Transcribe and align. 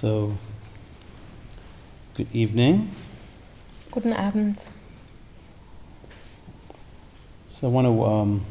so, 0.00 0.38
good 2.14 2.28
evening. 2.32 2.88
Guten 3.90 4.12
Abend. 4.12 4.62
So 7.48 7.66
I 7.66 7.70
want 7.70 7.88
to 7.88 8.04
um, 8.04 8.44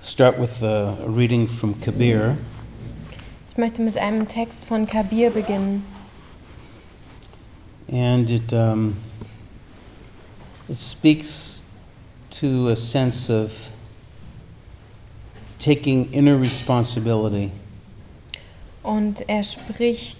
start 0.00 0.38
with 0.38 0.62
a, 0.62 0.96
a 1.02 1.10
reading 1.10 1.46
from 1.46 1.74
Kabir. 1.82 2.38
Ich 3.46 3.58
möchte 3.58 3.82
mit 3.82 3.98
einem 3.98 4.26
Text 4.26 4.64
von 4.64 4.86
Kabir 4.86 5.28
beginnen. 5.30 5.82
And 7.92 8.30
it, 8.30 8.54
um, 8.54 8.96
it 10.66 10.78
speaks 10.78 11.62
to 12.30 12.68
a 12.68 12.76
sense 12.76 13.28
of 13.28 13.70
taking 15.66 16.12
inner 16.12 16.38
responsibility. 16.38 17.50
Und 18.84 19.28
er 19.28 19.42
spricht 19.42 20.18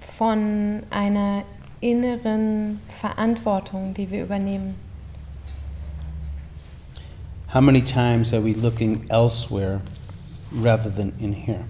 von 0.00 0.82
einer 0.90 1.44
inneren 1.80 2.80
Verantwortung, 2.88 3.94
die 3.94 4.10
wir 4.10 4.24
übernehmen. 4.24 4.74
How 7.54 7.62
many 7.62 7.80
times 7.80 8.34
are 8.34 8.44
we 8.44 8.52
looking 8.52 9.06
elsewhere 9.08 9.80
rather 10.52 10.94
than 10.94 11.12
in 11.18 11.32
here? 11.32 11.64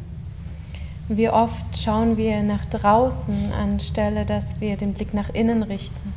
Wie 1.08 1.28
oft 1.28 1.76
schauen 1.76 2.16
wir 2.16 2.42
nach 2.42 2.64
draußen, 2.64 3.52
anstelle 3.52 4.26
dass 4.26 4.60
wir 4.60 4.76
den 4.76 4.94
Blick 4.94 5.14
nach 5.14 5.32
innen 5.32 5.62
richten? 5.62 6.12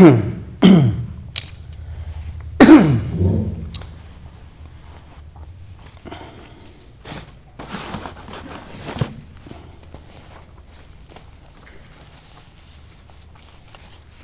And 0.00 0.32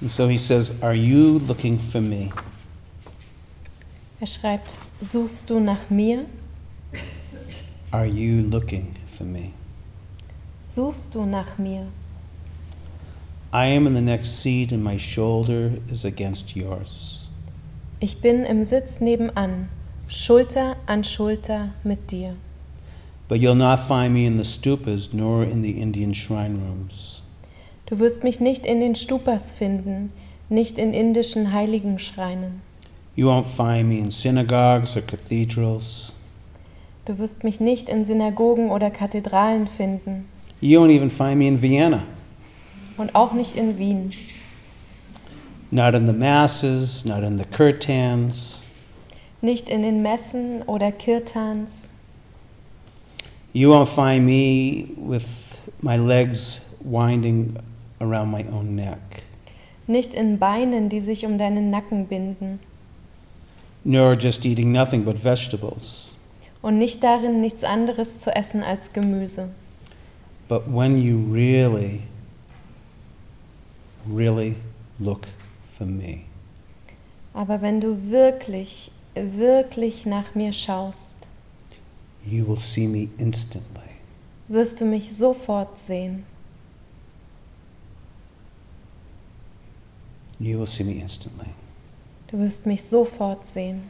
so 0.08 0.28
he 0.28 0.38
says, 0.38 0.82
Are 0.82 0.94
you 0.94 1.40
looking 1.40 1.76
for 1.76 2.00
me? 2.00 2.32
Er 4.18 4.26
schreibt, 4.26 4.78
suchst 5.02 5.50
du 5.50 5.60
nach 5.60 5.90
mir? 5.90 6.24
Are 7.90 8.06
you 8.06 8.40
looking 8.40 8.94
for 9.14 9.26
me? 9.26 9.52
Suchst 10.64 11.14
du 11.14 11.26
nach 11.26 11.58
mir? 11.58 11.88
I 13.56 13.68
am 13.68 13.86
in 13.86 13.94
the 13.94 14.02
next 14.02 14.42
seat, 14.42 14.70
and 14.70 14.84
my 14.84 14.98
shoulder 14.98 15.80
is 15.90 16.04
against 16.04 16.54
yours. 16.54 17.30
Ich 18.00 18.20
bin 18.20 18.44
im 18.44 18.64
Sitz 18.64 19.00
nebenan, 19.00 19.70
Schulter 20.08 20.76
an 20.84 21.04
Schulter 21.04 21.70
mit 21.82 22.10
dir. 22.10 22.34
But 23.28 23.38
you'll 23.38 23.54
not 23.54 23.78
find 23.78 24.12
me 24.12 24.26
in 24.26 24.36
the 24.36 24.44
stupas 24.44 25.14
nor 25.14 25.42
in 25.42 25.62
the 25.62 25.80
Indian 25.80 26.12
shrine 26.12 26.58
rooms. 26.58 27.22
Du 27.86 27.98
wirst 27.98 28.24
mich 28.24 28.40
nicht 28.40 28.66
in 28.66 28.80
den 28.80 28.94
Stupas 28.94 29.52
finden, 29.52 30.12
nicht 30.50 30.78
in 30.78 30.92
indischen 30.92 31.50
Heiligenschreinen. 31.50 32.60
You 33.14 33.28
won't 33.28 33.46
find 33.46 33.88
me 33.88 34.00
in 34.00 34.10
synagogues 34.10 34.98
or 34.98 35.00
cathedrals. 35.00 36.12
Du 37.06 37.16
wirst 37.16 37.42
mich 37.42 37.58
nicht 37.58 37.88
in 37.88 38.04
Synagogen 38.04 38.70
oder 38.70 38.90
Kathedralen 38.90 39.66
finden 39.66 40.26
You 40.60 40.78
won't 40.78 40.90
even 40.90 41.10
find 41.10 41.38
me 41.38 41.48
in 41.48 41.62
Vienna. 41.62 42.02
Und 42.96 43.14
auch 43.14 43.32
nicht 43.32 43.56
in 43.56 43.78
Wien. 43.78 44.12
Not 45.70 45.94
in 45.94 46.06
the 46.06 46.12
masses, 46.12 47.04
not 47.04 47.22
in 47.22 47.38
the 47.38 47.44
kirtans. 47.44 48.62
Nicht 49.42 49.68
in 49.68 49.82
den 49.82 50.02
Messen 50.02 50.62
oder 50.62 50.90
Kirtans. 50.90 51.88
You 53.52 53.70
won't 53.70 53.88
find 53.88 54.24
me 54.24 54.88
with 54.96 55.56
my 55.82 55.96
legs 55.96 56.62
winding 56.80 57.56
around 58.00 58.30
my 58.30 58.44
own 58.50 58.74
neck. 58.74 59.22
Nicht 59.86 60.14
in 60.14 60.38
Beinen, 60.38 60.88
die 60.88 61.00
sich 61.00 61.26
um 61.26 61.38
deinen 61.38 61.70
Nacken 61.70 62.06
binden. 62.06 62.60
Nor 63.84 64.14
just 64.14 64.44
eating 64.44 64.72
nothing 64.72 65.04
but 65.04 65.22
vegetables. 65.22 66.16
Und 66.60 66.78
nicht 66.78 67.04
darin, 67.04 67.40
nichts 67.40 67.62
anderes 67.62 68.18
zu 68.18 68.34
essen 68.34 68.62
als 68.62 68.92
Gemüse. 68.92 69.50
But 70.48 70.62
when 70.66 70.98
you 70.98 71.32
really, 71.32 72.02
really 74.08 74.56
look 75.00 75.26
for 75.76 75.86
me, 75.86 76.22
Aber 77.34 77.60
wenn 77.60 77.80
du 77.80 78.10
wirklich, 78.10 78.90
wirklich 79.14 80.06
nach 80.06 80.34
mir 80.34 80.52
schaust, 80.52 81.26
you 82.24 82.46
will 82.46 82.58
see 82.58 82.86
me 82.88 83.08
instantly. 83.18 83.82
wirst 84.48 84.80
du 84.80 84.84
mich 84.84 85.14
sofort 85.16 85.78
sehen. 85.78 86.24
You 90.38 90.58
will 90.58 90.66
see 90.66 90.84
me 90.84 90.92
instantly. 91.00 91.48
Du 92.30 92.38
wirst 92.38 92.66
mich 92.66 92.82
sofort 92.82 93.46
sehen. 93.46 93.82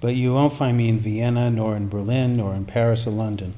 But 0.00 0.14
you 0.16 0.32
won't 0.34 0.52
find 0.52 0.76
me 0.76 0.88
in 0.88 1.02
Vienna, 1.02 1.50
nor 1.50 1.76
in 1.76 1.88
Berlin, 1.88 2.36
nor 2.36 2.54
in 2.54 2.66
Paris 2.66 3.06
or 3.06 3.12
London. 3.12 3.54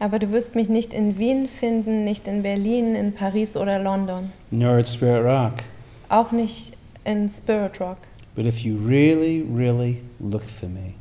Aber 0.00 0.18
du 0.18 0.32
wirst 0.32 0.54
mich 0.56 0.68
nicht 0.70 0.92
in 0.94 1.18
Wien 1.18 1.46
finden, 1.46 2.04
nicht 2.04 2.26
in 2.26 2.42
Berlin, 2.42 2.94
in 2.96 3.12
Paris 3.14 3.56
oder 3.56 3.78
London. 3.78 4.30
nor 4.50 4.78
at 4.78 4.88
Spirit 4.88 5.24
Rock. 5.24 5.62
Auch 6.08 6.32
nicht 6.32 6.72
in 7.04 7.28
Spirit 7.30 7.78
Rock. 7.80 7.98
But 8.34 8.46
if 8.46 8.60
you 8.64 8.76
really, 8.78 9.42
really 9.42 9.98
look 10.18 10.42
for 10.42 10.68
me, 10.68 10.94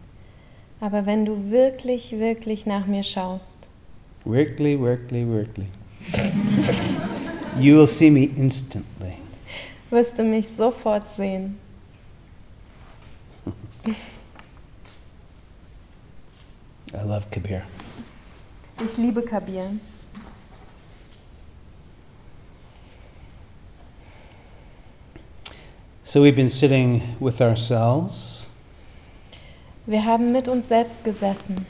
Aber 0.82 1.06
wenn 1.06 1.26
du 1.26 1.50
wirklich, 1.50 2.12
wirklich 2.20 2.66
nach 2.66 2.86
mir 2.88 3.04
schaust, 3.04 3.68
workly, 4.26 4.78
workly, 4.80 5.26
workly, 5.26 5.66
you 7.58 7.76
will 7.78 7.88
see 7.88 8.10
me 8.12 8.26
instantly. 8.36 9.14
wirst 9.90 10.20
du 10.20 10.24
mich 10.24 10.48
sofort 10.50 11.04
sehen. 11.16 11.58
I 16.94 17.04
love 17.06 17.28
Kabir. 17.32 17.64
Ich 18.86 18.98
liebe 18.98 19.22
Kabir. 19.22 19.80
So 26.04 26.22
we've 26.22 26.36
been 26.36 26.50
sitting 26.50 27.16
with 27.20 27.42
ourselves. 27.42 28.48
Wir 29.86 30.06
haben 30.06 30.32
mit 30.32 30.48
uns 30.48 30.68
selbst 30.68 31.04
gesessen, 31.04 31.66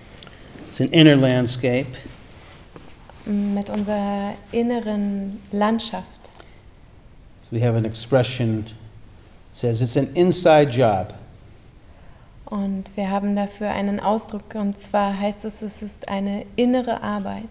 It's 0.67 0.79
an 0.81 0.89
inner 0.89 1.15
landscape. 1.15 1.87
mit 3.25 3.69
unserer 3.69 4.33
inneren 4.51 5.39
Landschaft. 5.51 6.29
So 7.43 7.49
we 7.51 7.59
have 7.61 7.75
an 7.75 7.85
expression 7.85 8.63
that 8.65 8.73
says 9.55 9.81
it's 9.81 9.95
an 9.95 10.09
inside 10.15 10.71
job. 10.71 11.13
Und 12.49 12.95
wir 12.95 13.11
haben 13.11 13.35
dafür 13.35 13.69
einen 13.69 13.99
Ausdruck, 13.99 14.55
und 14.55 14.77
zwar 14.77 15.19
heißt 15.19 15.45
es, 15.45 15.61
es 15.61 15.83
ist 15.83 16.09
eine 16.09 16.45
innere 16.55 17.03
Arbeit. 17.03 17.43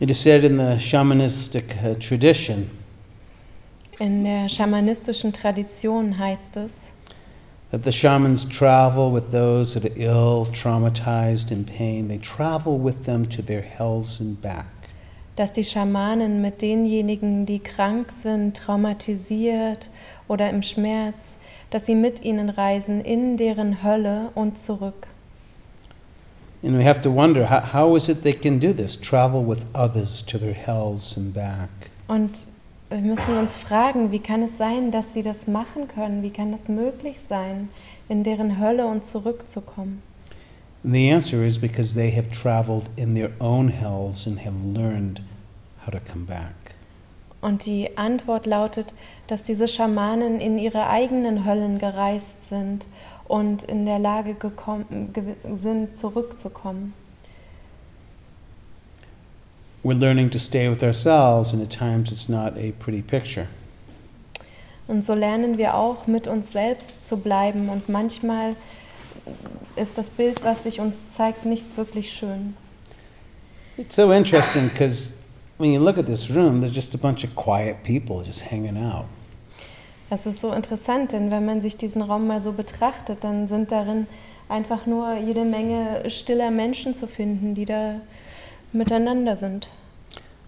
It 0.00 0.10
is 0.10 0.20
said 0.20 0.44
in 0.44 0.56
the 0.56 0.80
shamanistic 0.80 1.76
uh, 1.84 1.94
tradition 1.94 2.70
In 3.98 4.24
der 4.24 4.48
schamanistischen 4.48 5.32
Tradition 5.32 6.18
heißt 6.18 6.56
es, 6.56 6.88
that 7.70 7.84
the 7.84 7.92
shamans 7.92 8.48
travel 8.48 9.12
with 9.12 9.30
those 9.30 9.78
that 9.78 9.84
are 9.84 9.96
ill, 9.96 10.46
traumatized, 10.52 11.52
in 11.52 11.64
pain. 11.64 12.08
They 12.08 12.18
travel 12.18 12.82
with 12.82 13.04
them 13.04 13.28
to 13.28 13.42
their 13.42 13.62
hells 13.62 14.20
and 14.20 14.40
back. 14.40 14.64
dass 15.36 15.52
die 15.52 15.64
Schamanen 15.64 16.42
mit 16.42 16.60
denjenigen, 16.60 17.46
die 17.46 17.60
krank 17.60 18.12
sind, 18.12 18.56
traumatisiert 18.56 19.88
oder 20.28 20.50
im 20.50 20.62
Schmerz, 20.62 21.36
dass 21.70 21.86
sie 21.86 21.94
mit 21.94 22.24
ihnen 22.24 22.50
reisen 22.50 23.00
in 23.00 23.36
deren 23.36 23.82
Hölle 23.82 24.30
und 24.34 24.58
zurück. 24.58 25.08
And 26.62 26.76
we 26.76 26.84
have 26.84 27.00
to 27.00 27.10
wonder 27.10 27.48
how, 27.48 27.72
how 27.72 27.96
is 27.96 28.08
it 28.08 28.22
they 28.22 28.34
can 28.34 28.60
do 28.60 28.72
this? 28.72 29.00
Travel 29.00 29.42
with 29.46 29.64
others 29.74 30.22
to 30.26 30.38
their 30.38 30.52
hells 30.52 31.16
and 31.16 31.32
back. 31.32 31.70
Und 32.06 32.32
wir 32.90 32.98
müssen 32.98 33.38
uns 33.38 33.54
fragen, 33.56 34.10
wie 34.10 34.18
kann 34.18 34.42
es 34.42 34.58
sein, 34.58 34.90
dass 34.90 35.14
sie 35.14 35.22
das 35.22 35.46
machen 35.46 35.88
können? 35.88 36.22
Wie 36.22 36.30
kann 36.30 36.52
das 36.52 36.68
möglich 36.68 37.20
sein, 37.20 37.68
in 38.08 38.24
deren 38.24 38.58
Hölle 38.58 38.86
und 38.86 39.04
zurückzukommen? 39.04 40.02
And 40.82 40.94
the 40.94 41.10
answer 41.10 41.44
is 41.44 41.58
because 41.58 41.94
they 41.94 42.10
have 42.10 42.30
traveled 42.30 42.90
in 42.96 43.14
their 43.14 43.30
own 43.38 43.68
hells 43.68 44.26
and 44.26 44.44
have 44.44 44.54
learned 44.64 45.22
how 45.86 45.92
to 45.92 46.00
come 46.00 46.26
back. 46.26 46.59
Und 47.40 47.64
die 47.64 47.96
Antwort 47.96 48.46
lautet, 48.46 48.92
dass 49.26 49.42
diese 49.42 49.66
Schamanen 49.66 50.40
in 50.40 50.58
ihre 50.58 50.88
eigenen 50.88 51.46
Höllen 51.46 51.78
gereist 51.78 52.48
sind 52.48 52.86
und 53.26 53.62
in 53.62 53.86
der 53.86 53.98
Lage 53.98 54.34
gekommen, 54.34 55.14
sind, 55.54 55.96
zurückzukommen. 55.98 56.92
We're 59.82 59.98
learning 59.98 60.30
to 60.30 60.38
stay 60.38 60.68
with 60.68 60.82
ourselves, 60.82 61.54
and 61.54 61.62
at 61.62 61.70
times 61.70 62.12
it's 62.12 62.28
not 62.28 62.52
a 62.58 62.72
pretty 62.78 63.00
picture. 63.00 63.46
Und 64.86 65.04
so 65.04 65.14
lernen 65.14 65.56
wir 65.56 65.76
auch 65.76 66.06
mit 66.06 66.26
uns 66.26 66.52
selbst 66.52 67.06
zu 67.06 67.18
bleiben 67.18 67.68
und 67.68 67.88
manchmal 67.88 68.56
ist 69.76 69.96
das 69.96 70.10
Bild, 70.10 70.44
was 70.44 70.64
sich 70.64 70.80
uns 70.80 70.96
zeigt, 71.16 71.46
nicht 71.46 71.76
wirklich 71.76 72.12
schön. 72.12 72.54
It's 73.78 73.96
so 73.96 74.12
interesting 74.12 74.68
because 74.68 75.14
when 75.60 75.72
you 75.72 75.78
look 75.78 75.98
at 75.98 76.06
this 76.06 76.30
room, 76.30 76.60
there's 76.60 76.74
just 76.74 76.94
a 76.94 76.98
bunch 76.98 77.22
of 77.22 77.36
quiet 77.36 77.84
people 77.84 78.22
just 78.22 78.40
hanging 78.40 78.78
out. 78.78 79.04
Das 80.08 80.26
ist 80.26 80.40
so 80.40 80.52
interessant, 80.52 81.12
denn 81.12 81.30
wenn 81.30 81.44
man 81.44 81.60
sich 81.60 81.76
diesen 81.76 82.02
Raum 82.02 82.26
mal 82.26 82.40
so 82.40 82.52
betrachtet, 82.52 83.22
dann 83.22 83.46
sind 83.46 83.70
darin 83.70 84.06
einfach 84.48 84.86
nur 84.86 85.14
jede 85.18 85.44
Menge 85.44 86.08
stiller 86.08 86.50
Menschen 86.50 86.94
zu 86.94 87.06
finden, 87.06 87.54
die 87.54 87.66
da 87.66 88.00
miteinander 88.72 89.36
sind. 89.36 89.68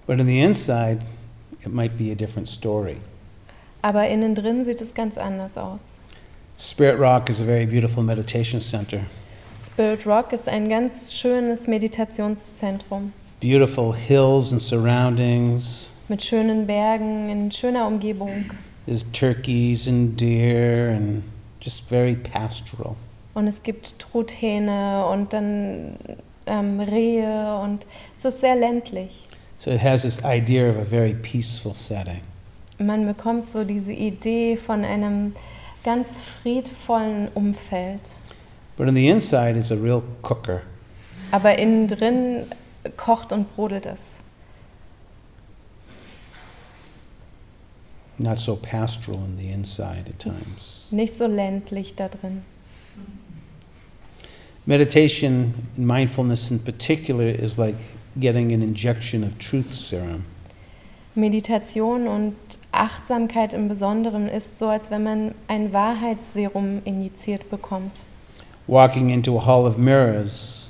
But 0.07 0.19
on 0.19 0.27
the 0.27 0.41
inside, 0.41 1.01
it 1.65 1.73
might 1.73 1.97
be 1.97 2.11
a 2.11 2.15
different 2.15 2.49
story. 2.49 2.97
Aber 3.83 4.09
innen 4.09 4.35
drin 4.35 4.65
sieht 4.65 4.81
es 4.81 4.95
ganz 4.95 5.19
anders 5.19 5.59
aus. 5.59 5.95
Spirit 6.59 6.99
Rock 6.99 7.29
is 7.29 7.41
a 7.41 7.45
very 7.45 7.67
beautiful 7.67 8.03
meditation 8.03 8.61
center. 8.61 9.01
Spirit 9.61 10.07
Rock 10.07 10.33
ist 10.33 10.49
ein 10.49 10.69
ganz 10.69 11.13
schönes 11.13 11.69
Meditationszentrum 11.69 13.13
Beautiful 13.43 13.93
hills 13.93 14.53
and 14.53 14.63
surroundings. 14.63 15.93
mit 16.09 16.23
schönen 16.23 16.65
Bergen 16.65 17.29
in 17.29 17.51
schöner 17.51 17.89
Umgebung. 17.89 18.45
There's 18.87 19.05
turkeys 19.11 19.89
and 19.89 20.17
deer 20.17 20.95
and 20.95 21.25
just 21.61 21.89
very 21.89 22.15
pastoral. 22.15 22.95
Und 23.35 23.49
es 23.49 23.65
gibt 23.65 23.99
Truthähne 23.99 25.07
und 25.07 25.33
dann 25.33 25.99
ähm, 26.47 26.79
Rehe 26.79 27.59
und 27.65 27.85
es 28.17 28.25
ist 28.25 28.41
sehr 28.43 28.55
ländlich. 28.55 29.27
So 29.59 29.73
it 29.73 29.83
has 29.83 30.03
this 30.03 30.21
idea 30.25 30.71
of 30.71 30.77
a 30.77 30.85
very 30.85 31.13
peaceful 31.15 31.75
setting. 31.75 32.21
Man 32.79 33.09
bekommt 33.09 33.51
so 33.51 33.65
diese 33.65 33.93
Idee 33.93 34.57
von 34.57 34.85
einem 34.85 35.35
ganz 35.83 36.17
friedvollen 36.17 37.29
Umfeld. 37.35 38.03
But 38.77 38.87
on 38.87 38.95
the 38.95 39.09
inside 39.09 39.59
is 39.59 39.73
a 39.73 39.77
real 39.77 40.05
cooker. 40.23 40.63
Aber 41.33 41.59
innen 41.59 41.89
drin 41.89 42.45
kocht 42.97 43.33
und 43.33 43.55
brodelt 43.55 43.87
es. 43.87 44.01
Not 48.19 48.39
so 48.39 48.57
pastoral 48.57 49.19
on 49.19 49.37
the 49.39 49.51
inside 49.51 50.05
at 50.09 50.19
times. 50.19 50.87
Nicht 50.91 51.15
so 51.15 51.27
ländlich 51.27 51.97
da 51.97 52.09
drin. 52.09 52.43
Meditation 54.65 55.55
and 55.77 55.87
mindfulness 55.87 56.51
in 56.51 56.61
particular 56.61 57.27
is 57.27 57.59
like 57.59 57.75
getting 58.21 58.53
an 58.53 58.63
injection 58.63 59.25
of 59.25 59.37
truth 59.39 59.75
serum. 59.75 60.25
Meditation 61.15 62.07
und 62.07 62.37
Achtsamkeit 62.71 63.53
im 63.55 63.69
Besonderen 63.69 64.29
ist 64.29 64.59
so, 64.59 64.69
als 64.69 64.91
wenn 64.91 65.03
man 65.03 65.35
ein 65.49 65.73
Wahrheitsserum 65.73 66.81
injiziert 66.85 67.51
bekommt. 67.51 68.01
Walking 68.67 69.11
into 69.11 69.37
a 69.37 69.45
hall 69.45 69.67
of 69.67 69.77
mirrors, 69.77 70.62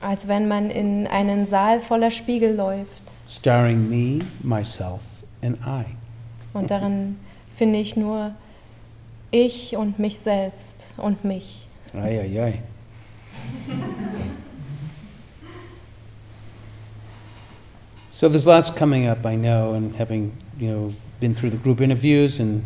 Als 0.00 0.28
wenn 0.28 0.48
man 0.48 0.70
in 0.70 1.06
einen 1.06 1.46
Saal 1.46 1.80
voller 1.80 2.10
Spiegel 2.10 2.54
läuft. 2.54 3.10
starring 3.30 3.88
me, 3.88 4.26
myself, 4.42 5.22
and 5.42 5.56
I. 5.64 5.84
Und 6.52 6.70
darin 6.70 7.16
finde 7.54 7.78
ich 7.78 7.96
nur 7.96 8.34
ich 9.30 9.76
und 9.76 9.98
mich 9.98 10.18
selbst 10.18 10.86
und 10.96 11.24
mich. 11.24 11.66
Ay, 11.94 12.18
ay, 12.20 12.40
ay. 12.40 12.62
so 18.10 18.28
there's 18.28 18.46
lots 18.46 18.74
coming 18.74 19.06
up, 19.06 19.24
I 19.24 19.36
know, 19.36 19.74
and 19.74 19.94
having 19.96 20.32
you 20.58 20.68
know 20.68 20.92
been 21.20 21.34
through 21.34 21.50
the 21.50 21.56
group 21.56 21.80
interviews 21.80 22.40
and 22.40 22.64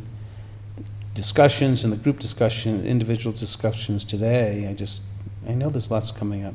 discussions 1.12 1.84
and 1.84 1.92
the 1.92 1.98
group 1.98 2.18
discussion, 2.20 2.84
individual 2.86 3.32
discussions 3.32 4.04
today, 4.04 4.66
I 4.68 4.74
just 4.74 5.02
I 5.46 5.52
know 5.52 5.68
there's 5.68 5.90
lots 5.90 6.10
coming 6.10 6.44
up. 6.44 6.54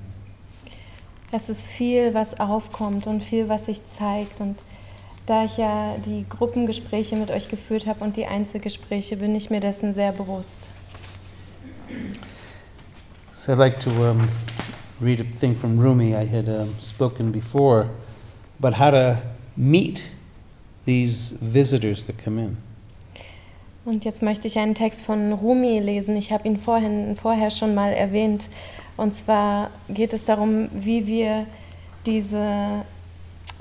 Es 1.31 1.49
ist 1.49 1.65
viel, 1.65 2.13
was 2.13 2.39
aufkommt 2.39 3.05
und 3.05 3.23
viel, 3.23 3.49
was 3.49 3.65
sich 3.65 3.81
zeigt. 3.87 4.41
Und 4.41 4.57
da 5.27 5.45
ich 5.45 5.57
ja 5.57 5.95
die 6.05 6.25
Gruppengespräche 6.27 7.15
mit 7.15 7.29
euch 7.29 7.49
geführt 7.49 7.85
habe 7.85 8.03
und 8.03 8.17
die 8.17 8.25
Einzelgespräche, 8.25 9.17
bin 9.17 9.35
ich 9.35 9.51
mir 9.51 9.59
dessen 9.59 9.93
sehr 9.93 10.11
bewusst. 10.11 10.57
So 13.33 13.53
I'd 13.53 13.57
like 13.57 13.79
to 13.81 13.89
um, 13.89 14.27
read 14.99 15.19
a 15.19 15.39
thing 15.39 15.55
from 15.55 15.79
Rumi. 15.79 16.15
I 16.15 16.25
had 16.25 16.49
um, 16.49 16.73
spoken 16.79 17.31
before 17.31 17.89
about 18.59 18.77
how 18.77 18.89
to 18.91 19.17
meet 19.55 20.09
these 20.85 21.35
visitors 21.39 22.05
that 22.07 22.17
come 22.23 22.41
in. 22.41 22.57
Und 23.85 24.03
jetzt 24.03 24.21
möchte 24.21 24.47
ich 24.47 24.59
einen 24.59 24.75
Text 24.75 25.03
von 25.03 25.31
Rumi 25.31 25.79
lesen. 25.79 26.15
Ich 26.15 26.31
habe 26.31 26.47
ihn 26.47 26.57
vorhin, 26.57 27.15
vorher 27.15 27.49
schon 27.49 27.75
mal 27.75 27.93
erwähnt. 27.93 28.49
Und 28.99 29.13
zwar 29.13 29.69
geht 29.87 30.11
es 30.11 30.25
darum, 30.25 30.67
wie 30.73 31.07
wir 31.07 31.45
diese 32.05 32.83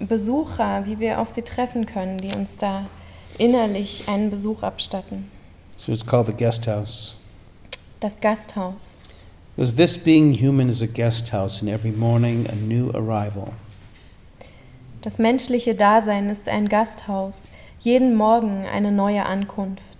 Besucher, 0.00 0.84
wie 0.84 0.98
wir 0.98 1.20
auf 1.20 1.28
sie 1.28 1.42
treffen 1.42 1.86
können, 1.86 2.18
die 2.18 2.34
uns 2.34 2.56
da 2.56 2.86
innerlich 3.38 4.08
einen 4.08 4.32
Besuch 4.32 4.64
abstatten. 4.64 5.30
So 5.76 5.92
it's 5.92 6.04
called 6.04 6.26
the 6.26 6.32
guest 6.32 6.66
house. 6.66 7.18
Das 8.00 8.18
Gasthaus. 8.18 9.00
Because 9.54 9.76
this 9.76 9.96
being 9.96 10.34
human 10.34 10.68
is 10.68 10.82
a 10.82 10.86
guest 10.86 11.32
house, 11.32 11.62
and 11.62 11.70
every 11.70 11.92
morning 11.92 12.48
a 12.50 12.56
new 12.56 12.90
arrival. 12.90 13.52
Das 15.02 15.18
menschliche 15.18 15.76
Dasein 15.76 16.30
ist 16.30 16.48
ein 16.48 16.68
Gasthaus, 16.68 17.46
jeden 17.78 18.16
Morgen 18.16 18.66
eine 18.66 18.90
neue 18.90 19.24
Ankunft. 19.24 19.97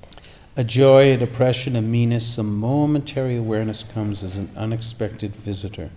A 0.58 0.64
joy, 0.64 1.12
a 1.12 1.16
depression, 1.16 1.76
a 1.76 1.80
meanness, 1.80 2.36
a 2.36 2.42
momentary 2.42 3.36
awareness 3.36 3.84
comes 3.94 4.24
as 4.24 4.36
an 4.36 4.50
unexpected 4.56 5.36
visitor. 5.36 5.90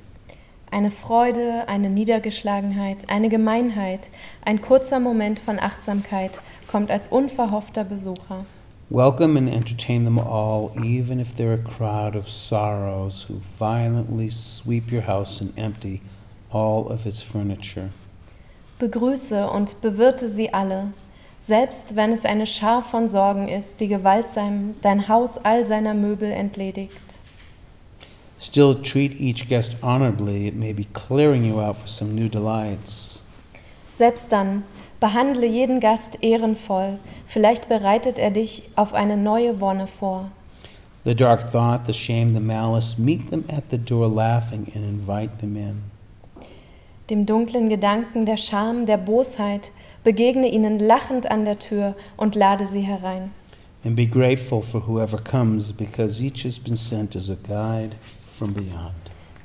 Eine 0.70 0.92
Freude, 0.92 1.68
eine 1.68 1.90
Niedergeschlagenheit, 1.90 3.10
eine 3.10 3.30
Gemeinheit, 3.30 4.12
ein 4.46 4.62
kurzer 4.62 5.00
Moment 5.00 5.40
von 5.40 5.58
Achtsamkeit 5.58 6.40
kommt 6.68 6.92
als 6.92 7.08
unverhoffter 7.08 7.84
Besucher. 7.84 8.46
Welcome 8.92 9.36
and 9.36 9.50
entertain 9.50 10.04
them 10.04 10.20
all, 10.20 10.70
even 10.86 11.20
if 11.20 11.36
they're 11.36 11.56
a 11.56 11.58
crowd 11.58 12.16
of 12.16 12.30
sorrows 12.30 13.28
who 13.28 13.42
violently 13.58 14.30
sweep 14.30 14.92
your 14.92 15.08
house 15.08 15.42
and 15.42 15.58
empty 15.58 16.04
all 16.52 16.86
of 16.88 17.08
its 17.08 17.24
furniture. 17.24 17.90
Begrüße 18.78 19.50
und 19.50 19.82
bewirte 19.82 20.30
sie 20.30 20.54
alle, 20.54 20.94
selbst 21.42 21.96
wenn 21.96 22.14
es 22.14 22.24
eine 22.24 22.46
Schar 22.46 22.84
von 22.84 23.08
Sorgen 23.08 23.50
ist, 23.50 23.82
die 23.82 23.88
gewaltsam 23.88 24.76
dein 24.82 25.08
Haus 25.08 25.40
all 25.40 25.66
seiner 25.66 25.96
Möbel 25.96 26.32
entledigt. 26.32 27.02
Still 28.40 28.76
treat 28.82 29.20
each 29.20 29.50
guest 29.50 29.76
honorably, 29.82 30.48
it 30.48 30.56
may 30.56 30.74
be 30.74 30.86
clearing 30.94 31.44
you 31.44 31.60
out 31.60 31.78
for 31.78 31.88
some 31.88 32.14
new 32.14 32.30
delights. 32.30 33.24
Selbst 33.96 34.32
dann 34.32 34.64
behandle 35.00 35.46
jeden 35.46 35.80
Gast 35.80 36.20
ehrenvoll, 36.24 37.00
vielleicht 37.28 37.70
bereitet 37.70 38.18
er 38.18 38.32
dich 38.32 38.70
auf 38.76 38.94
eine 38.94 39.18
neue 39.18 39.60
Wonne 39.60 39.88
vor. 39.88 40.32
The 41.04 41.16
dark 41.16 41.52
thought, 41.52 41.88
the 41.88 41.94
shame, 41.94 42.34
the 42.34 42.40
malice, 42.40 42.98
meet 43.00 43.30
them 43.32 43.44
at 43.48 43.64
the 43.72 43.78
door 43.78 44.08
laughing 44.08 44.72
and 44.76 44.86
invite 44.86 45.40
them 45.40 45.56
in. 45.56 45.82
Dem 47.10 47.26
dunklen 47.26 47.70
Gedanken 47.70 48.26
der 48.26 48.38
Scham, 48.38 48.86
der 48.86 48.98
Bosheit, 48.98 49.72
begegne 50.04 50.48
ihnen 50.48 50.80
lachend 50.80 51.30
an 51.30 51.46
der 51.46 51.60
Tür 51.60 51.96
und 52.18 52.36
lade 52.36 52.68
sie 52.68 52.82
herein. 52.82 53.32
And 53.84 53.96
be 53.96 54.06
grateful 54.06 54.62
for 54.62 54.88
whoever 54.88 55.18
comes 55.18 55.74
because 55.74 56.22
each 56.22 56.46
has 56.46 56.60
been 56.60 56.76
sent 56.76 57.16
as 57.16 57.30
a 57.30 57.38
guide 57.48 57.96
from 58.38 58.54
beyond. 58.54 58.94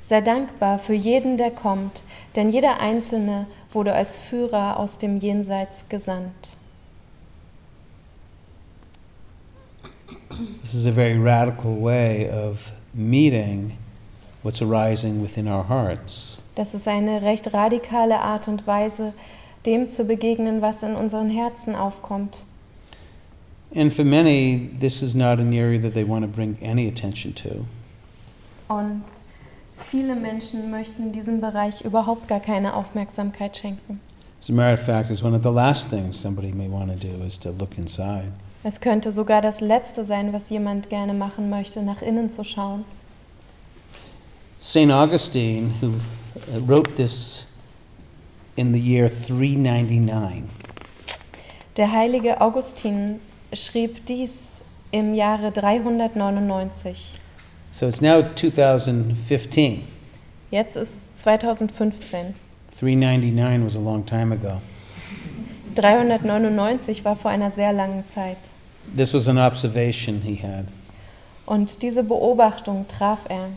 Sei 0.01 0.21
dankbar 0.21 0.77
für 0.77 0.93
jeden, 0.93 1.37
der 1.37 1.51
kommt, 1.51 2.03
denn 2.35 2.49
jeder 2.49 2.79
Einzelne 2.79 3.47
wurde 3.73 3.93
als 3.93 4.17
Führer 4.17 4.79
aus 4.79 4.97
dem 4.97 5.19
Jenseits 5.19 5.83
gesandt. 5.89 6.55
This 10.61 10.73
is 10.73 10.85
a 10.85 10.91
very 10.91 11.17
radical 11.17 11.81
way 11.81 12.29
of 12.29 12.71
meeting 12.93 13.73
what's 14.43 14.61
arising 14.61 15.21
within 15.21 15.47
our 15.47 15.67
hearts. 15.67 16.39
Das 16.55 16.73
ist 16.73 16.87
eine 16.87 17.21
recht 17.21 17.53
radikale 17.53 18.19
Art 18.19 18.47
und 18.47 18.65
Weise, 18.65 19.13
dem 19.67 19.89
zu 19.89 20.05
begegnen, 20.05 20.61
was 20.61 20.81
in 20.81 20.95
unseren 20.95 21.29
Herzen 21.29 21.75
aufkommt. 21.75 22.39
And 23.75 23.93
for 23.93 24.05
many, 24.05 24.69
this 24.79 25.01
is 25.01 25.13
not 25.13 25.39
an 25.39 25.53
area 25.53 25.79
that 25.79 25.93
they 25.93 26.07
want 26.07 26.23
to 26.23 26.31
bring 26.31 26.57
any 26.63 26.87
attention 26.87 27.35
to. 27.35 27.65
Und 28.69 29.03
viele 29.75 30.15
Menschen 30.15 30.71
möchten 30.71 31.11
diesem 31.11 31.41
Bereich 31.41 31.81
überhaupt 31.81 32.27
gar 32.27 32.39
keine 32.39 32.73
Aufmerksamkeit 32.73 33.57
schenken. 33.57 33.99
As 34.41 34.49
a 34.49 34.53
matter 34.53 34.73
of 34.73 34.79
fact, 34.79 35.11
it's 35.11 35.21
one 35.21 35.35
of 35.35 35.43
the 35.43 35.51
last 35.51 35.89
things 35.89 36.19
somebody 36.19 36.53
may 36.53 36.69
want 36.69 36.89
to 36.89 36.97
do 36.97 37.23
is 37.23 37.37
to 37.39 37.51
look 37.51 37.77
inside. 37.77 38.31
Es 38.63 38.79
könnte 38.79 39.11
sogar 39.11 39.41
das 39.41 39.59
Letzte 39.61 40.05
sein, 40.05 40.33
was 40.33 40.49
jemand 40.49 40.89
gerne 40.89 41.13
machen 41.13 41.49
möchte, 41.49 41.83
nach 41.83 42.01
innen 42.01 42.29
zu 42.29 42.43
schauen. 42.43 42.85
St. 44.59 44.91
Augustine, 44.91 45.71
who 45.81 45.93
wrote 46.67 46.95
this 46.95 47.45
in 48.57 48.73
the 48.73 48.79
year 48.79 49.09
399, 49.09 50.43
Der 51.77 51.91
heilige 51.91 52.41
Augustin 52.41 53.19
schrieb 53.53 54.05
dies 54.07 54.59
im 54.91 55.13
Jahre 55.13 55.51
399. 55.51 57.19
so 57.71 57.87
it's 57.87 58.01
now 58.01 58.21
2015. 58.35 59.83
Jetzt 60.51 60.75
ist 60.75 60.93
2015. 61.21 62.33
399 62.79 63.65
was 63.65 63.75
a 63.75 63.79
long 63.79 64.05
time 64.05 64.33
ago. 64.33 64.59
399 65.75 67.05
war 67.05 67.15
vor 67.15 67.31
einer 67.31 67.51
sehr 67.51 67.71
langen 67.73 68.07
Zeit. 68.07 68.37
This 68.95 69.13
was 69.13 69.27
an 69.27 69.37
observation 69.37 70.21
he 70.21 70.35
had. 70.41 70.65
Und 71.45 71.81
diese 71.81 72.03
Beobachtung 72.03 72.85
traf 72.87 73.19
er. 73.29 73.49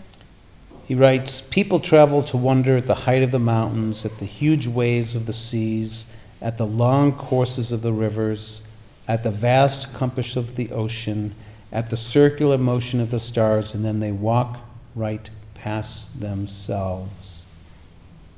He 0.90 0.96
writes 0.96 1.40
People 1.40 1.78
travel 1.78 2.20
to 2.24 2.36
wonder 2.36 2.76
at 2.76 2.88
the 2.88 3.06
height 3.06 3.22
of 3.22 3.30
the 3.30 3.38
mountains, 3.38 4.04
at 4.04 4.18
the 4.18 4.24
huge 4.24 4.66
waves 4.66 5.14
of 5.14 5.26
the 5.26 5.32
seas, 5.32 6.10
at 6.42 6.58
the 6.58 6.66
long 6.66 7.12
courses 7.12 7.70
of 7.70 7.82
the 7.82 7.92
rivers, 7.92 8.62
at 9.06 9.22
the 9.22 9.30
vast 9.30 9.94
compass 9.94 10.34
of 10.34 10.56
the 10.56 10.72
ocean, 10.72 11.36
at 11.70 11.90
the 11.90 11.96
circular 11.96 12.58
motion 12.58 12.98
of 12.98 13.12
the 13.12 13.20
stars, 13.20 13.72
and 13.72 13.84
then 13.84 14.00
they 14.00 14.10
walk 14.10 14.58
right 14.96 15.30
past 15.54 16.18
themselves 16.18 17.46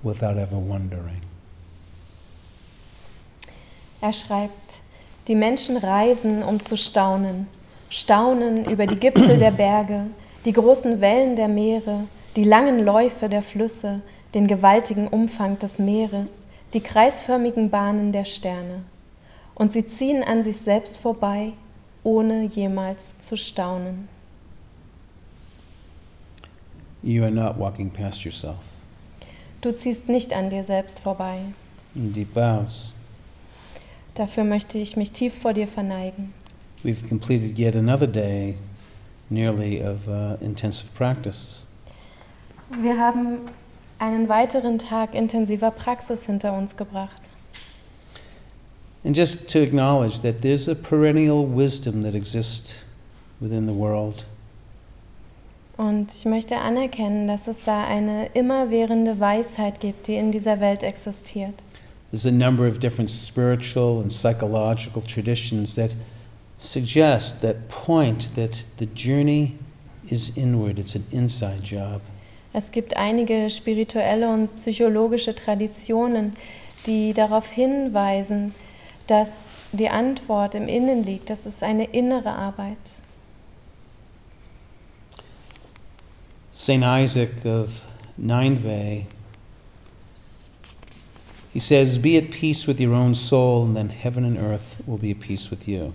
without 0.03 0.37
ever 0.37 0.59
wondering. 0.59 1.23
Er 4.03 4.13
schreibt, 4.13 4.83
die 5.27 5.37
Menschen 5.37 5.79
reisen, 5.79 6.43
um 6.43 6.61
zu 6.61 6.77
staunen, 6.77 7.47
staunen 7.89 8.67
über 8.67 8.87
die 8.87 8.97
Gipfel 8.97 9.39
der 9.39 9.53
Berge, 9.53 10.09
die 10.45 10.53
großen 10.53 11.01
Wellen 11.01 11.35
der 11.35 11.49
Meere, 11.49 12.09
die 12.37 12.45
langen 12.45 12.85
Läufe 12.85 13.29
der 13.29 13.43
Flüsse, 13.43 14.01
den 14.35 14.47
gewaltigen 14.47 15.09
Umfang 15.09 15.59
des 15.59 15.79
Meeres, 15.79 16.45
die 16.73 16.81
kreisförmigen 16.81 17.71
Bahnen 17.71 18.13
der 18.13 18.25
Sterne. 18.25 18.85
Und 19.55 19.73
sie 19.73 19.87
ziehen 19.87 20.23
an 20.23 20.43
sich 20.43 20.57
selbst 20.57 20.97
vorbei, 20.97 21.53
ohne 22.03 22.45
jemals 22.45 23.21
zu 23.21 23.37
staunen. 23.37 24.09
You 27.03 27.25
are 27.25 27.33
not 27.33 27.59
walking 27.59 27.91
past 27.91 28.25
yourself. 28.25 28.61
Du 29.61 29.75
ziehst 29.75 30.09
nicht 30.09 30.33
an 30.33 30.51
dir 30.51 30.65
selbst 30.65 31.01
vorbei. 31.01 31.41
In 31.95 32.13
deep 32.13 32.33
bows. 32.33 32.93
Dafür 34.15 34.45
möchte 34.45 34.79
ich 34.79 34.97
mich 34.97 35.11
tief 35.13 35.35
vor 35.35 35.53
dir 35.53 35.67
verneigen. 35.67 36.33
We've 36.85 37.07
completed 37.09 37.59
yet 37.59 37.77
another 37.77 38.07
day, 38.07 38.57
nearly, 39.31 39.81
of 39.83 40.09
uh, 40.09 40.37
intensive 40.45 40.93
practice. 40.95 41.62
Wir 42.81 42.99
haben 42.99 43.51
einen 43.99 44.29
weiteren 44.29 44.79
Tag 44.79 45.15
intensiver 45.15 45.71
Praxis 45.71 46.25
hinter 46.27 46.57
uns 46.57 46.77
gebracht. 46.77 47.21
And 49.05 49.17
just 49.17 49.51
to 49.51 49.61
acknowledge 49.61 50.21
that 50.23 50.43
there's 50.43 50.69
a 50.69 50.75
perennial 50.75 51.45
wisdom 51.45 52.03
that 52.03 52.15
exists 52.15 52.85
within 53.41 53.67
the 53.67 53.75
world. 53.75 54.27
Und 55.77 56.13
ich 56.15 56.25
möchte 56.25 56.59
anerkennen, 56.59 57.27
dass 57.27 57.49
es 57.49 57.65
da 57.65 57.85
eine 57.85 58.27
immerwährende 58.35 59.19
Weisheit 59.19 59.81
gibt, 59.81 60.07
die 60.07 60.15
in 60.15 60.31
dieser 60.31 60.61
Welt 60.61 60.83
existiert. 60.83 61.55
There's 62.11 62.27
a 62.27 62.31
number 62.31 62.69
of 62.69 62.79
different 62.79 63.11
spiritual 63.11 64.01
and 64.01 64.13
psychological 64.13 65.03
traditions 65.03 65.75
that 65.75 65.97
suggest, 66.59 67.41
that 67.41 67.69
point 67.69 68.37
that 68.37 68.65
the 68.79 68.87
journey 68.87 69.57
is 70.09 70.37
inward, 70.37 70.79
it's 70.79 70.95
an 70.95 71.05
inside 71.11 71.63
job. 71.65 72.03
Es 72.53 72.71
gibt 72.71 72.97
einige 72.97 73.49
spirituelle 73.49 74.29
und 74.29 74.57
psychologische 74.57 75.35
Traditionen, 75.35 76.37
die 76.87 77.15
darauf 77.15 77.49
hinweisen, 77.49 78.55
dass 79.07 79.49
die 79.73 79.89
Antwort 79.89 80.55
im 80.55 80.69
Innen 80.69 81.05
liegt. 81.05 81.31
Das 81.31 81.47
ist 81.47 81.63
eine 81.63 81.85
innere 81.85 82.31
Arbeit. 82.31 82.77
St. 86.55 86.83
Isaac 86.83 87.45
of 87.45 87.83
Nineveh, 88.17 89.07
he 91.53 91.59
says, 91.59 92.01
Be 92.01 92.17
at 92.19 92.31
peace 92.31 92.69
with 92.69 92.79
your 92.79 92.95
own 92.95 93.15
soul, 93.15 93.65
and 93.65 93.75
then 93.75 93.89
heaven 93.89 94.25
and 94.25 94.39
earth 94.39 94.77
will 94.87 94.99
be 94.99 95.11
at 95.11 95.21
peace 95.21 95.51
with 95.51 95.67
you. 95.67 95.93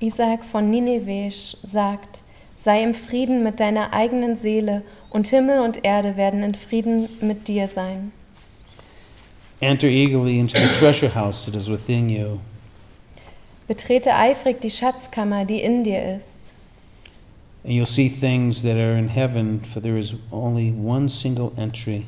Isaac 0.00 0.42
von 0.42 0.68
Nineveh 0.70 1.30
sagt, 1.30 2.21
sei 2.62 2.82
im 2.84 2.94
Frieden 2.94 3.42
mit 3.42 3.58
deiner 3.58 3.92
eigenen 3.92 4.36
Seele 4.36 4.82
und 5.10 5.26
Himmel 5.26 5.60
und 5.60 5.84
Erde 5.84 6.16
werden 6.16 6.42
in 6.42 6.54
Frieden 6.54 7.08
mit 7.20 7.48
dir 7.48 7.66
sein. 7.66 8.12
Enter 9.60 9.88
eagerly 9.88 10.38
into 10.38 10.58
the 10.58 10.68
treasure 10.78 11.12
house 11.12 11.44
that 11.44 11.54
is 11.54 11.68
within 11.68 12.08
you. 12.08 12.38
Betrete 13.66 14.14
eifrig 14.14 14.60
die 14.60 14.70
Schatzkammer, 14.70 15.44
die 15.44 15.60
in 15.60 15.82
dir 15.84 16.16
ist. 16.16 16.38
And 17.64 17.74
you'll 17.74 17.86
see 17.86 18.08
things 18.08 18.62
that 18.62 18.76
are 18.76 18.98
in 18.98 19.08
heaven, 19.08 19.62
for 19.62 19.80
there 19.80 19.98
is 19.98 20.14
only 20.32 20.72
one 20.72 21.08
single 21.08 21.52
entry. 21.56 22.06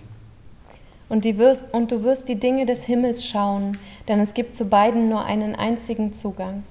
Und, 1.08 1.24
wirst, 1.38 1.66
und 1.72 1.92
du 1.92 2.02
wirst 2.02 2.28
die 2.28 2.34
Dinge 2.36 2.66
des 2.66 2.84
Himmels 2.84 3.24
schauen, 3.24 3.78
denn 4.08 4.18
es 4.18 4.34
gibt 4.34 4.56
zu 4.56 4.64
beiden 4.64 5.08
nur 5.08 5.24
einen 5.24 5.54
einzigen 5.54 6.12
Zugang. 6.12 6.64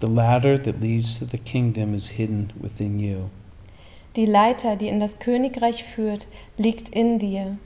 The 0.00 0.08
ladder 0.08 0.56
that 0.56 0.80
leads 0.80 1.18
to 1.18 1.26
the 1.26 1.38
kingdom 1.38 1.94
is 1.94 2.08
hidden 2.08 2.52
within 2.58 2.98
you. 2.98 3.28
Die 4.16 4.24
Leiter, 4.24 4.74
die 4.76 4.88
in 4.88 4.98
das 4.98 5.18
Königreich 5.18 5.84
führt, 5.84 6.26
liegt 6.56 6.88
in 6.88 7.18
dir. 7.18 7.58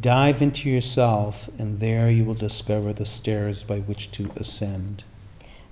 Dive 0.00 0.42
into 0.42 0.68
yourself, 0.68 1.48
and 1.58 1.80
there 1.80 2.10
you 2.10 2.24
will 2.26 2.36
discover 2.36 2.92
the 2.92 3.06
stairs 3.06 3.64
by 3.64 3.80
which 3.80 4.10
to 4.10 4.30
ascend. 4.38 5.04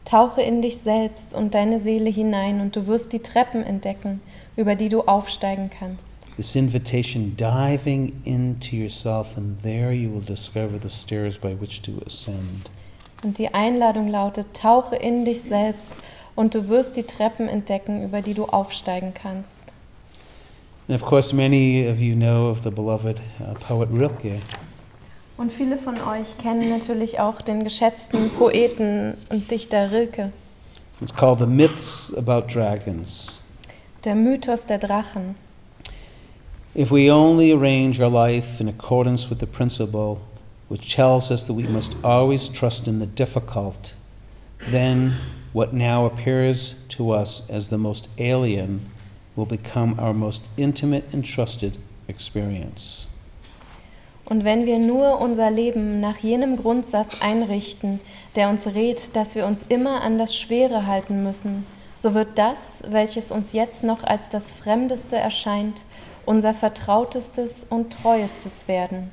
Tauche 0.04 0.40
in 0.40 0.62
dich 0.62 0.78
selbst 0.78 1.34
und 1.34 1.54
deine 1.54 1.78
Seele 1.78 2.10
hinein 2.10 2.60
und 2.60 2.74
du 2.74 2.86
wirst 2.86 3.12
die 3.12 3.20
Treppen 3.20 3.62
entdecken, 3.62 4.20
über 4.56 4.74
die 4.74 4.88
du 4.88 5.02
aufsteigen 5.02 5.70
kannst. 5.70 6.14
This 6.36 6.56
invitation, 6.56 7.36
diving 7.36 8.14
into 8.24 8.76
yourself, 8.76 9.36
and 9.36 9.62
there 9.62 9.92
you 9.92 10.10
will 10.10 10.24
discover 10.24 10.78
the 10.80 10.88
stairs 10.88 11.38
by 11.38 11.54
which 11.60 11.82
to 11.82 12.00
ascend. 12.06 12.70
Und 13.22 13.38
die 13.38 13.54
Einladung 13.54 14.08
lautet, 14.08 14.54
tauche 14.54 14.96
in 14.96 15.24
dich 15.24 15.42
selbst 15.42 15.90
und 16.34 16.54
du 16.54 16.68
wirst 16.68 16.96
die 16.96 17.04
Treppen 17.04 17.48
entdecken, 17.48 18.04
über 18.04 18.20
die 18.20 18.34
du 18.34 18.44
aufsteigen 18.46 19.14
kannst. 19.14 19.58
And 20.88 21.00
of 21.00 21.08
course, 21.08 21.34
many 21.34 21.88
of 21.88 22.00
you 22.00 22.14
know 22.16 22.50
of 22.50 22.62
the 22.62 22.70
beloved 22.70 23.20
uh, 23.40 23.54
poet 23.66 23.88
Rilke. 23.92 24.40
Und 25.38 25.52
viele 25.52 25.76
von 25.78 25.94
euch 25.94 26.36
kennen 26.38 26.68
natürlich 26.68 27.20
auch 27.20 27.40
den 27.40 27.64
geschätzten 27.64 28.30
Poeten 28.30 29.14
und 29.30 29.50
Dichter 29.50 29.90
Rilke, 29.90 30.32
It's 31.00 31.12
called 31.12 31.38
The 31.40 31.46
Myths 31.46 32.14
About 32.16 32.46
Dragons. 32.52 33.42
der 34.04 34.14
Mythos 34.14 34.66
der 34.66 34.78
Drachen. 34.78 35.36
If 36.74 36.90
we 36.90 37.12
only 37.12 37.52
arrange 37.52 38.00
our 38.00 38.10
life 38.10 38.60
in 38.60 38.68
accordance 38.68 39.28
with 39.30 39.38
the 39.40 39.46
principle 39.46 40.18
which 40.72 40.94
tells 40.94 41.30
us 41.30 41.46
that 41.46 41.52
we 41.52 41.64
must 41.64 41.94
always 42.02 42.48
trust 42.48 42.88
in 42.88 42.98
the 42.98 43.04
difficult, 43.04 43.92
then 44.70 45.12
what 45.52 45.74
now 45.74 46.06
appears 46.06 46.76
to 46.88 47.10
us 47.10 47.46
as 47.50 47.68
the 47.68 47.76
most 47.76 48.08
alien 48.16 48.80
will 49.36 49.44
become 49.44 50.00
our 50.00 50.14
most 50.14 50.40
intimate 50.56 51.04
and 51.12 51.26
trusted 51.26 51.76
experience. 52.08 53.06
Und 54.24 54.44
wenn 54.44 54.64
wir 54.64 54.78
nur 54.78 55.20
unser 55.20 55.50
Leben 55.50 56.00
nach 56.00 56.16
jenem 56.16 56.56
Grundsatz 56.56 57.20
einrichten, 57.20 58.00
der 58.34 58.48
uns 58.48 58.66
rät, 58.66 59.14
dass 59.14 59.34
wir 59.34 59.44
uns 59.44 59.66
immer 59.68 60.00
an 60.00 60.16
das 60.16 60.34
Schwere 60.34 60.86
halten 60.86 61.22
müssen, 61.22 61.66
so 61.98 62.14
wird 62.14 62.38
das, 62.38 62.82
welches 62.88 63.30
uns 63.30 63.52
jetzt 63.52 63.84
noch 63.84 64.04
als 64.04 64.30
das 64.30 64.52
Fremdeste 64.52 65.16
erscheint, 65.16 65.82
unser 66.24 66.54
Vertrautestes 66.54 67.66
und 67.68 67.92
Treuestes 67.92 68.68
werden. 68.68 69.10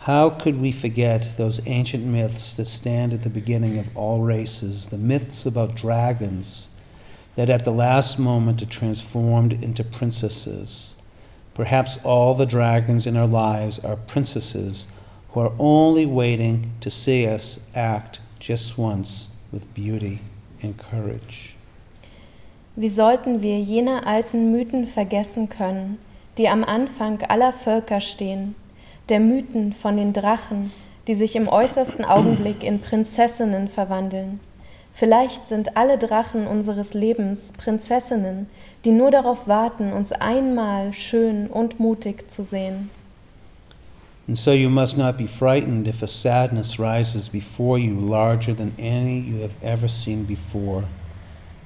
How 0.00 0.30
could 0.30 0.60
we 0.60 0.72
forget 0.72 1.36
those 1.36 1.60
ancient 1.66 2.04
myths 2.04 2.56
that 2.56 2.66
stand 2.66 3.12
at 3.12 3.24
the 3.24 3.30
beginning 3.30 3.78
of 3.78 3.96
all 3.96 4.22
races, 4.22 4.88
the 4.88 4.98
myths 4.98 5.44
about 5.44 5.74
dragons 5.74 6.70
that 7.34 7.50
at 7.50 7.64
the 7.64 7.72
last 7.72 8.18
moment 8.18 8.62
are 8.62 8.66
transformed 8.66 9.62
into 9.62 9.84
princesses? 9.84 10.96
Perhaps 11.54 11.98
all 12.04 12.34
the 12.34 12.46
dragons 12.46 13.06
in 13.06 13.16
our 13.16 13.26
lives 13.26 13.80
are 13.80 13.96
princesses 13.96 14.86
who 15.30 15.40
are 15.40 15.52
only 15.58 16.06
waiting 16.06 16.70
to 16.80 16.90
see 16.90 17.26
us 17.26 17.60
act 17.74 18.20
just 18.38 18.78
once 18.78 19.28
with 19.50 19.74
beauty 19.74 20.20
and 20.62 20.78
courage. 20.78 21.54
Wie 22.76 22.90
sollten 22.90 23.42
wir 23.42 23.58
jene 23.58 24.06
alten 24.06 24.52
Mythen 24.52 24.86
vergessen 24.86 25.48
können, 25.48 25.98
die 26.36 26.46
am 26.46 26.62
Anfang 26.62 27.20
aller 27.28 27.52
Völker 27.52 28.00
stehen, 28.00 28.54
der 29.08 29.20
Mythen 29.20 29.72
von 29.72 29.96
den 29.96 30.12
Drachen, 30.12 30.70
die 31.06 31.14
sich 31.14 31.36
im 31.36 31.48
äußersten 31.48 32.04
Augenblick 32.04 32.62
in 32.62 32.80
Prinzessinnen 32.80 33.68
verwandeln? 33.68 34.40
Vielleicht 34.92 35.48
sind 35.48 35.76
alle 35.76 35.96
Drachen 35.96 36.46
unseres 36.46 36.92
Lebens 36.92 37.52
Prinzessinnen, 37.56 38.46
die 38.84 38.90
nur 38.90 39.10
darauf 39.10 39.46
warten, 39.46 39.92
uns 39.92 40.12
einmal 40.12 40.92
schön 40.92 41.46
und 41.46 41.78
mutig 41.78 42.30
zu 42.30 42.42
sehen. 42.42 42.90
And 44.26 44.36
so 44.36 44.52
you 44.52 44.68
must 44.68 44.98
not 44.98 45.16
be 45.16 45.26
frightened 45.26 45.88
if 45.88 46.02
a 46.02 46.06
sadness 46.06 46.78
rises 46.78 47.30
before 47.30 47.78
you 47.78 47.98
larger 47.98 48.54
than 48.54 48.74
any 48.78 49.20
you 49.20 49.40
have 49.40 49.54
ever 49.62 49.88
seen 49.88 50.26
before. 50.26 50.84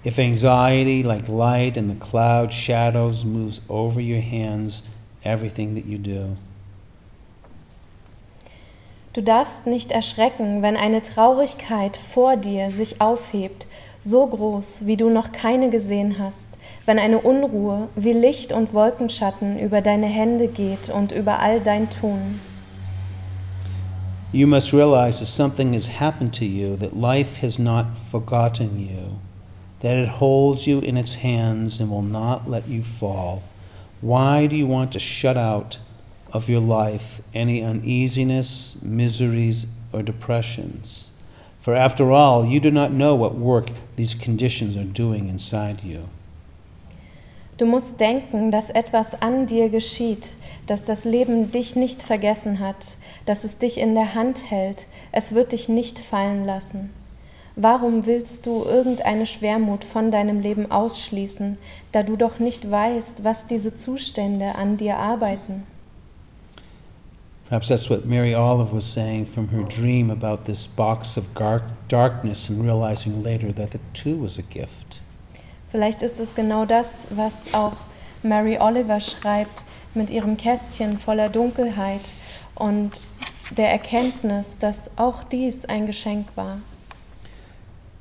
If 0.05 0.19
anxiety, 0.19 1.03
like 1.03 1.27
light 1.29 1.77
in 1.77 1.89
the 1.89 1.97
cloud 1.97 2.53
shadows, 2.53 3.25
moves 3.25 3.63
over 3.69 4.01
your 4.01 4.21
hands, 4.21 4.83
everything 5.25 5.75
that 5.75 5.87
you 5.87 5.99
do. 5.99 6.37
Du 9.15 9.23
darfst 9.23 9.67
nicht 9.67 9.93
erschrecken, 9.93 10.63
wenn 10.63 10.75
eine 10.75 11.03
Traurigkeit 11.03 11.99
vor 11.99 12.39
dir 12.39 12.71
sich 12.71 13.03
aufhebt, 13.03 13.67
so 14.01 14.27
groß, 14.27 14.87
wie 14.87 14.97
du 14.97 15.11
noch 15.11 15.33
keine 15.33 15.69
gesehen 15.69 16.17
hast, 16.19 16.49
wenn 16.87 16.99
eine 16.99 17.19
Unruhe 17.19 17.89
wie 17.95 18.15
Licht 18.15 18.55
und 18.55 18.73
Wolkenschatten 18.73 19.59
über 19.59 19.83
deine 19.83 20.07
Hände 20.07 20.49
geht 20.49 20.89
und 20.89 21.13
über 21.13 21.41
all 21.41 21.61
dein 21.61 21.91
Tun. 21.91 22.41
You 24.33 24.47
must 24.47 24.73
realize 24.73 25.19
that 25.19 25.29
something 25.29 25.75
has 25.75 26.01
happened 26.01 26.35
to 26.39 26.47
you, 26.47 26.75
that 26.77 26.97
life 26.97 27.43
has 27.43 27.59
not 27.59 27.85
forgotten 28.11 28.79
you, 28.79 29.19
that 29.83 29.93
it 29.93 30.21
holds 30.21 30.65
you 30.65 30.79
in 30.79 30.97
its 30.97 31.23
hands 31.23 31.83
and 31.83 31.91
will 31.91 32.01
not 32.01 32.49
let 32.49 32.67
you 32.67 32.83
fall. 32.83 33.43
Why 34.01 34.49
do 34.49 34.57
you 34.57 34.67
want 34.67 34.91
to 34.93 34.99
shut 34.99 35.37
out 35.37 35.77
of 36.33 36.49
your 36.49 36.61
life 36.61 37.23
any 37.35 37.63
uneasiness, 37.63 38.77
miseries, 38.83 39.67
or 39.93 40.03
depressions. 40.03 41.11
For 41.61 41.77
after 41.77 42.11
all, 42.11 42.45
you 42.45 42.61
do 42.61 42.71
not 42.71 42.91
know 42.91 43.15
what 43.15 43.35
work 43.35 43.71
these 43.97 44.15
conditions 44.15 44.77
are 44.77 44.85
doing 44.85 45.29
inside 45.29 45.85
you. 45.85 46.09
Du 47.59 47.67
musst 47.67 48.01
denken, 48.01 48.51
dass 48.51 48.71
etwas 48.71 49.21
an 49.23 49.47
dir 49.47 49.69
geschieht, 49.69 50.35
dass 50.67 50.87
das 50.87 51.05
Leben 51.05 51.53
dich 51.53 51.77
nicht 51.77 52.03
vergessen 52.03 52.59
hat, 52.59 52.97
dass 53.27 53.45
es 53.45 53.59
dich 53.59 53.79
in 53.79 53.95
der 53.95 54.15
Hand 54.15 54.51
hält, 54.51 54.87
es 55.13 55.33
wird 55.33 55.53
dich 55.53 55.69
nicht 55.69 55.99
fallen 55.99 56.45
lassen. 56.45 56.91
Warum 57.55 58.07
willst 58.07 58.47
du 58.47 58.65
irgendeine 58.65 59.27
Schwermut 59.27 59.85
von 59.85 60.11
deinem 60.11 60.41
Leben 60.41 60.71
ausschließen, 60.73 61.59
da 61.93 62.03
du 62.03 62.17
doch 62.17 62.39
nicht 62.39 62.71
weißt, 62.71 63.25
was 63.25 63.47
diese 63.47 63.75
Zustände 63.75 64.55
an 64.55 64.79
dir 64.79 64.97
arbeiten? 64.97 65.65
Perhaps 67.53 67.69
that's 67.69 67.91
what 67.91 68.07
Mary 68.07 68.33
Olive 68.33 68.73
was 68.73 68.87
saying 68.87 69.27
from 69.27 69.49
her 69.49 69.63
dream 69.63 70.11
about 70.11 70.47
this 70.47 70.67
box 70.67 71.19
of 71.19 71.35
darkness 71.87 72.49
and 72.49 72.65
realizing 72.65 73.23
later 73.23 73.53
that 73.53 73.75
it 73.75 73.83
too 73.93 74.17
was 74.17 74.39
a 74.39 74.43
gift. 74.43 75.03
Vielleicht 75.69 76.03
ist 76.03 76.19
es 76.19 76.35
genau 76.35 76.65
das, 76.65 77.07
was 77.11 77.53
auch 77.53 77.77
Mary 78.23 78.57
Oliver 78.57 79.01
schreibt 79.01 79.65
mit 79.93 80.09
ihrem 80.09 80.39
Kästchen 80.39 80.97
voller 80.97 81.29
Dunkelheit 81.29 82.15
und 82.55 83.07
der 83.55 83.71
Erkenntnis, 83.71 84.57
dass 84.59 84.89
auch 84.97 85.23
dies 85.23 85.67
ein 85.67 85.87
Geschenk 85.87 86.29
war. 86.37 86.63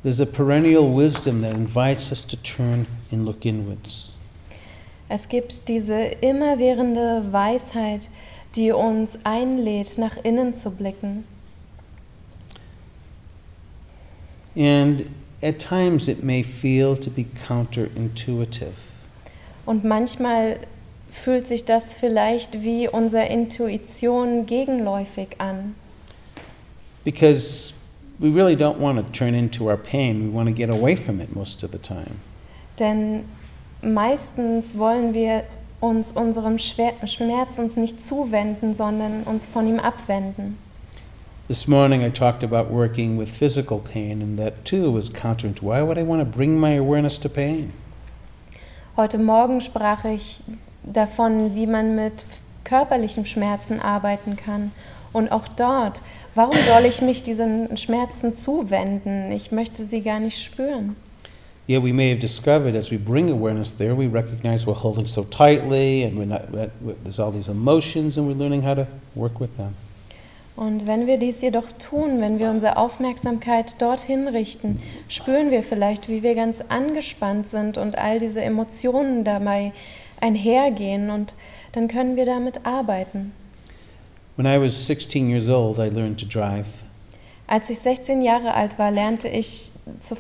There's 0.02 0.22
a 0.22 0.26
perennial 0.26 0.96
wisdom 0.96 1.42
that 1.42 1.54
invites 1.54 2.10
us 2.10 2.26
to 2.26 2.38
turn 2.38 2.88
and 3.12 3.26
look 3.26 3.46
inwards. 3.46 4.14
Es 5.10 5.28
gibt 5.28 5.68
diese 5.68 6.04
immerwährende 6.22 7.26
Weisheit, 7.34 8.04
die 8.06 8.31
uns 8.72 9.18
einlädt, 9.24 9.98
nach 9.98 10.18
innen 10.24 10.54
zu 10.54 10.72
blicken. 10.72 11.24
And 14.56 15.06
at 15.42 15.60
times 15.60 16.08
it 16.08 16.24
may 16.24 16.44
feel 16.44 16.96
to 16.98 17.10
be 17.10 17.26
counterintuitive. 17.48 18.74
Und 19.66 19.86
manchmal 19.86 20.58
fühlt 21.10 21.48
sich 21.48 21.66
das 21.66 21.94
vielleicht 21.94 22.64
wie 22.64 22.88
unserer 22.88 23.28
Intuition 23.30 24.46
gegenläufig 24.46 25.40
an. 25.40 25.76
Because 27.04 27.74
we 28.20 28.30
really 28.30 28.56
don't 28.56 28.80
want 28.80 28.98
to 28.98 29.04
turn 29.12 29.34
into 29.34 29.66
our 29.70 29.78
pain. 29.78 30.30
We 30.30 30.36
want 30.36 30.50
to 30.50 30.54
get 30.54 30.70
away 30.70 30.96
from 30.96 31.20
it 31.22 31.36
most 31.36 31.64
of 31.64 31.72
the 31.72 31.80
time. 31.80 32.20
Denn 32.80 33.24
meistens 33.82 34.78
wollen 34.78 35.14
wir 35.14 35.44
uns 35.82 36.12
unserem 36.14 36.58
Schmerz 36.58 37.58
uns 37.58 37.76
nicht 37.76 38.02
zuwenden, 38.02 38.74
sondern 38.74 39.24
uns 39.24 39.46
von 39.46 39.68
ihm 39.68 39.80
abwenden. 39.80 40.58
This 41.48 41.68
morning 41.68 42.02
I 42.02 42.10
talked 42.10 42.44
about 42.44 42.74
working 42.74 43.18
with 43.18 43.28
physical 43.28 43.80
pain 43.80 44.22
and 44.22 44.40
that 44.40 44.64
too 44.64 44.94
was 44.94 45.12
counterintuitive. 45.12 45.64
Why 45.64 45.82
would 45.82 45.98
I 45.98 46.04
want 46.04 46.22
to 46.22 46.26
bring 46.26 46.58
my 46.58 46.78
awareness 46.78 47.20
to 47.20 47.28
pain? 47.28 47.74
Heute 48.96 49.18
Morgen 49.18 49.60
sprach 49.60 50.06
ich 50.06 50.44
davon, 50.84 51.56
wie 51.56 51.68
man 51.68 51.96
mit 51.96 52.24
körperlichen 52.64 53.26
Schmerzen 53.26 53.82
arbeiten 53.82 54.38
kann. 54.38 54.72
Und 55.12 55.32
auch 55.32 55.48
dort, 55.50 56.02
warum 56.36 56.56
soll 56.56 56.86
ich 56.86 57.02
mich 57.02 57.24
diesen 57.24 57.76
Schmerzen 57.76 58.34
zuwenden? 58.34 59.32
Ich 59.32 59.52
möchte 59.52 59.84
sie 59.84 60.02
gar 60.02 60.20
nicht 60.20 60.42
spüren. 60.42 60.96
Yet 61.68 61.82
we 61.84 61.92
may 61.92 62.10
have 62.10 62.20
discovered 62.20 62.76
as 62.76 62.90
we 62.90 62.98
bring 62.98 63.30
awareness 63.30 63.70
there, 63.70 63.96
we 63.96 64.08
recognize 64.08 64.66
we're 64.66 64.74
holding 64.74 65.06
so 65.06 65.24
tightly 65.26 66.04
and 66.04 66.18
we're 66.18 66.26
not, 66.26 66.52
there's 66.52 67.20
all 67.20 67.32
these 67.32 67.48
emotions 67.48 68.18
and 68.18 68.28
we're 68.28 68.34
learning 68.34 68.64
how 68.64 68.74
to 68.74 68.88
work 69.16 69.40
with 69.40 69.58
them. 69.58 69.76
Und 70.58 70.86
wenn 70.86 71.08
wir 71.08 71.18
dies 71.18 71.42
jedoch 71.42 71.72
tun, 71.80 72.20
wenn 72.20 72.38
wir 72.38 72.50
unsere 72.50 72.78
Aufmerksamkeit 72.78 73.82
dorthin 73.82 74.28
richten, 74.28 74.82
spüren 75.08 75.50
wir 75.50 75.64
vielleicht, 75.64 76.10
wie 76.10 76.24
wir 76.24 76.36
ganz 76.36 76.62
angespannt 76.68 77.48
sind 77.48 77.78
und 77.78 77.98
all 77.98 78.20
diese 78.20 78.42
Emotionen 78.42 79.24
dabei 79.24 79.72
einhergehen 80.20 81.10
und 81.10 81.34
dann 81.72 81.88
können 81.88 82.16
wir 82.16 82.26
damit 82.26 82.66
arbeiten. 82.66 83.32
When 84.36 84.46
I 84.46 84.60
was 84.60 84.86
16 84.86 85.30
years 85.30 85.48
old, 85.48 85.78
I 85.78 85.90
learned 85.90 86.20
to 86.20 86.26
drive. 86.26 86.68
Als 87.48 87.70
ich 87.70 87.80
16 87.80 88.22
Jahre 88.22 88.54
alt 88.54 88.78
war, 88.78 88.92
lernte 88.92 89.28
ich 89.28 89.72
zu 90.00 90.16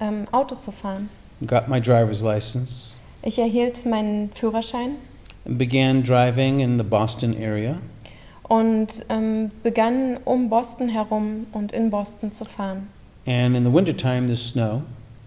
ähm, 0.00 0.26
Auto 0.32 0.56
zu 0.56 0.72
fahren. 0.72 1.08
Got 1.46 1.68
my 1.68 1.80
driver's 1.80 2.22
license. 2.22 2.94
Ich 3.22 3.38
erhielt 3.38 3.84
meinen 3.86 4.30
Führerschein. 4.34 4.92
And 5.44 5.58
began 5.58 6.02
driving 6.02 6.60
in 6.60 6.78
the 6.78 6.84
Boston 6.84 7.36
area. 7.36 7.78
Und 8.44 9.04
ähm, 9.08 9.50
begann 9.62 10.18
um 10.24 10.48
Boston 10.48 10.88
herum 10.88 11.46
und 11.52 11.72
in 11.72 11.90
Boston 11.90 12.32
zu 12.32 12.44
fahren. 12.44 12.88
And 13.26 13.56
in 13.56 13.64
the 13.64 13.72
wintertime 13.72 14.26
there's 14.26 14.52
snow. 14.52 14.82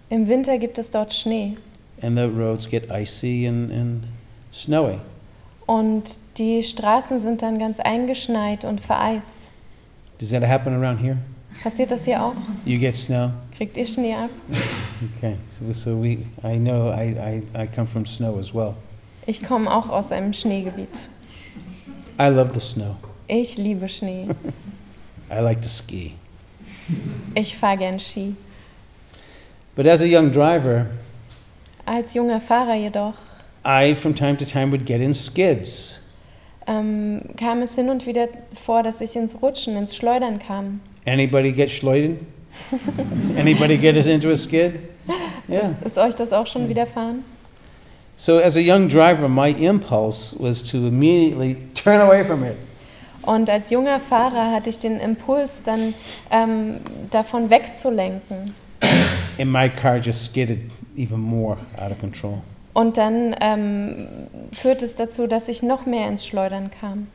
Im 0.08 0.26
Winter 0.26 0.58
gibt 0.58 0.78
es 0.78 0.90
dort 0.90 1.12
Schnee. 1.12 1.56
And 2.02 2.16
the 2.16 2.24
roads 2.24 2.68
get 2.68 2.90
icy 2.90 3.46
and, 3.46 3.70
and 3.70 4.04
snowy. 4.52 4.98
Und 5.66 6.18
die 6.38 6.62
Straßen 6.62 7.20
sind 7.20 7.42
dann 7.42 7.58
ganz 7.58 7.78
eingeschneit 7.78 8.64
und 8.64 8.80
vereist. 8.80 9.36
Does 10.18 10.30
that 10.30 10.42
happen 10.42 10.74
around 10.74 10.98
here? 10.98 11.18
Passiert 11.62 11.90
das 11.90 12.04
hier 12.04 12.22
auch? 12.22 12.34
You 12.64 12.78
get 12.78 12.96
snow? 12.96 13.30
Kriegt 13.56 13.76
ihr 13.76 13.84
Schnee 13.84 14.14
ab? 14.14 14.30
Okay, 15.18 15.36
so, 15.58 15.72
so 15.72 16.02
we, 16.02 16.18
I 16.42 16.58
know 16.58 16.90
I, 16.90 17.16
I, 17.18 17.42
I 17.54 17.66
come 17.66 17.86
from 17.86 18.06
snow 18.06 18.38
as 18.38 18.54
well. 18.54 18.74
Ich 19.26 19.42
komme 19.42 19.70
auch 19.70 19.88
aus 19.90 20.12
einem 20.12 20.32
Schneegebiet. 20.32 20.88
I 22.18 22.28
love 22.28 22.52
the 22.54 22.60
snow. 22.60 22.96
Ich 23.26 23.56
liebe 23.58 23.88
Schnee. 23.88 24.28
I 25.30 25.40
like 25.40 25.60
to 25.60 25.68
ski. 25.68 26.14
Ich 27.34 27.56
fahre 27.56 27.78
gern 27.78 28.00
Ski. 28.00 28.34
But 29.76 29.86
as 29.86 30.00
a 30.00 30.04
young 30.04 30.32
driver, 30.32 30.86
als 31.86 32.14
junger 32.14 32.40
Fahrer 32.40 32.74
jedoch, 32.74 33.14
I 33.64 33.94
from 33.94 34.14
time 34.14 34.36
to 34.38 34.44
time 34.44 34.70
would 34.70 34.84
get 34.84 35.00
in 35.00 35.14
skids. 35.14 36.00
Ähm, 36.66 37.22
kam 37.36 37.62
es 37.62 37.74
hin 37.74 37.88
und 37.88 38.06
wieder 38.06 38.28
vor, 38.54 38.82
dass 38.82 39.00
ich 39.00 39.14
ins 39.16 39.40
Rutschen, 39.40 39.76
ins 39.76 39.94
Schleudern 39.94 40.38
kam. 40.38 40.80
Anybody 41.10 41.50
get 41.50 41.70
schleudern? 41.70 42.18
Anybody 43.36 43.76
get 43.76 43.96
us 43.96 44.06
into 44.06 44.30
a 44.30 44.36
skid? 44.36 44.78
Yeah. 45.48 45.74
Ist, 45.80 45.86
ist 45.86 45.98
euch 45.98 46.14
das 46.14 46.32
auch 46.32 46.46
schon 46.46 46.68
widerfahren? 46.68 47.24
So 48.16 48.38
as 48.38 48.56
a 48.56 48.60
young 48.60 48.88
driver, 48.88 49.28
my 49.28 49.48
impulse 49.48 50.36
was 50.38 50.62
to 50.70 50.76
immediately 50.86 51.56
turn 51.74 52.00
away 52.00 52.22
from 52.22 52.44
it. 52.44 52.54
Und 53.22 53.50
als 53.50 53.70
junger 53.70 53.98
Fahrer 53.98 54.52
hatte 54.52 54.70
ich 54.70 54.78
den 54.78 55.00
Impuls, 55.00 55.62
dann 55.64 55.94
ähm, 56.30 56.76
davon 57.10 57.50
wegzulenken. 57.50 58.54
And 59.38 59.50
my 59.50 59.68
car 59.68 59.96
just 59.96 60.26
skidded 60.26 60.60
even 60.96 61.18
more 61.18 61.56
out 61.76 61.90
of 61.90 61.98
control. 61.98 62.40
Und 62.72 62.98
dann 62.98 63.34
ähm, 63.40 64.06
führte 64.52 64.84
es 64.84 64.94
dazu, 64.94 65.26
dass 65.26 65.48
ich 65.48 65.62
noch 65.62 65.86
mehr 65.86 66.06
ins 66.08 66.24
Schleudern 66.24 66.70
kam. 66.70 67.08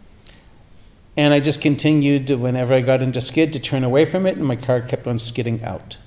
And 1.17 1.33
I 1.33 1.39
just 1.39 1.61
continued 1.61 2.29
whenever 2.29 2.73
I 2.73 2.81
got 2.81 3.01
into 3.01 3.21
skid 3.21 3.53
to 3.53 3.59
turn 3.59 3.83
away 3.83 4.05
from 4.05 4.25
it, 4.25 4.35
and 4.37 4.45
my 4.45 4.57
car 4.57 4.81
kept 4.81 5.07
on 5.07 5.17
skidding 5.17 5.63
out. 5.63 5.97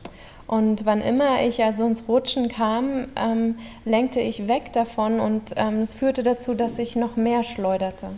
Und 0.46 0.86
wann 0.86 1.00
immer 1.02 1.42
ich 1.46 1.62
also 1.62 1.86
ins 1.86 2.08
Rutschen 2.08 2.48
kam, 2.48 3.08
ähm, 3.16 3.56
lenkte 3.84 4.20
ich 4.20 4.48
weg 4.48 4.72
davon 4.72 5.20
und 5.20 5.54
ähm, 5.56 5.82
es 5.82 5.94
führte 5.94 6.22
dazu, 6.22 6.54
dass 6.54 6.78
ich 6.78 6.96
noch 6.96 7.16
mehr 7.16 7.42
schleuderte. 7.42 8.08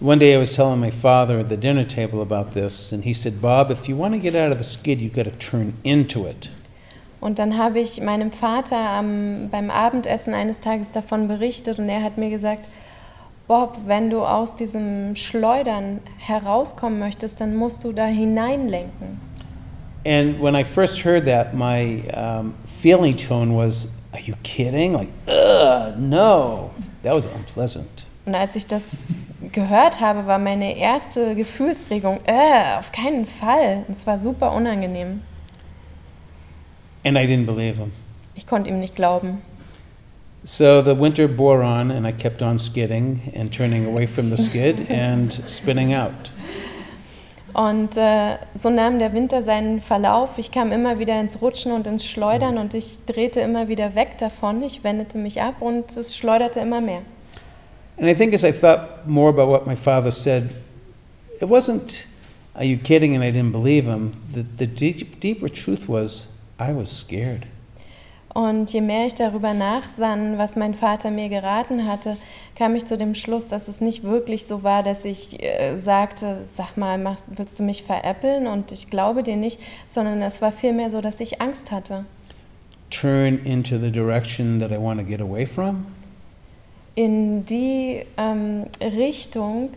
One 0.00 0.18
day 0.18 0.34
I 0.34 0.38
was 0.38 0.54
telling 0.54 0.78
my 0.78 0.90
father 0.90 1.38
at 1.38 1.48
the 1.48 1.56
dinner 1.56 1.86
table 1.86 2.20
about 2.20 2.52
this, 2.52 2.92
and 2.92 3.04
he 3.04 3.14
said, 3.14 3.40
Bob, 3.40 3.70
if 3.70 3.88
you 3.88 3.96
want 3.96 4.14
to 4.14 4.20
get 4.20 4.34
out 4.34 4.52
of 4.52 4.58
the 4.58 4.64
skid, 4.64 5.00
you've 5.00 5.14
got 5.14 5.24
to 5.24 5.38
turn 5.38 5.74
into 5.82 6.26
it. 6.26 6.50
Und 7.20 7.38
dann 7.38 7.56
habe 7.56 7.80
ich 7.80 8.00
meinem 8.00 8.30
Vater 8.30 8.76
am, 8.76 9.48
beim 9.50 9.70
Abendessen 9.70 10.34
eines 10.34 10.60
Tages 10.60 10.92
davon 10.92 11.28
berichtet 11.28 11.78
und 11.78 11.88
er 11.88 12.02
hat 12.02 12.18
mir 12.18 12.30
gesagt, 12.30 12.66
Bob, 13.46 13.76
wenn 13.86 14.10
du 14.10 14.24
aus 14.24 14.56
diesem 14.56 15.14
Schleudern 15.14 16.00
herauskommen 16.18 16.98
möchtest, 16.98 17.40
dann 17.40 17.54
musst 17.54 17.84
du 17.84 17.92
da 17.92 18.06
hineinlenken. 18.06 19.20
And 20.04 20.40
when 20.40 20.54
I 20.54 20.64
first 20.64 21.04
heard 21.04 21.26
that, 21.26 21.54
my 21.54 22.02
um, 22.14 22.54
feeling 22.66 23.16
tone 23.16 23.56
was, 23.56 23.88
Are 24.16 24.22
you 24.22 24.34
kidding? 24.42 24.94
Like, 24.94 25.08
ugh, 25.28 25.98
no. 25.98 26.70
That 27.02 27.14
was 27.14 27.26
unpleasant. 27.26 28.06
Und 28.24 28.34
als 28.34 28.56
ich 28.56 28.66
das 28.66 28.96
gehört 29.52 30.00
habe, 30.00 30.26
war 30.26 30.38
meine 30.38 30.76
erste 30.76 31.34
Gefühlsregung, 31.34 32.20
äh, 32.24 32.78
auf 32.78 32.92
keinen 32.92 33.26
Fall. 33.26 33.84
Und 33.86 33.96
es 33.96 34.06
war 34.06 34.18
super 34.18 34.52
unangenehm. 34.52 35.20
And 37.04 37.16
I 37.18 37.26
didn't 37.26 37.44
believe 37.44 37.76
him. 37.76 37.92
Ich 38.34 38.46
konnte 38.46 38.70
ihm 38.70 38.80
nicht 38.80 38.96
glauben. 38.96 39.42
So 40.48 40.80
the 40.80 40.94
winter 40.94 41.26
bore 41.26 41.60
on, 41.60 41.90
and 41.90 42.06
I 42.06 42.12
kept 42.12 42.40
on 42.40 42.60
skidding 42.60 43.32
and 43.34 43.52
turning 43.52 43.84
away 43.84 44.06
from 44.06 44.30
the 44.30 44.36
skid 44.36 44.86
and 44.88 45.32
spinning 45.32 45.92
out. 45.92 46.30
Und 47.52 47.96
äh, 47.96 48.36
so 48.54 48.70
nahm 48.70 49.00
der 49.00 49.12
Winter 49.12 49.42
seinen 49.42 49.80
Verlauf. 49.80 50.38
Ich 50.38 50.52
kam 50.52 50.70
immer 50.70 51.00
wieder 51.00 51.20
ins 51.20 51.42
Rutschen 51.42 51.72
und 51.72 51.88
ins 51.88 52.04
Schleudern 52.04 52.54
mhm. 52.54 52.60
und 52.60 52.74
ich 52.74 53.06
drehte 53.06 53.40
immer 53.40 53.66
wieder 53.66 53.96
weg 53.96 54.18
davon. 54.18 54.62
Ich 54.62 54.84
wendete 54.84 55.18
mich 55.18 55.42
ab 55.42 55.56
und 55.60 55.96
es 55.96 56.16
schleuderte 56.16 56.60
immer 56.60 56.80
mehr. 56.80 57.02
And 57.98 58.08
I 58.08 58.14
think 58.14 58.32
as 58.32 58.44
I 58.44 58.52
thought 58.52 59.04
more 59.04 59.30
about 59.30 59.50
what 59.50 59.66
my 59.66 59.74
father 59.74 60.12
said, 60.12 60.50
it 61.40 61.48
wasn't, 61.48 62.06
are 62.54 62.64
you 62.64 62.76
kidding? 62.76 63.16
And 63.16 63.24
I 63.24 63.32
didn't 63.32 63.52
believe 63.52 63.86
him. 63.86 64.12
The, 64.32 64.44
the 64.58 64.66
deep, 64.68 65.18
deeper 65.18 65.48
truth 65.48 65.88
was, 65.88 66.28
I 66.60 66.72
was 66.72 66.88
scared. 66.88 67.46
Und 68.36 68.70
je 68.70 68.82
mehr 68.82 69.06
ich 69.06 69.14
darüber 69.14 69.54
nachsann, 69.54 70.36
was 70.36 70.56
mein 70.56 70.74
Vater 70.74 71.10
mir 71.10 71.30
geraten 71.30 71.88
hatte, 71.88 72.18
kam 72.54 72.76
ich 72.76 72.84
zu 72.84 72.98
dem 72.98 73.14
Schluss, 73.14 73.48
dass 73.48 73.66
es 73.66 73.80
nicht 73.80 74.02
wirklich 74.02 74.44
so 74.44 74.62
war, 74.62 74.82
dass 74.82 75.06
ich 75.06 75.42
äh, 75.42 75.78
sagte, 75.78 76.44
sag 76.54 76.76
mal, 76.76 76.98
machst, 76.98 77.30
willst 77.36 77.58
du 77.58 77.62
mich 77.62 77.82
veräppeln? 77.82 78.46
Und 78.46 78.72
ich 78.72 78.90
glaube 78.90 79.22
dir 79.22 79.36
nicht, 79.36 79.58
sondern 79.86 80.20
es 80.20 80.42
war 80.42 80.52
vielmehr 80.52 80.90
so, 80.90 81.00
dass 81.00 81.18
ich 81.20 81.40
Angst 81.40 81.72
hatte. 81.72 82.04
Turn 82.90 83.38
into 83.42 83.78
the 83.78 83.90
direction 83.90 84.60
that 84.60 84.70
I 84.70 84.76
want 84.76 85.00
to 85.00 85.06
get 85.06 85.22
away 85.22 85.46
from? 85.46 85.86
In 86.94 87.46
die 87.46 88.02
ähm, 88.18 88.66
Richtung 88.82 89.70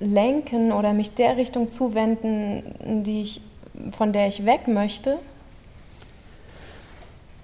lenken 0.00 0.72
oder 0.72 0.94
mich 0.94 1.14
der 1.14 1.36
Richtung 1.36 1.68
zuwenden, 1.68 3.02
die 3.04 3.20
ich, 3.20 3.42
von 3.92 4.14
der 4.14 4.28
ich 4.28 4.46
weg 4.46 4.66
möchte. 4.66 5.18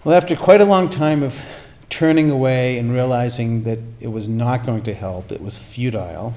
Well, 0.04 0.16
after 0.16 0.34
quite 0.34 0.60
a 0.60 0.64
long 0.64 0.90
time 0.90 1.22
of 1.24 1.34
turning 1.88 2.30
away 2.30 2.78
and 2.78 2.92
realizing 2.92 3.62
that 3.64 3.78
it 4.00 4.08
was 4.08 4.26
not 4.26 4.66
going 4.66 4.82
to 4.84 4.92
help, 4.92 5.30
it 5.30 5.40
was 5.40 5.56
futile, 5.56 6.32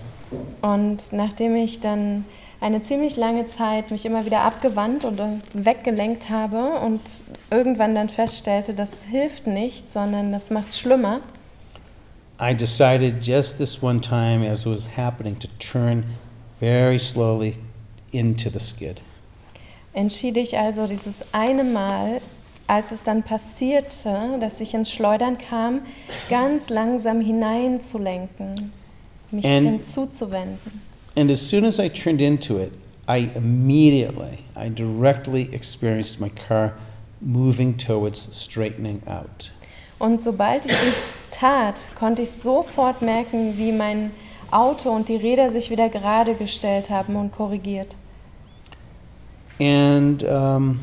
Und 0.61 1.11
nachdem 1.13 1.55
ich 1.55 1.79
dann 1.79 2.25
eine 2.61 2.83
ziemlich 2.83 3.15
lange 3.15 3.47
Zeit 3.47 3.91
mich 3.91 4.05
immer 4.05 4.25
wieder 4.25 4.41
abgewandt 4.41 5.05
oder 5.05 5.29
weggelenkt 5.53 6.29
habe 6.29 6.79
und 6.79 7.01
irgendwann 7.51 7.95
dann 7.95 8.09
feststellte, 8.09 8.73
das 8.73 9.03
hilft 9.03 9.47
nicht, 9.47 9.91
sondern 9.91 10.31
das 10.31 10.49
macht 10.51 10.69
es 10.69 10.79
schlimmer, 10.79 11.21
I 12.39 12.53
decided 12.53 13.25
just 13.25 13.57
this 13.57 13.81
one 13.81 14.01
time 14.01 14.45
as 14.47 14.61
it 14.61 14.67
was 14.67 14.97
happening 14.97 15.39
to 15.39 15.47
turn 15.59 16.03
very 16.59 16.99
slowly 16.99 17.55
into 18.11 18.49
the 18.49 18.59
skid. 18.59 19.01
entschied 19.93 20.35
ich 20.37 20.57
also 20.57 20.85
dieses 20.85 21.33
eine 21.33 21.63
Mal, 21.63 22.19
als 22.67 22.91
es 22.91 23.03
dann 23.03 23.23
passierte, 23.23 24.37
dass 24.39 24.59
ich 24.59 24.73
ins 24.73 24.91
Schleudern 24.91 25.37
kam, 25.37 25.81
ganz 26.29 26.69
langsam 26.69 27.21
hineinzulenken, 27.21 28.71
mich 29.31 29.45
And- 29.45 29.65
dem 29.65 29.83
zuzuwenden. 29.83 30.81
And 31.17 31.31
as 31.31 31.47
soon 31.47 31.63
as 31.63 31.79
I 31.79 31.89
turned 31.89 32.19
into 32.19 32.59
it, 32.59 32.71
I 33.07 33.29
immediately, 33.35 34.39
I 34.57 34.69
directly 34.69 35.47
experienced 35.53 36.19
my 36.19 36.29
car 36.29 36.73
moving 37.21 37.77
towards 37.77 38.19
straightening 38.33 39.01
out. 39.05 39.51
Und 39.97 40.21
sobald 40.21 40.65
ich 40.65 40.73
dies 40.73 41.05
tat, 41.31 41.89
konnte 41.97 42.23
ich 42.23 42.31
sofort 42.31 43.01
merken, 43.01 43.57
wie 43.57 43.71
mein 43.71 44.11
Auto 44.51 44.89
und 44.89 45.07
die 45.07 45.15
Räder 45.15 45.51
sich 45.51 45.69
wieder 45.69 45.89
gerade 45.89 46.35
gestellt 46.35 46.89
haben 46.89 47.15
und 47.15 47.31
korrigiert. 47.31 47.95
And 49.59 50.21
um, 50.23 50.79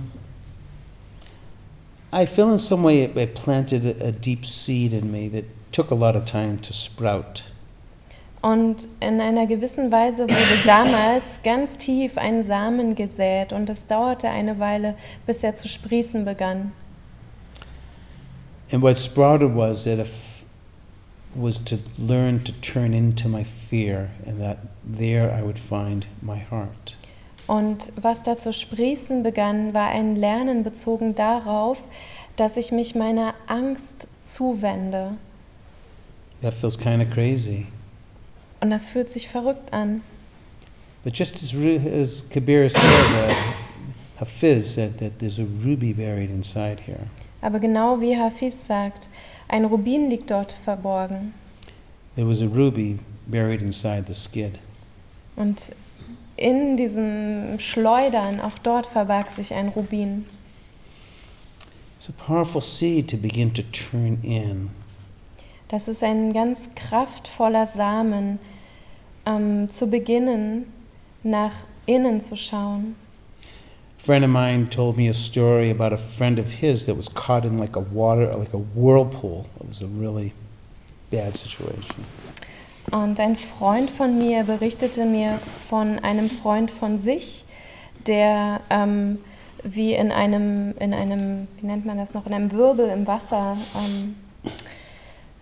I 2.12 2.27
feel 2.27 2.53
in 2.53 2.59
some 2.59 2.83
way 2.83 3.03
it, 3.03 3.16
it 3.16 3.35
planted 3.35 3.87
a, 3.87 4.09
a 4.09 4.12
deep 4.12 4.44
seed 4.44 4.92
in 4.92 5.11
me 5.11 5.29
that 5.29 5.44
took 5.72 5.90
a 5.90 5.94
lot 5.94 6.14
of 6.14 6.27
time 6.27 6.59
to 6.59 6.72
sprout. 6.72 7.44
Und 8.42 8.88
in 9.01 9.20
einer 9.20 9.46
gewissen 9.46 9.92
Weise 9.92 10.25
wurde 10.25 10.64
damals 10.66 11.22
ganz 11.44 11.77
tief 11.77 12.18
ein 12.18 12.42
Samen 12.42 12.96
gesät 12.96 13.53
und 13.53 13.70
es 13.70 13.87
dauerte 13.87 14.29
eine 14.29 14.59
Weile, 14.59 14.96
bis 15.27 15.42
er 15.42 15.55
zu 15.55 15.68
sprießen 15.68 16.25
begann. 16.25 16.72
And 18.72 18.83
what 18.83 18.98
sprouted 18.98 19.55
was 19.55 19.85
that 19.85 19.98
if 19.98 20.44
was 21.35 21.59
to 21.64 21.79
learn 21.98 22.44
to 22.44 22.53
turn 22.61 22.92
into 22.92 23.29
my 23.29 23.44
fear, 23.44 24.11
and 24.27 24.40
that 24.40 24.59
there 24.85 25.31
I 25.31 25.42
would 25.42 25.59
find 25.59 26.07
my 26.20 26.38
heart. 26.38 26.96
Und 27.52 27.92
was 28.00 28.22
da 28.22 28.38
zu 28.38 28.50
sprießen 28.50 29.22
begann, 29.22 29.74
war 29.74 29.90
ein 29.90 30.16
Lernen 30.16 30.64
bezogen 30.64 31.14
darauf, 31.14 31.82
dass 32.36 32.56
ich 32.56 32.72
mich 32.72 32.94
meiner 32.94 33.34
Angst 33.46 34.08
zuwende. 34.22 35.18
That 36.40 36.54
feels 36.54 36.78
kind 36.78 37.02
of 37.02 37.10
crazy. 37.10 37.66
Und 38.62 38.70
das 38.70 38.88
fühlt 38.88 39.10
sich 39.10 39.28
verrückt 39.28 39.70
an. 39.70 40.00
But 41.04 41.14
just 41.14 41.42
as, 41.42 41.54
as 41.54 42.26
Kabir 42.30 42.70
said, 42.70 42.80
uh, 42.80 43.34
Hafiz 44.18 44.74
said 44.74 44.98
that 45.00 45.18
there's 45.18 45.38
a 45.38 45.46
ruby 45.62 45.92
buried 45.92 46.30
inside 46.30 46.78
here. 46.86 47.06
Aber 47.42 47.60
genau 47.60 48.00
wie 48.00 48.16
Hafiz 48.16 48.66
sagt, 48.66 49.10
ein 49.48 49.66
Rubin 49.66 50.08
liegt 50.08 50.30
dort 50.30 50.52
verborgen. 50.52 51.34
There 52.14 52.26
was 52.26 52.40
a 52.40 52.46
ruby 52.46 52.96
buried 53.26 53.60
inside 53.60 54.04
the 54.06 54.14
skid. 54.14 54.52
Und 55.36 55.72
in 56.42 56.76
diesem 56.76 57.61
Schleudern, 57.61 58.40
auch 58.40 58.59
dort 58.62 58.87
verbarg 58.87 59.31
sich 59.31 59.55
ein 59.55 59.68
Rubin. 59.68 60.26
It's 61.98 62.09
a 62.09 62.12
powerful 62.12 62.61
seed 62.61 63.09
to 63.11 63.16
begin 63.16 63.55
to 63.55 63.62
turn 63.70 64.18
in. 64.22 64.70
Das 65.68 65.87
ist 65.87 66.02
ein 66.02 66.33
ganz 66.33 66.68
kraftvoller 66.74 67.66
Samen, 67.66 68.40
ähm, 69.24 69.70
zu 69.70 69.87
beginnen, 69.87 70.66
nach 71.22 71.55
innen 71.87 72.20
zu 72.20 72.37
schauen. 72.37 72.96
A 73.98 74.05
friend 74.05 74.24
of 74.24 74.31
mine 74.31 74.68
told 74.68 74.96
me 74.96 75.09
a 75.09 75.14
story 75.14 75.70
about 75.70 75.94
a 75.94 75.96
friend 75.96 76.40
of 76.40 76.61
his 76.61 76.87
that 76.87 76.96
was 76.96 77.09
caught 77.09 77.44
in 77.44 77.57
like 77.57 77.76
a 77.76 77.85
water, 77.92 78.37
like 78.37 78.52
a 78.52 78.61
whirlpool. 78.74 79.46
It 79.61 79.68
was 79.68 79.81
a 79.81 79.87
really 79.87 80.33
bad 81.12 81.37
situation. 81.37 82.05
Und 82.90 83.20
ein 83.20 83.36
Freund 83.36 83.90
von 83.90 84.18
mir 84.18 84.44
berichtete 84.44 85.04
mir 85.04 85.38
von 85.38 85.98
einem 86.00 86.28
Freund 86.28 86.70
von 86.70 86.98
sich, 86.98 87.44
der 88.06 88.60
ähm, 88.70 89.18
wie 89.62 89.94
in 89.94 90.10
einem, 90.10 90.74
in 90.78 90.92
einem, 90.92 91.46
wie 91.60 91.66
nennt 91.66 91.86
man 91.86 91.96
das 91.96 92.14
noch, 92.14 92.26
in 92.26 92.34
einem 92.34 92.50
Wirbel 92.52 92.88
im 92.88 93.06
Wasser 93.06 93.56
ähm, 93.76 94.16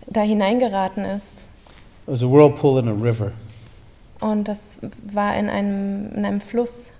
da 0.07 0.21
hineingeraten 0.21 1.03
ist. 1.03 1.45
It 2.05 2.13
was 2.13 2.23
a 2.23 2.27
whirlpool 2.27 2.79
in 2.79 2.87
a 2.87 2.93
river. 2.93 3.31
Und 4.19 4.47
das 4.47 4.79
war 5.11 5.35
in 5.35 5.49
einem, 5.49 6.11
in 6.13 6.25
einem 6.25 6.41
Fluss, 6.41 6.93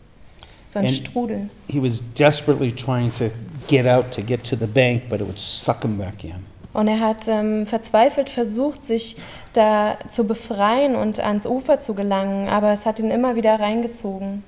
so 0.65 0.79
ein 0.79 0.85
And- 0.85 0.95
Strudel. 0.95 1.49
He 1.67 1.81
was 1.81 2.01
desperately 2.13 2.71
trying 2.71 3.13
to 3.15 3.29
get 3.67 3.85
out 3.85 4.11
to 4.11 4.21
get 4.21 4.43
to 4.49 4.55
the 4.55 4.65
bank, 4.65 5.03
but 5.09 5.21
it 5.21 5.27
would 5.27 5.37
suck 5.37 5.83
him 5.83 5.97
back 5.97 6.23
in. 6.23 6.50
Und 6.73 6.87
er 6.87 6.99
hat 6.99 7.27
ähm, 7.27 7.67
verzweifelt 7.67 8.29
versucht, 8.29 8.83
sich 8.83 9.17
da 9.53 9.97
zu 10.07 10.25
befreien 10.25 10.95
und 10.95 11.19
ans 11.19 11.45
Ufer 11.45 11.79
zu 11.79 11.93
gelangen, 11.93 12.47
aber 12.47 12.71
es 12.71 12.85
hat 12.85 12.99
ihn 12.99 13.11
immer 13.11 13.35
wieder 13.35 13.59
reingezogen. 13.59 14.43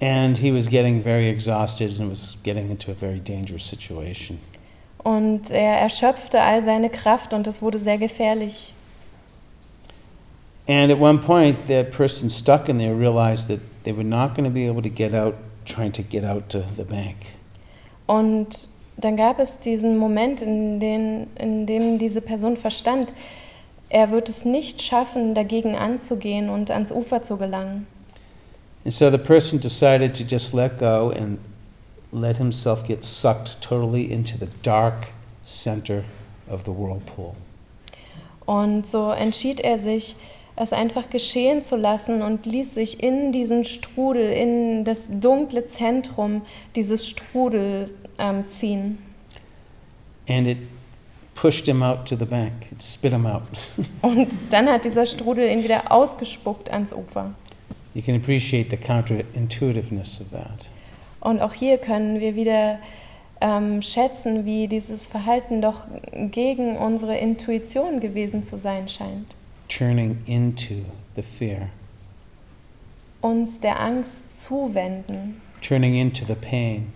And 0.00 0.38
he 0.38 0.52
was 0.52 0.68
getting 0.68 1.02
very 1.02 1.28
exhausted 1.28 2.00
and 2.00 2.10
was 2.10 2.38
getting 2.42 2.70
into 2.70 2.90
a 2.90 2.94
very 2.94 3.20
dangerous 3.20 3.68
situation. 3.68 4.38
Und 5.02 5.50
er 5.50 5.78
erschöpfte 5.78 6.40
all 6.40 6.62
seine 6.62 6.88
Kraft 6.88 7.34
und 7.34 7.46
es 7.46 7.60
wurde 7.60 7.78
sehr 7.78 7.98
gefährlich. 7.98 8.72
And 10.66 10.90
at 10.90 10.98
one 10.98 11.18
point, 11.18 11.68
that 11.68 11.90
person 11.90 12.30
stuck 12.30 12.70
in 12.70 12.78
there 12.78 12.94
realized 12.94 13.48
that 13.48 13.60
they 13.84 13.92
were 13.94 14.04
not 14.04 14.34
going 14.34 14.44
to 14.44 14.50
be 14.50 14.66
able 14.66 14.82
to 14.82 14.88
get 14.88 15.12
out, 15.12 15.34
trying 15.66 15.92
to 15.92 16.02
get 16.02 16.24
out 16.24 16.48
to 16.48 16.62
the 16.76 16.84
bank. 16.84 17.16
Und 18.06 18.68
dann 18.96 19.16
gab 19.16 19.38
es 19.38 19.58
diesen 19.58 19.98
Moment, 19.98 20.40
in, 20.42 20.80
den, 20.80 21.26
in 21.36 21.66
dem 21.66 21.98
diese 21.98 22.20
Person 22.20 22.56
verstand, 22.56 23.12
er 23.88 24.10
wird 24.10 24.28
es 24.28 24.44
nicht 24.44 24.82
schaffen, 24.82 25.34
dagegen 25.34 25.76
anzugehen 25.76 26.48
und 26.48 26.70
ans 26.70 26.90
Ufer 26.90 27.22
zu 27.22 27.36
gelangen. 27.36 27.86
And 28.84 28.92
so 28.92 29.10
the 29.10 29.18
person 29.18 29.60
decided 29.60 30.14
to 30.16 30.24
just 30.24 30.52
let 30.52 30.78
go 30.78 31.10
and 31.10 31.38
let 32.12 32.36
himself 32.36 32.86
get 32.86 33.02
sucked 33.02 33.60
totally 33.62 34.04
into 34.04 34.36
the 34.38 34.48
dark 34.62 35.06
center 35.44 36.04
of 36.50 36.62
the 36.64 36.70
whirlpool. 36.70 37.34
Und 38.46 38.86
so 38.86 39.10
entschied 39.10 39.60
er 39.60 39.78
sich, 39.78 40.16
es 40.56 40.72
einfach 40.72 41.10
geschehen 41.10 41.62
zu 41.62 41.76
lassen 41.76 42.22
und 42.22 42.46
ließ 42.46 42.74
sich 42.74 43.02
in 43.02 43.32
diesen 43.32 43.64
Strudel, 43.64 44.30
in 44.30 44.84
das 44.84 45.08
dunkle 45.10 45.66
Zentrum 45.66 46.42
dieses 46.76 47.08
Strudel 47.08 47.90
ähm, 48.18 48.48
ziehen. 48.48 48.98
And 50.28 50.46
it 50.46 50.58
pushed 51.34 51.66
him 51.66 51.82
out 51.82 52.06
to 52.08 52.16
the 52.16 52.24
bank, 52.24 52.72
it 52.72 52.82
spit 52.82 53.12
him 53.12 53.26
out. 53.26 53.42
Und 54.02 54.28
dann 54.50 54.68
hat 54.68 54.84
dieser 54.84 55.06
Strudel 55.06 55.48
ihn 55.50 55.62
wieder 55.62 55.92
ausgespuckt 55.92 56.70
ans 56.70 56.92
Ufer. 56.92 57.34
You 57.94 58.02
can 58.02 58.16
appreciate 58.16 58.70
the 58.70 58.76
counterintuitiveness 58.76 60.20
of 60.20 60.30
that. 60.30 60.70
Und 61.20 61.40
auch 61.40 61.52
hier 61.52 61.78
können 61.78 62.20
wir 62.20 62.34
wieder 62.34 62.78
ähm, 63.40 63.82
schätzen, 63.82 64.44
wie 64.44 64.68
dieses 64.68 65.06
Verhalten 65.06 65.62
doch 65.62 65.86
gegen 66.12 66.76
unsere 66.76 67.16
Intuition 67.16 68.00
gewesen 68.00 68.44
zu 68.44 68.56
sein 68.56 68.88
scheint. 68.88 69.36
Turning 69.68 70.18
into 70.26 70.74
the 71.16 71.22
fear, 71.22 71.68
Uns 73.20 73.58
der 73.60 73.80
Angst 73.80 74.40
zuwenden 74.40 75.40
turning 75.64 75.94
into 75.94 76.26
the 76.26 76.34
pain, 76.34 76.92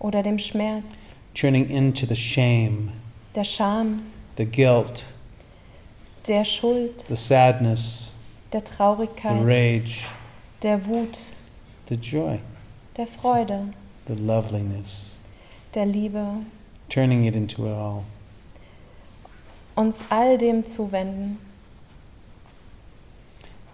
oder 0.00 0.22
dem 0.22 0.38
Schmerz, 0.38 1.14
turning 1.34 1.68
into 1.70 2.06
the 2.06 2.16
shame, 2.16 2.90
der 3.34 3.44
Scham, 3.44 4.02
the 4.36 4.44
guilt, 4.44 5.12
der 6.26 6.44
Schuld, 6.44 7.06
the 7.08 7.16
sadness, 7.16 8.14
der 8.52 8.60
the 8.60 8.66
Traurigkeit, 8.66 9.44
rage, 9.44 10.04
der 10.62 10.84
Wut, 10.86 11.32
the 11.86 11.96
joy, 11.96 12.40
der 12.96 13.06
Freude, 13.06 13.72
the 14.06 14.14
loveliness, 14.14 15.18
der 15.74 15.86
Liebe, 15.86 16.44
turning 16.88 17.26
it 17.26 17.36
into 17.36 17.66
it 17.66 17.72
all. 17.72 18.04
uns 19.76 20.02
all 20.10 20.36
dem 20.36 20.64
zuwenden. 20.64 21.38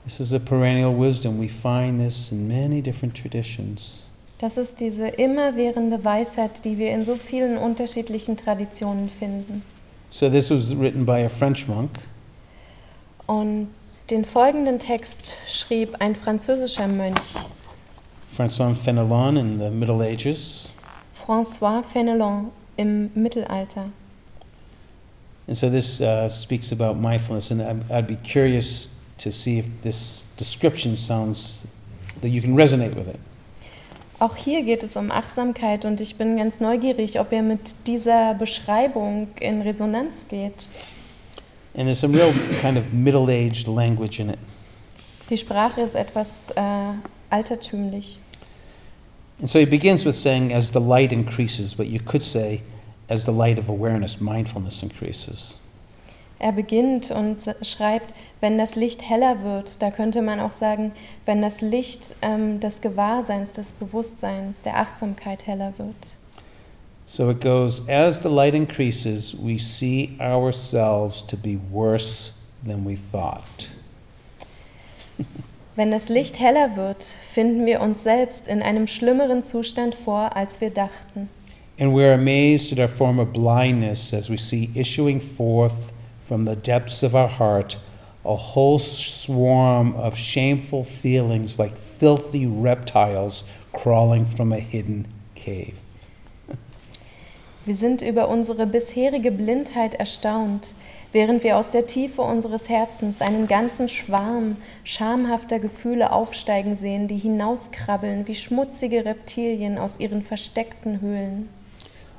This 0.04 0.20
is 0.20 0.32
a 0.32 0.38
perennial 0.38 0.94
wisdom. 0.94 1.36
We 1.36 1.48
find 1.48 1.98
this 1.98 2.30
in 2.30 2.46
many 2.46 2.80
different 2.80 3.16
traditions. 3.16 4.08
Das 4.38 4.58
ist 4.58 4.80
diese 4.80 5.08
immerwährende 5.08 6.04
Weisheit, 6.04 6.64
die 6.64 6.76
wir 6.76 6.92
in 6.92 7.04
so 7.04 7.16
vielen 7.16 7.56
unterschiedlichen 7.56 8.36
Traditionen 8.36 9.08
finden. 9.08 9.62
So 10.10 10.28
this 10.28 10.50
was 10.50 10.76
written 10.76 11.06
by 11.06 11.24
a 11.24 11.28
French 11.28 11.66
monk, 11.68 11.90
Und 13.26 13.68
den 14.10 14.24
folgenden 14.24 14.78
Text 14.78 15.36
schrieb 15.48 15.96
ein 15.98 16.14
französischer 16.14 16.86
Mönch, 16.86 17.18
François 18.36 18.74
Fenelon 18.74 19.36
in 19.36 19.58
the 19.58 19.70
Middle 19.70 20.02
Ages. 20.02 20.72
François 21.26 21.82
Fenelon, 21.82 22.52
im 22.76 23.10
Mittelalter. 23.14 23.90
And 25.48 25.56
so 25.56 25.70
this 25.70 26.00
uh, 26.00 26.28
speaks 26.28 26.72
about 26.72 26.94
mindfulness, 27.00 27.50
and 27.50 27.62
I'd, 27.62 27.90
I'd 27.90 28.06
be 28.06 28.16
curious 28.16 28.96
to 29.18 29.30
see 29.30 29.58
if 29.58 29.66
this 29.82 30.26
description 30.36 30.96
sounds 30.96 31.66
that 32.20 32.28
you 32.28 32.40
can 32.40 32.54
resonate 32.56 32.94
with 32.94 33.08
it. 33.08 33.18
Auch 34.18 34.36
hier 34.36 34.62
geht 34.62 34.82
es 34.82 34.96
um 34.96 35.10
Achtsamkeit 35.10 35.84
und 35.84 36.00
ich 36.00 36.16
bin 36.16 36.38
ganz 36.38 36.58
neugierig, 36.58 37.20
ob 37.20 37.32
er 37.32 37.42
mit 37.42 37.86
dieser 37.86 38.34
Beschreibung 38.34 39.28
in 39.40 39.60
Resonanz 39.60 40.24
geht. 40.28 40.68
And 41.74 41.84
there's 41.84 42.00
some 42.00 42.16
real 42.16 42.32
kind 42.62 42.78
of 42.78 42.84
middle-aged 42.92 43.68
language 43.68 44.18
in 44.18 44.30
it. 44.30 44.38
Die 45.28 45.36
Sprache 45.36 45.82
ist 45.82 45.94
etwas 45.94 46.48
äh, 46.56 46.62
altertümlich. 47.28 48.18
And 49.38 49.50
so 49.50 49.58
he 49.58 49.66
begins 49.66 50.06
with 50.06 50.14
saying, 50.14 50.54
as 50.54 50.70
the 50.72 50.80
light 50.80 51.12
increases, 51.12 51.74
but 51.74 51.86
you 51.86 52.00
could 52.00 52.22
say, 52.22 52.62
as 53.10 53.26
the 53.26 53.32
light 53.32 53.58
of 53.58 53.68
awareness, 53.68 54.18
mindfulness 54.18 54.82
increases. 54.82 55.60
Er 56.38 56.52
beginnt 56.52 57.10
und 57.10 57.38
schreibt, 57.62 58.12
wenn 58.40 58.58
das 58.58 58.76
Licht 58.76 59.08
heller 59.08 59.42
wird, 59.42 59.80
da 59.80 59.90
könnte 59.90 60.20
man 60.20 60.38
auch 60.38 60.52
sagen, 60.52 60.92
wenn 61.24 61.40
das 61.40 61.62
Licht 61.62 62.14
ähm, 62.20 62.60
des 62.60 62.82
Gewahrseins, 62.82 63.52
des 63.52 63.72
Bewusstseins, 63.72 64.60
der 64.60 64.78
Achtsamkeit 64.78 65.46
heller 65.46 65.72
wird. 65.78 65.96
So 67.06 67.30
it 67.30 67.40
goes, 67.40 67.88
as 67.88 68.22
the 68.22 68.28
light 68.28 68.52
increases, 68.52 69.34
we 69.40 69.58
see 69.58 70.16
ourselves 70.20 71.24
to 71.26 71.36
be 71.36 71.58
worse 71.70 72.32
than 72.66 72.84
we 72.84 72.98
thought. 73.12 73.68
Wenn 75.76 75.90
das 75.90 76.08
Licht 76.08 76.40
heller 76.40 76.76
wird, 76.76 77.04
finden 77.04 77.64
wir 77.64 77.80
uns 77.80 78.02
selbst 78.02 78.48
in 78.48 78.62
einem 78.62 78.86
schlimmeren 78.86 79.42
Zustand 79.42 79.94
vor, 79.94 80.34
als 80.34 80.60
wir 80.60 80.70
dachten. 80.70 81.28
And 81.78 81.94
we're 81.94 82.14
amazed 82.14 82.72
at 82.72 82.78
our 82.78 82.88
former 82.88 83.26
blindness 83.26 84.12
as 84.14 84.30
we 84.30 84.38
see 84.38 84.70
issuing 84.74 85.20
forth 85.20 85.92
from 86.26 86.44
the 86.44 86.56
depths 86.56 87.02
of 87.02 87.14
our 87.14 87.28
heart 87.28 87.76
a 88.26 88.34
whole 88.34 88.78
swarm 88.78 89.94
of 89.94 90.16
shameful 90.16 90.82
feelings 90.84 91.58
like 91.58 91.76
filthy 91.76 92.46
reptiles 92.46 93.44
crawling 93.72 94.26
from 94.26 94.52
a 94.52 94.58
hidden 94.58 95.06
cave. 95.34 95.76
Wir 97.64 97.74
sind 97.74 98.02
über 98.02 98.28
unsere 98.28 98.66
bisherige 98.66 99.32
Blindheit 99.32 99.94
erstaunt, 99.94 100.72
während 101.12 101.42
wir 101.42 101.56
aus 101.56 101.72
der 101.72 101.86
Tiefe 101.86 102.22
unseres 102.22 102.68
Herzens 102.68 103.20
einen 103.20 103.48
ganzen 103.48 103.88
Schwarm 103.88 104.56
schamhafter 104.84 105.58
Gefühle 105.58 106.12
aufsteigen 106.12 106.76
sehen, 106.76 107.08
die 107.08 107.18
hinauskrabbeln 107.18 108.28
wie 108.28 108.36
schmutzige 108.36 109.04
Reptilien 109.04 109.78
aus 109.78 109.98
ihren 109.98 110.22
versteckten 110.22 111.00
Höhlen. 111.00 111.48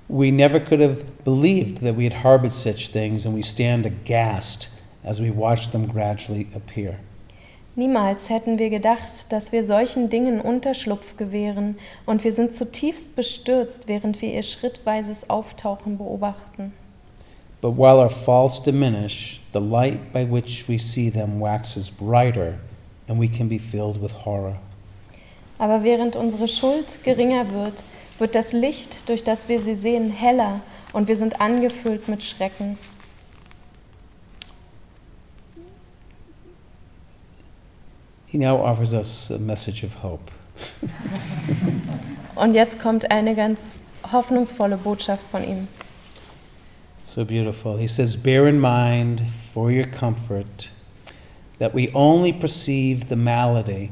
We 0.09 0.31
never 0.31 0.59
could 0.59 0.79
have 0.79 1.03
believed 1.25 1.79
that 1.79 1.95
we 1.95 2.05
had 2.05 2.23
harbored 2.23 2.53
such 2.53 2.89
things, 2.89 3.25
and 3.25 3.35
we 3.35 3.41
stand 3.41 3.85
aghast 3.85 4.69
as 5.03 5.19
we 5.19 5.29
watch 5.31 5.71
them 5.71 5.87
gradually 5.87 6.47
appear. 6.55 6.99
Niemals 7.75 8.29
hätten 8.29 8.57
wir 8.57 8.69
gedacht, 8.71 9.31
dass 9.31 9.51
wir 9.51 9.63
solchen 9.63 10.09
Dingen 10.09 10.41
Unterschlupf 10.41 11.15
gewähren, 11.17 11.75
und 12.05 12.23
wir 12.23 12.31
sind 12.31 12.53
zutiefst 12.53 13.15
bestürzt, 13.15 13.87
während 13.87 14.21
wir 14.21 14.33
ihr 14.33 14.43
schrittweises 14.43 15.29
Auftauchen 15.29 15.97
beobachten. 15.97 16.73
But 17.61 17.77
while 17.77 17.99
our 17.99 18.09
faults 18.09 18.63
diminish, 18.63 19.41
the 19.51 19.59
light 19.59 20.13
by 20.13 20.25
which 20.25 20.67
we 20.67 20.79
see 20.79 21.11
them 21.11 21.39
waxes 21.39 21.91
brighter, 21.91 22.55
and 23.07 23.19
we 23.19 23.27
can 23.27 23.49
be 23.49 23.59
filled 23.59 24.01
with 24.01 24.25
horror. 24.25 24.57
Aber 25.59 25.83
während 25.83 26.15
unsere 26.15 26.47
Schuld 26.47 27.03
geringer 27.03 27.51
wird, 27.51 27.83
wird 28.19 28.35
das 28.35 28.51
Licht, 28.51 29.09
durch 29.09 29.23
das 29.23 29.49
wir 29.49 29.61
sie 29.61 29.75
sehen, 29.75 30.11
heller 30.11 30.61
und 30.93 31.07
wir 31.07 31.15
sind 31.15 31.39
angefüllt 31.41 32.07
mit 32.07 32.23
Schrecken. 32.23 32.77
He 38.27 38.37
now 38.37 38.57
offers 38.57 38.93
us 38.93 39.31
a 39.31 39.37
message 39.37 39.83
of 39.83 40.03
hope. 40.03 40.31
Und 42.35 42.53
jetzt 42.53 42.79
kommt 42.79 43.09
eine 43.09 43.35
ganz 43.35 43.77
hoffnungsvolle 44.11 44.77
Botschaft 44.77 45.23
von 45.31 45.43
ihm. 45.43 45.67
So 47.03 47.23
beautiful. 47.23 47.77
He 47.77 47.87
says, 47.87 48.17
Bear 48.17 48.47
in 48.47 48.59
mind 48.59 49.23
for 49.53 49.71
your 49.71 49.87
comfort 49.87 50.69
that 51.57 51.73
we 51.73 51.89
only 51.93 52.33
perceive 52.33 53.07
the 53.07 53.15
malady 53.15 53.91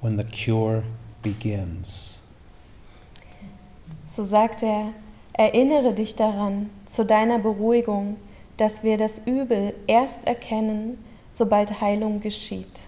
when 0.00 0.16
the 0.16 0.24
cure 0.24 0.84
begins. 1.22 2.15
So 4.16 4.24
sagt 4.24 4.62
er, 4.62 4.94
erinnere 5.34 5.92
dich 5.92 6.16
daran, 6.16 6.70
zu 6.86 7.04
deiner 7.04 7.38
Beruhigung, 7.38 8.16
dass 8.56 8.82
wir 8.82 8.96
das 8.96 9.18
Übel 9.26 9.74
erst 9.86 10.26
erkennen, 10.26 10.96
sobald 11.30 11.82
Heilung 11.82 12.22
geschieht. 12.22 12.80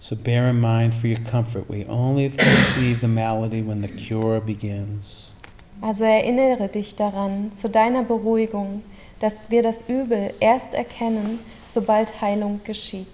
So 0.00 0.16
bear 0.16 0.48
in 0.48 0.58
mind 0.58 0.94
for 0.94 1.10
your 1.10 1.18
comfort, 1.30 1.68
we 1.68 1.86
only 1.86 2.30
perceive 2.30 3.00
the 3.02 3.06
malady 3.06 3.60
when 3.60 3.82
the 3.82 3.88
cure 3.88 4.40
begins. 4.40 5.34
Also 5.82 6.04
erinnere 6.04 6.68
dich 6.68 6.96
daran, 6.96 7.52
zu 7.52 7.68
deiner 7.68 8.02
Beruhigung, 8.02 8.80
dass 9.20 9.50
wir 9.50 9.62
das 9.62 9.86
Übel 9.86 10.32
erst 10.40 10.72
erkennen, 10.72 11.40
sobald 11.66 12.22
Heilung 12.22 12.62
geschieht. 12.64 13.06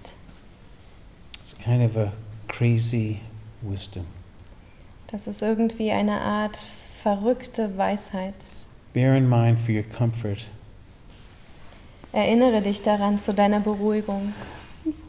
It's 1.40 1.58
kind 1.58 1.82
of 1.82 1.96
a 1.96 2.12
crazy 2.46 3.18
wisdom. 3.60 4.04
Das 5.10 5.26
ist 5.26 5.42
irgendwie 5.42 5.90
eine 5.90 6.20
Art 6.20 6.64
verrückte 7.02 7.76
Weisheit. 7.76 8.34
Bear 8.92 9.14
in 9.14 9.28
mind 9.28 9.60
for 9.60 9.74
your 9.74 9.84
comfort, 9.84 10.38
Erinnere 12.12 12.60
dich 12.60 12.82
daran, 12.82 13.20
zu 13.20 13.32
deiner 13.32 13.60
Beruhigung, 13.60 14.34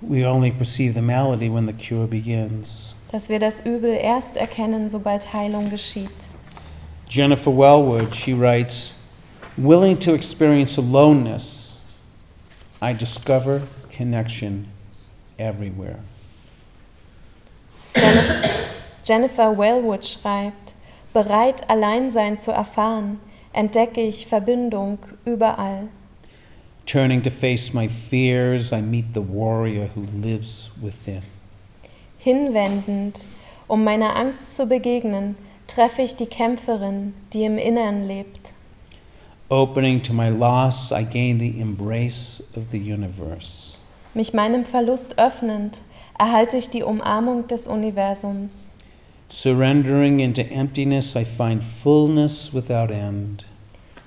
we 0.01 0.23
only 0.23 0.51
perceive 0.51 0.93
the 0.93 1.01
malady 1.01 1.49
when 1.49 1.65
the 1.65 1.73
cure 1.73 2.05
begins. 2.07 2.95
dass 3.11 3.27
wir 3.27 3.39
das 3.39 3.65
Übel 3.65 3.93
erst 3.95 4.37
erkennen, 4.37 4.89
sobald 4.89 5.33
Heilung 5.33 5.69
geschieht. 5.71 6.09
Jennifer 7.09 7.51
Wellwood, 7.51 8.15
she 8.15 8.33
writes, 8.33 8.95
willing 9.57 9.99
to 9.99 10.13
experience 10.13 10.77
aloneness, 10.77 11.81
I 12.81 12.93
discover 12.93 13.63
connection 13.89 14.67
everywhere. 15.39 15.97
Jennifer, 17.95 18.49
Jennifer 19.03 19.57
Wellwood 19.57 20.05
schreibt, 20.05 20.60
bereit 21.13 21.69
Alleinsein 21.69 22.39
zu 22.39 22.51
erfahren, 22.51 23.19
entdecke 23.53 24.01
ich 24.01 24.27
Verbindung 24.27 24.99
überall. 25.25 25.87
Turning 26.85 27.21
to 27.23 27.29
face 27.29 27.73
my 27.73 27.87
fears, 27.87 28.71
I 28.71 28.81
meet 28.81 29.13
the 29.13 29.21
warrior 29.21 29.89
who 29.95 30.05
lives 30.21 30.71
within. 30.81 31.21
Hinwendend, 32.17 33.25
um 33.67 33.83
meiner 33.83 34.15
Angst 34.15 34.55
zu 34.55 34.67
begegnen, 34.67 35.35
treffe 35.67 36.01
ich 36.01 36.15
die 36.15 36.25
Kämpferin, 36.25 37.13
die 37.33 37.43
im 37.43 37.57
Innern 37.57 38.07
lebt. 38.07 38.51
Opening 39.49 40.01
to 40.01 40.13
my 40.13 40.29
loss, 40.29 40.91
I 40.91 41.03
gain 41.03 41.39
the 41.39 41.59
embrace 41.59 42.43
of 42.55 42.63
the 42.71 42.79
universe. 42.79 43.77
Mich 44.13 44.33
meinem 44.33 44.65
Verlust 44.65 45.17
öffnend, 45.17 45.81
erhalte 46.17 46.57
ich 46.57 46.69
die 46.69 46.83
Umarmung 46.83 47.47
des 47.47 47.67
Universums. 47.67 48.73
Surrendering 49.31 50.19
into 50.19 50.41
emptiness, 50.51 51.15
I 51.15 51.23
find 51.23 51.63
fullness 51.63 52.53
without 52.53 52.91
end. 52.91 53.45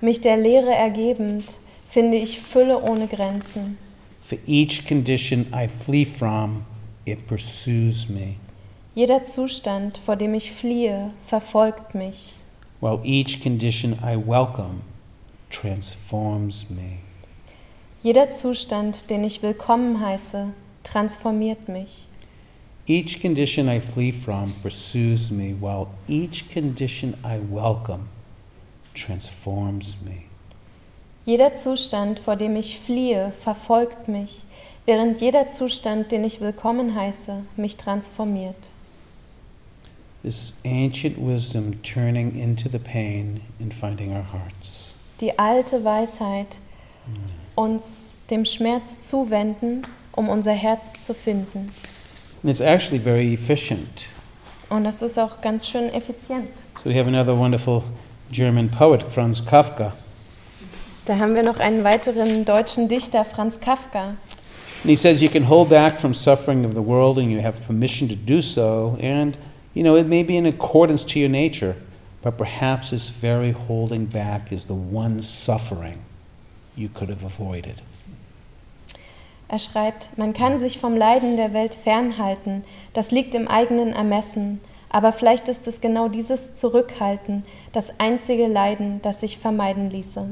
Mich 0.00 0.20
der 0.20 0.36
Leere 0.36 0.74
ergebend, 0.74 1.44
finde 1.88 2.18
ich 2.18 2.40
Fülle 2.40 2.82
ohne 2.82 3.06
Grenzen. 3.06 3.78
For 4.20 4.38
each 4.46 4.86
condition 4.86 5.46
I 5.52 5.66
flee 5.66 6.04
from, 6.04 6.64
it 7.06 7.26
pursues 7.26 8.08
me, 8.08 8.36
Jeder 8.94 9.24
Zustand, 9.24 9.98
vor 9.98 10.16
dem 10.16 10.34
ich 10.34 10.52
fliehe, 10.52 11.10
verfolgt 11.26 11.94
mich. 11.94 12.34
while 12.80 13.00
each 13.02 13.40
condition 13.42 13.98
I 14.02 14.16
welcome 14.16 14.82
transforms 15.50 16.68
me. 16.68 16.98
Jeder 18.02 18.28
Zustand, 18.30 19.08
den 19.08 19.24
ich 19.24 19.42
willkommen 19.42 20.00
heiße, 20.00 20.48
transformiert 20.84 21.68
mich. 21.68 22.04
Each 22.86 23.18
condition 23.18 23.66
I 23.66 23.80
flee 23.80 24.12
from 24.12 24.52
pursues 24.62 25.30
me, 25.30 25.54
while 25.54 25.88
each 26.06 26.50
condition 26.50 27.16
I 27.24 27.38
welcome 27.38 28.08
transforms 28.92 29.96
me. 30.04 30.26
Jeder 31.24 31.54
Zustand, 31.54 32.18
vor 32.18 32.36
dem 32.36 32.56
ich 32.56 32.78
fliehe, 32.78 33.32
verfolgt 33.40 34.08
mich, 34.08 34.42
während 34.84 35.22
jeder 35.22 35.48
Zustand, 35.48 36.12
den 36.12 36.24
ich 36.24 36.42
willkommen 36.42 36.94
heiße, 36.94 37.44
mich 37.56 37.78
transformiert. 37.78 38.68
This 40.22 40.52
ancient 40.66 41.16
wisdom 41.16 41.82
turning 41.82 42.38
into 42.38 42.68
the 42.68 42.78
pain 42.78 43.40
and 43.60 43.72
finding 43.72 44.12
our 44.12 44.26
hearts. 44.30 44.94
Die 45.22 45.38
alte 45.38 45.84
Weisheit, 45.84 46.58
uns 47.54 48.10
dem 48.28 48.44
Schmerz 48.44 49.00
zuwenden, 49.00 49.86
um 50.12 50.28
unser 50.28 50.52
Herz 50.52 51.02
zu 51.02 51.14
finden. 51.14 51.70
And 52.44 52.50
it's 52.50 52.60
actually 52.60 52.98
very 52.98 53.32
efficient. 53.32 54.08
Und 54.68 54.84
das 54.84 55.00
ist 55.00 55.18
auch 55.18 55.40
ganz 55.40 55.66
schön 55.66 55.88
effizient. 55.94 56.50
So 56.76 56.90
we 56.90 56.94
have 56.94 57.08
another 57.08 57.34
wonderful 57.34 57.82
German 58.30 58.68
poet, 58.68 59.02
Franz 59.08 59.42
Kafka. 59.42 59.94
Da 61.06 61.16
haben 61.16 61.34
wir 61.34 61.42
noch 61.42 61.58
einen 61.58 61.84
weiteren 61.84 62.44
deutschen 62.44 62.86
Dichter, 62.86 63.24
Franz 63.24 63.58
Kafka. 63.58 64.08
And 64.08 64.90
he 64.90 64.94
says 64.94 65.22
you 65.22 65.30
can 65.30 65.48
hold 65.48 65.70
back 65.70 65.98
from 65.98 66.12
suffering 66.12 66.66
of 66.66 66.74
the 66.74 66.82
world 66.82 67.16
and 67.16 67.32
you 67.32 67.40
have 67.40 67.64
permission 67.66 68.10
to 68.10 68.14
do 68.14 68.42
so. 68.42 68.98
And, 69.00 69.38
you 69.72 69.82
know, 69.82 69.96
it 69.96 70.06
may 70.06 70.22
be 70.22 70.36
in 70.36 70.44
accordance 70.44 71.02
to 71.14 71.18
your 71.18 71.30
nature, 71.30 71.76
but 72.20 72.36
perhaps 72.36 72.90
this 72.90 73.08
very 73.08 73.52
holding 73.52 74.04
back 74.04 74.52
is 74.52 74.66
the 74.66 74.74
one 74.74 75.22
suffering 75.22 76.02
you 76.76 76.90
could 76.90 77.08
have 77.08 77.24
avoided. 77.24 77.80
Er 79.48 79.58
schreibt, 79.58 80.16
man 80.16 80.32
kann 80.32 80.58
sich 80.58 80.78
vom 80.78 80.96
Leiden 80.96 81.36
der 81.36 81.52
Welt 81.52 81.74
fernhalten, 81.74 82.64
das 82.92 83.10
liegt 83.10 83.34
im 83.34 83.46
eigenen 83.46 83.92
Ermessen, 83.92 84.60
aber 84.88 85.12
vielleicht 85.12 85.48
ist 85.48 85.66
es 85.66 85.80
genau 85.80 86.08
dieses 86.08 86.54
Zurückhalten, 86.54 87.44
das 87.72 87.98
einzige 87.98 88.46
Leiden, 88.46 89.00
das 89.02 89.20
sich 89.20 89.38
vermeiden 89.38 89.90
ließe. 89.90 90.26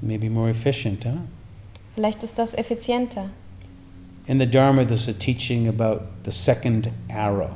Maybe 0.00 0.30
more 0.30 0.50
efficient, 0.50 1.04
huh? 1.04 1.18
Vielleicht 1.94 2.22
ist 2.22 2.38
das 2.38 2.54
effizienter. 2.54 3.30
In 4.26 4.38
the 4.38 4.46
Dharma, 4.46 4.84
there's 4.84 5.08
a 5.08 5.12
teaching 5.12 5.68
about 5.68 6.02
the 6.24 6.30
second 6.30 6.88
arrow. 7.08 7.50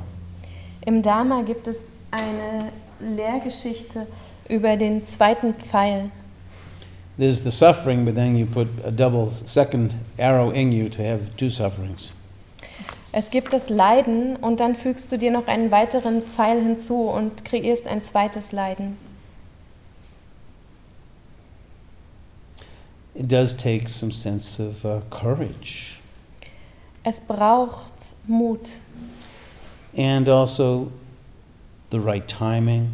Im 0.85 1.01
Dharma 1.01 1.43
gibt 1.43 1.67
es 1.67 1.91
eine 2.11 2.71
Lehrgeschichte 3.15 4.07
über 4.49 4.75
den 4.75 5.05
zweiten 5.05 5.53
Pfeil. 5.53 6.09
There's 7.17 7.43
the 7.43 7.51
suffering, 7.51 8.05
but 8.05 8.15
then 8.15 8.35
you 8.35 8.45
put 8.45 8.67
a 8.83 8.91
double 8.91 9.29
second 9.29 9.95
arrow 10.17 10.49
in 10.49 10.71
you 10.71 10.89
to 10.89 11.03
have 11.03 11.35
two 11.37 11.49
sufferings. 11.49 12.11
Es 13.11 13.29
gibt 13.29 13.53
das 13.53 13.69
Leiden 13.69 14.35
und 14.37 14.59
dann 14.59 14.75
fügst 14.75 15.11
du 15.11 15.17
dir 15.19 15.29
noch 15.31 15.47
einen 15.47 15.69
weiteren 15.69 16.23
Pfeil 16.23 16.63
hinzu 16.63 17.09
und 17.09 17.45
kreierst 17.45 17.87
ein 17.87 18.01
zweites 18.01 18.51
Leiden. 18.51 18.97
It 23.13 23.31
does 23.31 23.55
take 23.55 23.87
some 23.87 24.11
sense 24.11 24.59
of 24.59 24.83
uh, 24.83 25.01
courage 25.11 25.99
Es 27.03 27.21
braucht 27.21 27.93
Mut 28.27 28.71
and 29.95 30.27
also 30.27 30.91
the 31.91 31.99
right 31.99 32.27
timing, 32.27 32.89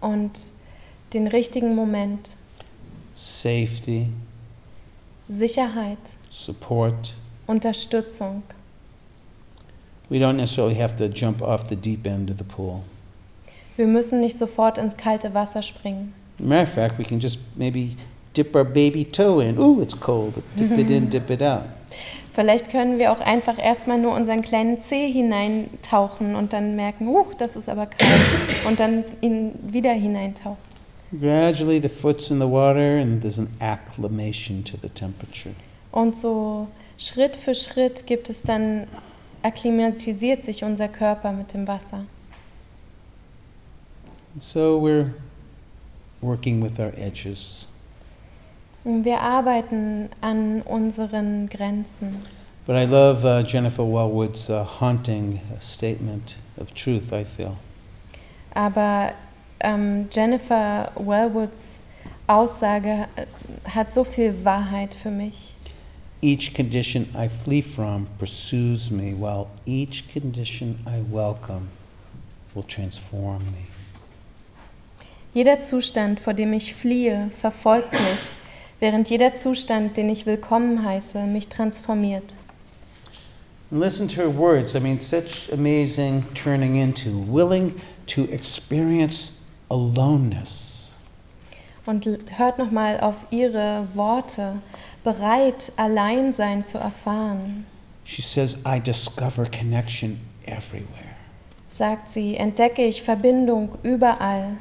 und 0.00 0.50
den 1.12 1.26
richtigen 1.26 1.74
Moment, 1.74 2.35
safety, 3.16 4.08
Sicherheit, 5.28 5.98
support. 6.30 7.14
Unterstützung. 7.46 8.42
We 10.08 10.18
don't 10.18 10.36
necessarily 10.36 10.74
have 10.74 10.96
to 10.98 11.08
jump 11.08 11.42
off 11.42 11.68
the 11.68 11.76
deep 11.76 12.06
end 12.06 12.30
of 12.30 12.38
the 12.38 12.44
pool. 12.44 12.82
Wir 13.76 13.86
müssen 13.86 14.20
nicht 14.20 14.38
sofort 14.38 14.78
ins 14.78 14.96
kalte 14.96 15.34
Wasser 15.34 15.62
springen. 15.62 16.12
Matter 16.38 16.62
of 16.62 16.68
fact, 16.68 16.98
we 16.98 17.04
can 17.04 17.18
just 17.18 17.38
maybe 17.56 17.96
dip 18.34 18.54
our 18.54 18.64
baby 18.64 19.04
toe 19.04 19.40
in. 19.40 19.58
Ooh, 19.58 19.80
it's 19.80 19.98
cold. 19.98 20.34
But 20.34 20.44
dip 20.56 20.78
it 20.78 20.90
in, 20.90 21.10
dip 21.10 21.30
it 21.30 21.42
out. 21.42 21.64
Vielleicht 22.34 22.70
können 22.70 22.98
wir 22.98 23.12
auch 23.12 23.20
einfach 23.20 23.58
erstmal 23.58 23.98
nur 23.98 24.14
unseren 24.14 24.42
kleinen 24.42 24.78
Zeh 24.78 25.10
hineintauchen 25.10 26.34
und 26.34 26.52
dann 26.52 26.76
merken, 26.76 27.08
huch, 27.08 27.32
das 27.34 27.56
ist 27.56 27.68
aber 27.70 27.86
kalt. 27.86 28.66
Und 28.68 28.78
dann 28.78 29.04
ihn 29.22 29.52
wieder 29.62 29.92
hineintauchen. 29.92 30.65
Gradually, 31.18 31.78
the 31.78 31.88
foot's 31.88 32.30
in 32.30 32.38
the 32.38 32.48
water, 32.48 32.98
and 32.98 33.22
there's 33.22 33.38
an 33.38 33.48
acclimation 33.60 34.62
to 34.64 34.76
the 34.76 34.88
temperature. 34.88 35.54
Und 35.92 36.16
so 36.16 36.68
Schritt 36.98 37.36
für 37.36 37.54
Schritt 37.54 38.06
gibt 38.06 38.28
es 38.28 38.42
dann, 38.42 38.86
akklimatisiert 39.42 40.44
sich 40.44 40.64
unser 40.64 40.88
Körper 40.88 41.32
mit 41.32 41.52
dem 41.54 41.66
Wasser. 41.66 42.04
So 44.38 44.78
we're 44.78 45.12
working 46.20 46.62
with 46.62 46.78
our 46.78 46.92
edges. 46.98 47.66
Und 48.84 49.04
wir 49.04 49.20
arbeiten 49.20 50.10
an 50.20 50.62
unseren 50.62 51.48
Grenzen. 51.48 52.22
But 52.66 52.76
I 52.76 52.84
love 52.84 53.24
uh, 53.24 53.42
Jennifer 53.42 53.84
Wellwood's 53.84 54.50
uh, 54.50 54.64
haunting 54.64 55.40
statement 55.60 56.36
of 56.58 56.74
truth, 56.74 57.12
I 57.12 57.24
feel. 57.24 57.56
Aber 58.54 59.12
ähm, 59.60 60.08
Jennifer 60.12 60.90
Wellwoods 60.96 61.78
Aussage 62.26 63.06
hat 63.64 63.92
so 63.92 64.02
viel 64.04 64.44
Wahrheit 64.44 64.94
für 64.94 65.10
mich. 65.10 65.54
Each 66.22 66.52
condition 66.54 67.06
I 67.14 67.28
flee 67.28 67.62
from 67.62 68.06
pursues 68.18 68.90
me, 68.90 69.12
while 69.12 69.46
each 69.64 70.12
condition 70.12 70.78
I 70.86 71.02
welcome 71.12 71.68
will 72.54 72.64
transform 72.64 73.44
me. 73.44 73.66
Jeder 75.34 75.60
Zustand, 75.60 76.18
vor 76.18 76.32
dem 76.32 76.54
ich 76.54 76.74
fliehe, 76.74 77.30
verfolgt 77.38 77.92
mich, 77.92 78.32
während 78.80 79.10
jeder 79.10 79.34
Zustand, 79.34 79.96
den 79.98 80.08
ich 80.08 80.24
willkommen 80.24 80.82
heiße, 80.82 81.24
mich 81.26 81.48
transformiert. 81.48 82.34
And 83.70 83.80
listen 83.80 84.08
to 84.08 84.16
her 84.16 84.34
words. 84.34 84.74
I 84.74 84.80
mean, 84.80 85.00
such 85.00 85.52
amazing 85.52 86.24
turning 86.34 86.76
into, 86.76 87.10
willing 87.28 87.74
to 88.06 88.24
experience 88.32 89.35
aloneness. 89.68 90.94
Und 91.84 92.08
hört 92.36 92.58
nochmal 92.58 92.98
auf 93.00 93.26
ihre 93.30 93.86
Worte, 93.94 94.60
bereit, 95.04 95.70
Alleinsein 95.76 96.64
zu 96.64 96.78
erfahren. 96.78 97.66
She 98.04 98.22
says, 98.22 98.58
I 98.64 98.80
discover 98.80 99.46
connection 99.46 100.20
everywhere. 100.44 101.16
Sagt 101.70 102.08
sie, 102.08 102.36
entdecke 102.36 102.84
ich 102.84 103.02
Verbindung 103.02 103.78
überall. 103.82 104.56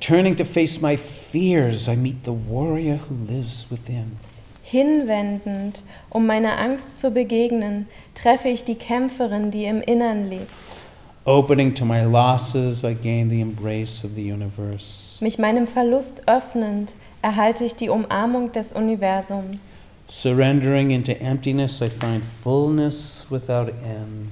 Turning 0.00 0.36
to 0.36 0.44
face 0.44 0.80
my 0.80 0.96
fears, 0.96 1.88
I 1.88 1.96
meet 1.96 2.24
the 2.24 2.32
warrior 2.32 2.98
who 2.98 3.14
lives 3.26 3.66
within. 3.70 4.18
Hinwendend, 4.62 5.82
um 6.10 6.26
meiner 6.26 6.58
Angst 6.58 6.98
zu 6.98 7.10
begegnen, 7.10 7.86
treffe 8.14 8.48
ich 8.48 8.64
die 8.64 8.74
Kämpferin, 8.74 9.50
die 9.50 9.66
im 9.66 9.80
Innern 9.80 10.28
lebt. 10.28 10.82
Opening 11.26 11.72
to 11.76 11.86
my 11.86 12.04
losses, 12.04 12.84
I 12.84 12.92
gain 12.92 13.30
the 13.30 13.40
embrace 13.40 14.04
of 14.04 14.14
the 14.14 14.20
universe. 14.20 15.16
Mich 15.22 15.38
meinem 15.38 15.66
Verlust 15.66 16.28
öffnend, 16.28 16.92
erhalte 17.22 17.64
ich 17.64 17.74
die 17.74 17.88
Umarmung 17.88 18.52
des 18.52 18.74
Universums. 18.74 19.78
Surrendering 20.06 20.90
into 20.90 21.12
emptiness, 21.12 21.80
I 21.80 21.88
find 21.88 22.22
fullness 22.22 23.24
without 23.30 23.68
end. 23.68 24.28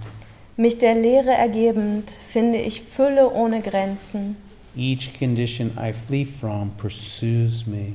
Mich 0.59 0.77
der 0.77 0.95
Leere 0.95 1.31
ergebend 1.31 2.11
finde 2.11 2.59
ich 2.59 2.83
Fülle 2.83 3.33
ohne 3.33 3.63
Grenzen. 3.63 4.37
Each 4.77 5.19
condition 5.19 5.71
I 5.79 5.95
flee 5.95 6.27
from 6.27 6.73
pursues 6.77 7.67
me. 7.67 7.95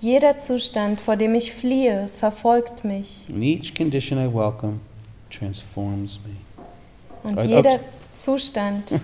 Jeder 0.00 0.36
Zustand, 0.36 1.00
vor 1.00 1.16
dem 1.16 1.34
ich 1.34 1.52
fliehe, 1.54 2.10
verfolgt 2.14 2.84
mich. 2.84 3.24
And 3.32 3.42
each 3.42 3.74
condition 3.74 4.18
I 4.18 4.26
welcome 4.26 4.80
transforms 5.30 6.20
me. 6.26 6.34
Und 7.22 7.42
jeder. 7.44 7.80
Zustand, 8.22 9.00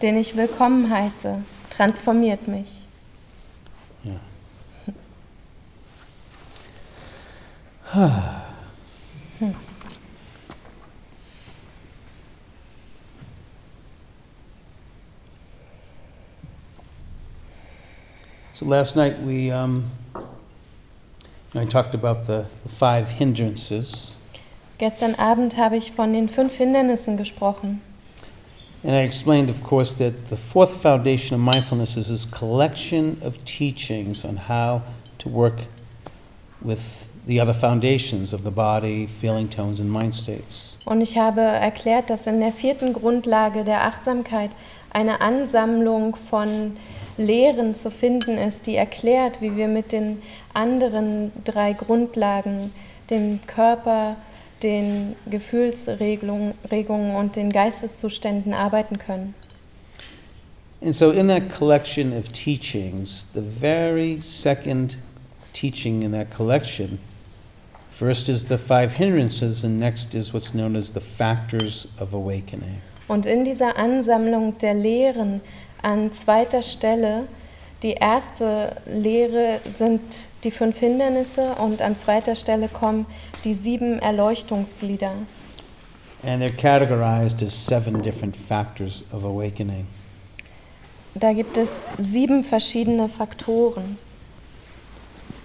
den 0.00 0.16
ich 0.16 0.36
willkommen 0.36 0.88
heiße, 0.88 1.42
transformiert 1.70 2.46
mich. 2.46 2.68
So 18.54 18.66
last 18.66 18.94
night 18.94 19.16
we, 19.24 19.50
um, 19.52 19.90
I 21.56 21.64
talked 21.64 21.96
about 21.96 22.26
the, 22.26 22.44
the 22.62 22.68
five 22.68 23.08
hindrances, 23.08 24.16
Gestern 24.78 25.14
Abend 25.16 25.56
habe 25.58 25.76
ich 25.76 25.92
von 25.92 26.12
den 26.12 26.28
fünf 26.28 26.56
Hindernissen 26.56 27.16
gesprochen. 27.16 27.82
And 28.82 28.96
I 28.96 29.00
explained, 29.00 29.50
of 29.50 29.62
course, 29.62 29.94
that 29.94 30.30
the 30.30 30.36
fourth 30.36 30.82
foundation 30.82 31.34
of 31.34 31.40
mindfulness 31.40 31.96
is 31.96 32.08
this 32.08 32.24
collection 32.24 33.18
of 33.22 33.44
teachings 33.44 34.24
on 34.24 34.36
how 34.36 34.82
to 35.18 35.28
work 35.28 35.66
with 36.62 37.08
the 37.26 37.40
other 37.40 37.52
foundations 37.52 38.32
of 38.32 38.42
the 38.42 38.50
body, 38.50 39.06
feeling 39.06 39.48
tones, 39.48 39.80
and 39.80 39.90
mind 39.90 40.14
states. 40.14 40.78
Und 40.86 41.02
ich 41.02 41.18
habe 41.18 41.42
erklärt, 41.42 42.08
dass 42.08 42.26
in 42.26 42.40
der 42.40 42.52
vierten 42.52 42.94
Grundlage 42.94 43.64
der 43.64 43.84
Achtsamkeit 43.84 44.50
eine 44.92 45.20
Ansammlung 45.20 46.16
von 46.16 46.76
Lehren 47.18 47.74
zu 47.74 47.90
finden 47.90 48.38
ist, 48.38 48.66
die 48.66 48.76
erklärt, 48.76 49.42
wie 49.42 49.56
wir 49.56 49.68
mit 49.68 49.92
den 49.92 50.22
anderen 50.54 51.32
drei 51.44 51.74
Grundlagen, 51.74 52.72
dem 53.10 53.40
Körper, 53.46 54.16
den 54.62 55.16
Gefühlsregungen 55.28 56.54
Regungen 56.70 57.16
und 57.16 57.36
den 57.36 57.50
Geisteszuständen 57.50 58.54
arbeiten 58.54 58.98
können. 58.98 59.34
And 60.82 60.94
so, 60.94 61.10
in 61.10 61.28
that 61.28 61.50
collection 61.50 62.16
of 62.16 62.32
teachings, 62.32 63.28
the 63.34 63.42
very 63.42 64.18
second 64.22 64.96
teaching 65.52 66.02
in 66.02 66.12
that 66.12 66.30
collection, 66.30 66.98
first 67.90 68.30
is 68.30 68.48
the 68.48 68.56
five 68.56 68.94
hindrances, 68.94 69.62
and 69.62 69.78
next 69.78 70.14
is 70.14 70.32
what's 70.32 70.52
known 70.52 70.76
as 70.76 70.94
the 70.94 71.00
factors 71.00 71.88
of 72.00 72.14
awakening. 72.14 72.80
Und 73.08 73.26
in 73.26 73.44
dieser 73.44 73.76
Ansammlung 73.76 74.56
der 74.58 74.72
Lehren 74.72 75.42
an 75.82 76.12
zweiter 76.12 76.62
Stelle, 76.62 77.26
die 77.82 77.92
erste 77.92 78.76
Lehre 78.86 79.60
sind 79.64 80.00
die 80.44 80.50
fünf 80.50 80.78
Hindernisse 80.78 81.56
und 81.56 81.82
an 81.82 81.96
zweiter 81.96 82.34
Stelle 82.34 82.68
kommen 82.68 83.06
die 83.44 83.54
sieben 83.54 83.98
Erleuchtungsglieder. 84.00 85.12
And 86.22 86.42
they're 86.42 86.50
categorized 86.54 87.42
as 87.42 87.54
seven 87.54 88.02
different 88.02 88.36
factors 88.36 89.04
of 89.12 89.24
awakening. 89.24 89.86
Da 91.14 91.32
gibt 91.32 91.56
es 91.56 91.80
sieben 91.98 92.44
verschiedene 92.44 93.08
Faktoren. 93.08 93.98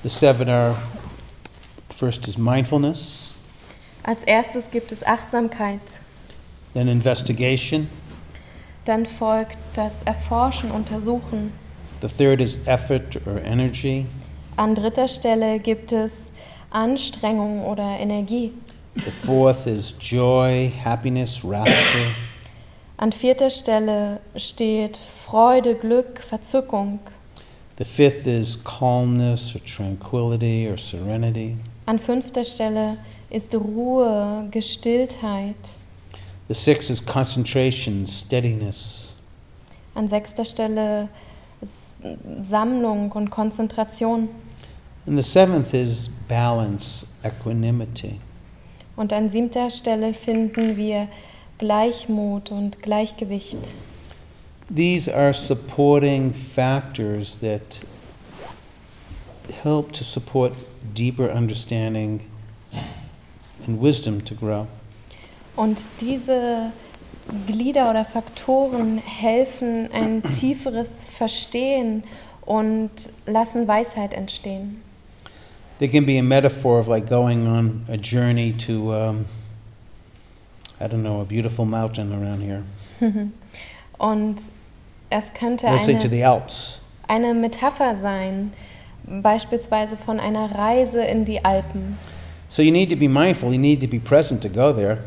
The 0.03 0.09
seven 0.09 0.49
are 0.49 0.75
first 1.89 2.27
is 2.27 2.37
mindfulness, 2.37 3.33
Als 4.03 4.21
erstes 4.25 4.69
gibt 4.69 4.91
es 4.91 5.03
Achtsamkeit, 5.03 5.79
then 6.73 6.87
investigation, 6.87 7.87
dann 8.83 9.05
folgt 9.07 9.57
das 9.73 10.03
Erforschen, 10.03 10.69
Untersuchen. 10.69 11.51
the 12.01 12.07
third 12.07 12.39
is 12.41 12.57
effort 12.67 13.15
or 13.25 13.41
energy, 13.43 14.05
An 14.57 14.75
dritter 14.75 15.07
Stelle 15.07 15.57
gibt 15.59 15.91
es 15.91 16.29
Anstrengung 16.75 17.63
oder 17.65 17.97
Energie. 17.99 18.51
the 18.95 19.11
fourth 19.11 19.65
is 19.65 19.93
joy, 19.97 20.71
happiness, 20.83 21.41
rapture. 21.43 22.13
An 22.97 23.11
vierter 23.11 23.49
Stelle 23.49 24.19
steht 24.35 24.97
Freude, 24.97 25.75
Glück, 25.75 26.21
Verzückung. 26.21 26.99
The 27.77 27.85
fifth 27.85 28.27
is 28.27 28.61
calmness 28.63 29.55
or 29.55 29.61
tranquility 29.63 30.69
or 30.69 30.77
serenity. 30.77 31.55
An 31.85 31.97
fünfter 31.97 32.43
Stelle 32.43 32.97
ist 33.29 33.55
Ruhe, 33.55 34.47
Gestilltheit. 34.51 35.55
The 36.49 36.53
sixth 36.53 36.89
is 36.89 37.05
concentration, 37.05 38.05
steadiness. 38.05 39.15
An 39.93 40.07
sechster 40.09 40.43
Stelle 40.45 41.07
ist 41.61 42.01
Sammlung 42.43 43.11
und 43.11 43.29
Konzentration. 43.29 44.27
And 45.05 45.17
the 45.17 45.23
seventh 45.23 45.73
is 45.73 46.09
balance, 46.27 47.07
equanimity. 47.23 48.19
Und 48.95 49.11
an 49.13 49.29
siebter 49.29 49.69
Stelle 49.69 50.13
finden 50.13 50.77
wir 50.77 51.07
Gleichmut 51.57 52.51
und 52.51 52.81
Gleichgewicht. 52.81 53.57
These 54.73 55.13
are 55.13 55.33
supporting 55.33 56.33
factors 56.33 57.39
that 57.39 57.85
help 59.63 59.91
to 59.93 60.03
support 60.03 60.53
deeper 60.93 61.29
understanding 61.29 62.21
and 63.67 63.81
wisdom 63.81 64.23
to 64.25 64.33
grow. 64.35 64.67
Und 65.55 65.87
diese 66.01 66.71
Glieder 67.47 67.89
oder 67.89 68.05
Faktoren 68.05 68.97
helfen 68.97 69.89
ein 69.91 70.23
tieferes 70.31 71.09
Verstehen 71.09 72.03
und 72.45 72.91
lassen 73.25 73.67
Weisheit 73.67 74.13
entstehen. 74.13 74.81
They 75.79 75.87
can 75.87 76.05
be 76.05 76.17
a 76.17 76.23
metaphor 76.23 76.79
of 76.79 76.87
like 76.87 77.09
going 77.09 77.47
on 77.47 77.85
a 77.89 77.97
journey 77.97 78.53
to, 78.53 78.93
um, 78.93 79.25
I 80.79 80.87
don't 80.87 81.03
know, 81.03 81.21
a 81.21 81.25
beautiful 81.25 81.65
mountain 81.65 82.13
around 82.13 82.41
here. 82.41 82.63
Und 83.99 84.41
es 85.09 85.33
könnte 85.33 85.67
to 85.67 85.73
eine, 85.73 86.09
the 86.09 86.23
Alps. 86.23 86.81
eine 87.07 87.33
Metapher 87.33 87.95
sein, 87.95 88.53
beispielsweise 89.05 89.97
von 89.97 90.19
einer 90.19 90.55
Reise 90.55 91.03
in 91.03 91.25
die 91.25 91.43
Alpen. 91.43 91.97
So 92.47 92.61
you 92.61 92.71
need 92.71 92.89
to 92.89 92.95
be 92.95 93.07
mindful, 93.07 93.51
you 93.51 93.59
need 93.59 93.81
to 93.81 93.87
be 93.87 93.99
present 93.99 94.41
to 94.43 94.49
go 94.49 94.71
there. 94.73 94.99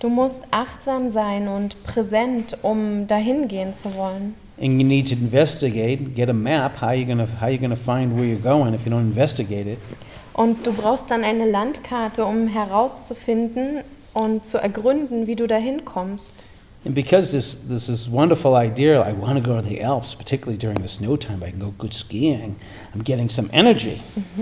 Du 0.00 0.08
musst 0.08 0.46
achtsam 0.50 1.08
sein 1.10 1.48
und 1.48 1.80
präsent, 1.84 2.56
um 2.62 3.06
dahin 3.06 3.46
gehen 3.46 3.72
zu 3.72 3.94
wollen. 3.94 4.34
And 4.62 4.80
you 4.80 4.86
need 4.86 5.08
to 5.08 5.14
investigate, 5.14 6.14
get 6.14 6.28
a 6.28 6.32
map, 6.32 6.76
how 6.76 6.92
you 6.92 7.04
gonna 7.04 7.26
how 7.40 7.48
you 7.48 7.58
gonna 7.58 7.74
find 7.74 8.14
where 8.14 8.24
you're 8.24 8.38
going 8.38 8.74
if 8.74 8.86
you 8.86 8.92
don't 8.92 9.00
investigate 9.00 9.66
it. 9.66 9.78
Und 10.34 10.64
du 10.64 10.72
brauchst 10.72 11.10
dann 11.10 11.24
eine 11.24 11.50
Landkarte, 11.50 12.24
um 12.24 12.46
herauszufinden 12.46 13.82
und 14.14 14.46
zu 14.46 14.58
ergründen, 14.58 15.26
wie 15.26 15.34
du 15.34 15.48
dahin 15.48 15.84
kommst. 15.84 16.44
And 16.84 16.94
because 16.94 17.32
this 17.32 17.66
this 17.68 17.88
is 17.88 18.10
wonderful 18.10 18.54
idea, 18.54 19.02
I 19.02 19.12
want 19.12 19.34
to 19.34 19.42
go 19.42 19.60
to 19.60 19.66
the 19.66 19.82
Alps, 19.82 20.14
particularly 20.14 20.58
during 20.58 20.80
the 20.80 20.88
snow 20.88 21.16
time. 21.16 21.42
I 21.44 21.50
can 21.50 21.58
go 21.58 21.74
good 21.76 21.92
skiing. 21.92 22.54
I'm 22.94 23.02
getting 23.02 23.28
some 23.28 23.48
energy. 23.52 24.00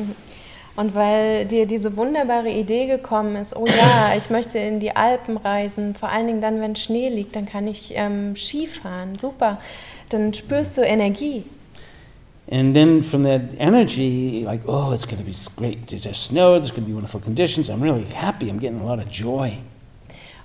Und 0.77 0.95
weil 0.95 1.47
dir 1.47 1.67
diese 1.67 1.97
wunderbare 1.97 2.49
Idee 2.49 2.87
gekommen 2.87 3.37
ist, 3.37 3.55
oh 3.55 3.67
ja, 3.67 4.15
ich 4.17 4.31
möchte 4.31 4.59
in 4.59 4.81
die 4.81 4.95
Alpen 4.95 5.37
reisen, 5.37 5.95
vor 5.95 6.09
allen 6.09 6.27
Dingen 6.27 6.41
dann, 6.41 6.61
wenn 6.61 6.77
Schnee 6.77 7.09
liegt, 7.09 7.37
dann 7.37 7.45
kann 7.45 7.67
ich 7.67 7.93
ähm, 7.97 8.35
Skifahren, 8.37 9.19
super. 9.19 9.59
Dann 10.11 10.35
spürst 10.35 10.77
du 10.77 10.83
Energie. 10.83 11.45
And 12.51 12.75
then 12.75 13.03
from 13.03 13.23
that 13.23 13.43
energy, 13.59 14.43
like, 14.45 14.63
oh, 14.67 14.93
it's 14.93 15.05
going 15.05 15.19
to 15.19 15.25
be 15.25 15.35
great. 15.57 15.87
There's 15.87 16.17
snow. 16.17 16.59
There's 16.59 16.73
going 16.73 16.83
to 16.83 16.89
be 16.89 16.95
wonderful 16.95 17.21
conditions. 17.21 17.71
I'm 17.71 17.81
really 17.81 18.05
happy. 18.05 18.51
I'm 18.51 18.59
getting 18.59 18.81
a 18.81 18.85
lot 18.85 18.99
of 18.99 19.09
joy. 19.09 19.59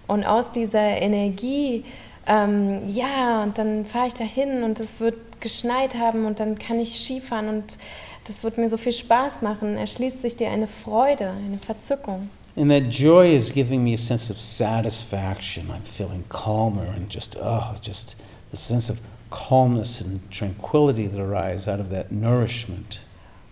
Und 0.08 0.24
aus 0.24 0.52
dieser 0.52 1.02
Energie, 1.02 1.84
ähm, 2.28 2.88
ja, 2.88 3.42
und 3.42 3.58
dann 3.58 3.86
fahre 3.86 4.08
ich 4.08 4.14
dahin 4.14 4.64
und 4.64 4.80
es 4.80 5.00
wird 5.00 5.18
geschneit 5.40 5.96
haben 5.96 6.26
und 6.26 6.40
dann 6.40 6.60
kann 6.60 6.80
ich 6.80 7.00
Skifahren 7.00 7.50
und 7.50 7.78
das 8.28 8.44
wird 8.44 8.60
mir 8.60 8.70
so 8.70 8.78
viel 8.78 8.92
Spaß 8.92 9.42
machen. 9.42 9.76
Erschließt 9.76 10.22
sich 10.22 10.36
dir 10.36 10.52
eine 10.52 10.68
Freude, 10.68 11.32
eine 11.32 11.58
Verzückung. 11.58 12.30
And 12.56 12.70
that 12.70 12.84
joy 12.84 13.36
is 13.36 13.52
giving 13.52 13.84
me 13.84 13.96
a 13.96 13.98
sense 13.98 14.32
of 14.32 14.40
satisfaction. 14.40 15.70
I'm 15.72 15.84
feeling 15.84 16.24
calmer 16.30 16.88
and 16.96 17.10
just, 17.10 17.36
oh, 17.42 17.74
just 17.82 18.16
the 18.52 18.58
sense 18.58 18.92
of 18.92 19.00
calmness 19.36 20.02
and 20.02 20.20
tranquility 20.32 21.08
that 21.08 21.20
arise 21.20 21.68
out 21.68 21.80
of 21.80 21.90
that 21.90 22.12
nourishment. 22.12 23.02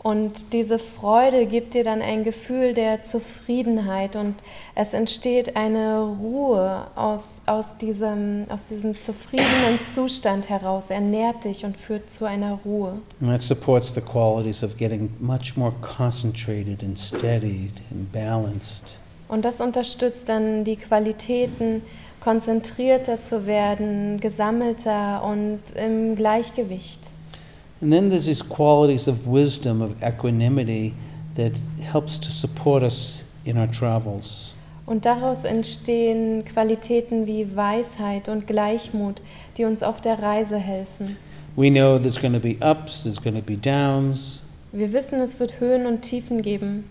Und 0.04 0.52
diese 0.52 0.80
Freude 0.80 1.46
gibt 1.46 1.76
dir 1.76 1.86
dann 1.86 2.02
ein 2.02 2.26
Gefühl 2.26 2.74
der 2.74 3.04
Zufriedenheit 3.04 4.18
und 4.18 4.36
es 4.76 4.94
entsteht 4.94 5.56
eine 5.56 6.02
Ruhe 6.02 6.88
aus, 6.96 7.42
aus, 7.46 7.78
diesem, 7.78 8.46
aus 8.50 8.66
diesem 8.66 9.00
zufriedenen 9.00 9.80
Zustand 9.80 10.50
heraus. 10.50 10.90
Er 10.90 11.00
nährt 11.00 11.46
dich 11.46 11.64
und 11.64 11.78
führt 11.78 12.12
zu 12.12 12.26
einer 12.26 12.60
Ruhe. 12.66 12.98
And 13.22 13.30
that 13.30 13.42
supports 13.42 13.96
the 13.96 14.02
qualities 14.02 14.62
of 14.62 14.76
getting 14.76 15.10
much 15.22 15.56
more 15.56 15.72
concentrated 15.82 16.84
and 16.84 17.00
steadied 17.00 17.72
and 17.90 18.12
balanced. 18.12 18.98
Und 19.30 19.46
das 19.46 19.62
unterstützt 19.62 20.28
dann 20.28 20.66
die 20.66 20.76
Qualitäten, 20.76 21.82
konzentrierter 22.24 23.22
zu 23.22 23.46
werden, 23.46 24.20
gesammelter 24.20 25.24
und 25.24 25.60
im 25.76 26.16
Gleichgewicht. 26.16 27.02
And 27.82 27.92
then 27.92 28.10
there's 28.10 28.26
these 28.26 28.44
qualities 28.44 29.08
of 29.10 29.28
wisdom, 29.28 29.82
of 29.82 29.92
equanimity, 30.02 30.94
that 31.36 31.52
helps 31.82 32.20
to 32.20 32.30
support 32.30 32.82
us 32.82 33.26
in 33.44 33.58
our 33.58 33.70
travels. 33.70 34.56
Und 34.86 35.06
daraus 35.06 35.44
entstehen 35.44 36.46
Qualitäten 36.46 37.28
wie 37.28 37.56
Weisheit 37.56 38.30
und 38.30 38.48
Gleichmut, 38.48 39.22
die 39.58 39.66
uns 39.66 39.84
auf 39.84 40.00
der 40.00 40.22
Reise 40.22 40.58
helfen. 40.58 41.18
We 41.56 41.70
know 41.70 42.00
there's 42.00 42.20
going 42.20 42.34
to 42.34 42.40
be 42.40 42.56
ups, 42.62 43.04
there's 43.04 43.22
going 43.22 43.36
to 43.36 43.42
be 43.42 43.58
downs, 43.58 44.44
Wir 44.76 44.92
wissen, 44.92 45.22
es 45.22 45.40
wird 45.40 45.60
Höhen 45.60 45.86
und 45.86 46.02
Tiefen 46.02 46.42
geben. 46.42 46.86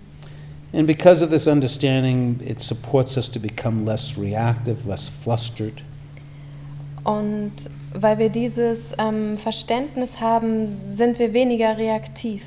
And 0.72 0.86
because 0.86 1.22
of 1.22 1.30
this 1.30 1.46
understanding, 1.46 2.40
it 2.44 2.62
supports 2.62 3.16
us 3.16 3.28
to 3.30 3.38
become 3.38 3.84
less 3.84 4.16
reactive, 4.16 4.86
less 4.86 5.08
flustered. 5.08 5.82
Und 7.04 7.52
weil 7.94 8.18
wir 8.18 8.28
dieses 8.28 8.94
ähm, 8.98 9.36
Verständnis 9.36 10.20
haben, 10.20 10.80
sind 10.88 11.18
wir 11.18 11.32
weniger 11.32 11.76
reaktiv. 11.76 12.44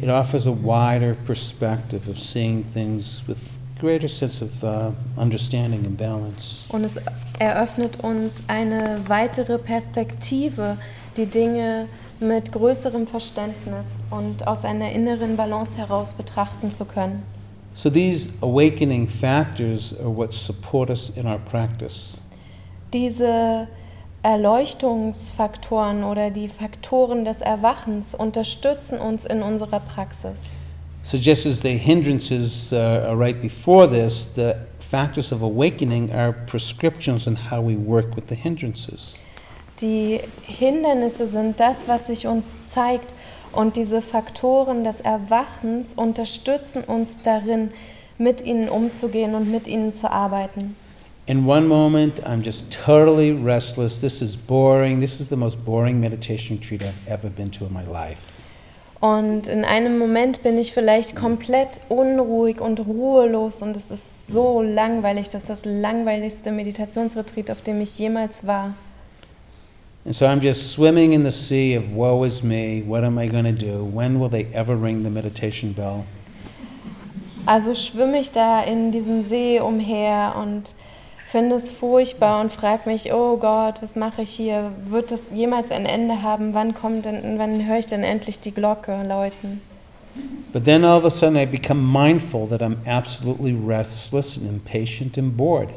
It 0.00 0.08
offers 0.08 0.46
a 0.46 0.52
wider 0.52 1.14
perspective 1.26 2.08
of 2.08 2.18
seeing 2.18 2.64
things 2.64 3.22
with 3.26 3.38
greater 3.78 4.08
sense 4.08 4.42
of 4.42 4.62
uh, 4.62 4.92
understanding 5.16 5.84
and 5.84 5.96
balance. 5.96 6.66
Und 6.68 6.84
es 6.84 6.98
eröffnet 7.38 8.00
uns 8.02 8.42
eine 8.46 9.00
weitere 9.06 9.58
Perspektive, 9.58 10.78
die 11.16 11.26
Dinge 11.26 11.86
mit 12.24 12.50
größerem 12.52 13.06
Verständnis 13.06 14.04
und 14.10 14.46
aus 14.46 14.64
einer 14.64 14.90
inneren 14.92 15.36
Balance 15.36 15.78
heraus 15.78 16.12
betrachten 16.14 16.70
zu 16.70 16.84
können. 16.84 17.22
So 17.74 17.90
these 17.90 18.30
awakening 18.40 19.08
factors 19.08 19.94
are 20.00 20.08
what 20.08 20.32
support 20.32 20.90
us 20.90 21.10
in 21.16 21.26
our 21.26 21.38
practice. 21.38 22.18
Diese 22.92 23.66
Erleuchtungsfaktoren 24.22 26.04
oder 26.04 26.30
die 26.30 26.48
Faktoren 26.48 27.24
des 27.24 27.40
Erwachens 27.40 28.14
unterstützen 28.14 28.98
uns 28.98 29.24
in 29.24 29.42
unserer 29.42 29.80
Praxis. 29.80 30.50
So 31.02 31.18
just 31.18 31.44
as 31.44 31.60
the 31.60 31.76
hindrances 31.76 32.72
uh, 32.72 33.06
are 33.06 33.18
right 33.18 33.38
before 33.38 33.86
this, 33.86 34.32
the 34.34 34.54
factors 34.78 35.32
of 35.32 35.42
awakening 35.42 36.10
are 36.12 36.32
prescriptions 36.32 37.26
on 37.26 37.36
how 37.50 37.60
we 37.60 37.76
work 37.76 38.16
with 38.16 38.28
the 38.28 38.34
hindrances. 38.34 39.16
Die 39.80 40.20
Hindernisse 40.42 41.26
sind 41.26 41.58
das, 41.58 41.88
was 41.88 42.06
sich 42.06 42.26
uns 42.26 42.70
zeigt 42.70 43.12
und 43.52 43.76
diese 43.76 44.02
Faktoren 44.02 44.84
des 44.84 45.00
Erwachens 45.00 45.94
unterstützen 45.94 46.84
uns 46.84 47.22
darin, 47.22 47.70
mit 48.18 48.44
ihnen 48.44 48.68
umzugehen 48.68 49.34
und 49.34 49.50
mit 49.50 49.66
ihnen 49.66 49.92
zu 49.92 50.10
arbeiten. 50.10 50.76
In 51.26 51.46
one 51.48 51.66
moment, 51.66 52.22
I'm 52.26 52.42
just 52.42 52.70
totally 52.84 53.32
restless. 53.32 54.00
This 54.00 54.20
is 54.20 54.36
boring. 54.36 55.00
This 55.00 55.20
is 55.20 55.30
the 55.30 55.36
most 55.36 55.64
boring 55.64 55.98
meditation 55.98 56.58
retreat 56.58 56.82
I've 56.82 57.10
ever 57.10 57.30
been 57.30 57.50
to 57.52 57.64
in 57.64 57.72
my 57.72 57.82
life. 57.82 58.20
Und 59.00 59.48
in 59.48 59.64
einem 59.64 59.98
Moment 59.98 60.42
bin 60.42 60.56
ich 60.56 60.72
vielleicht 60.72 61.16
komplett 61.16 61.80
unruhig 61.88 62.60
und 62.60 62.80
ruhelos 62.80 63.60
und 63.60 63.76
es 63.76 63.90
ist 63.90 64.28
so 64.28 64.62
langweilig, 64.62 65.28
das 65.28 65.42
ist 65.42 65.50
das 65.50 65.64
langweiligste 65.66 66.52
Meditationsretreat, 66.52 67.50
auf 67.50 67.60
dem 67.60 67.80
ich 67.80 67.98
jemals 67.98 68.46
war. 68.46 68.74
And 70.04 70.14
so 70.14 70.26
I'm 70.26 70.40
just 70.40 70.72
swimming 70.72 71.12
in 71.12 71.24
the 71.24 71.32
sea 71.32 71.74
of 71.74 71.90
woe 71.90 72.24
is 72.24 72.42
me. 72.42 72.82
What 72.82 73.04
am 73.04 73.18
I 73.18 73.26
going 73.26 73.44
to 73.44 73.52
do? 73.52 73.82
When 73.82 74.18
will 74.18 74.28
they 74.28 74.44
ever 74.52 74.76
ring 74.76 75.02
the 75.02 75.10
meditation 75.10 75.72
bell? 75.72 76.04
Also 77.46 77.74
schwimme 77.74 78.18
ich 78.20 78.30
da 78.32 78.62
in 78.62 78.90
diesem 78.90 79.22
See 79.22 79.60
umher 79.60 80.34
und 80.36 80.72
finde 81.28 81.56
es 81.56 81.70
furchtbar 81.70 82.40
und 82.40 82.52
frage 82.52 82.88
mich, 82.88 83.12
oh 83.12 83.36
Gott, 83.38 83.82
was 83.82 83.96
mache 83.96 84.22
ich 84.22 84.30
hier? 84.30 84.72
Wird 84.86 85.10
das 85.10 85.26
jemals 85.34 85.70
ein 85.70 85.86
Ende 85.86 86.22
haben? 86.22 86.54
Wann 86.54 86.74
kommt 86.74 87.06
denn, 87.06 87.38
wann 87.38 87.66
höre 87.66 87.78
ich 87.78 87.86
denn 87.86 88.02
endlich 88.02 88.40
die 88.40 88.52
Glocke 88.52 89.02
läuten? 89.08 89.60
But 90.52 90.64
then 90.64 90.84
all 90.84 90.98
of 90.98 91.04
a 91.04 91.10
sudden, 91.10 91.36
I 91.36 91.46
become 91.46 91.80
mindful 91.80 92.46
that 92.48 92.60
I'm 92.60 92.76
absolutely 92.86 93.52
restless 93.52 94.36
and 94.36 94.48
impatient 94.48 95.18
and 95.18 95.36
bored. 95.36 95.70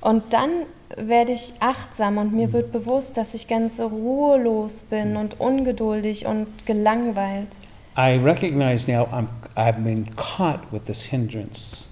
Und 0.00 0.24
dann 0.30 0.66
werde 0.96 1.32
ich 1.32 1.54
achtsam 1.60 2.18
und 2.18 2.32
mir 2.32 2.52
wird 2.52 2.72
bewusst, 2.72 3.16
dass 3.16 3.34
ich 3.34 3.46
ganz 3.46 3.78
ruhelos 3.78 4.82
bin 4.82 5.16
und 5.16 5.40
ungeduldig 5.40 6.26
und 6.26 6.46
gelangweilt. 6.66 7.48
I 7.96 8.16
recognize 8.16 8.90
now 8.90 9.08
I'm, 9.12 9.26
I've 9.56 9.82
been 9.82 10.14
caught 10.16 10.60
with 10.72 10.84
this 10.86 11.02
hindrance. 11.02 11.84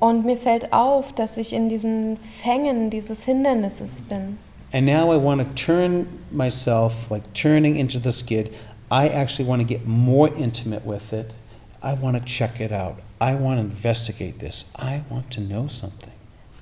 Und 0.00 0.24
mir 0.24 0.36
fällt 0.36 0.72
auf, 0.72 1.12
dass 1.12 1.36
ich 1.36 1.52
in 1.52 1.68
diesen 1.68 2.16
Fängen 2.16 2.90
dieses 2.90 3.24
Hindernisses 3.24 4.00
bin. 4.08 4.38
And 4.72 4.86
now 4.86 5.12
I 5.12 5.22
want 5.22 5.40
to 5.40 5.46
turn 5.54 6.06
myself, 6.30 7.10
like 7.10 7.22
turning 7.34 7.76
into 7.76 7.98
the 7.98 8.10
skid. 8.10 8.50
I 8.90 9.08
actually 9.08 9.48
want 9.48 9.60
to 9.60 9.66
get 9.66 9.86
more 9.86 10.28
intimate 10.36 10.84
with 10.84 11.12
it. 11.12 11.34
I 11.82 11.94
want 11.94 12.16
to 12.16 12.24
check 12.24 12.60
it 12.60 12.72
out. 12.72 12.96
I 13.20 13.34
want 13.34 13.58
to 13.58 13.64
investigate 13.64 14.38
this. 14.38 14.64
I 14.76 15.02
want 15.10 15.30
to 15.32 15.40
know 15.40 15.66
something. 15.66 16.11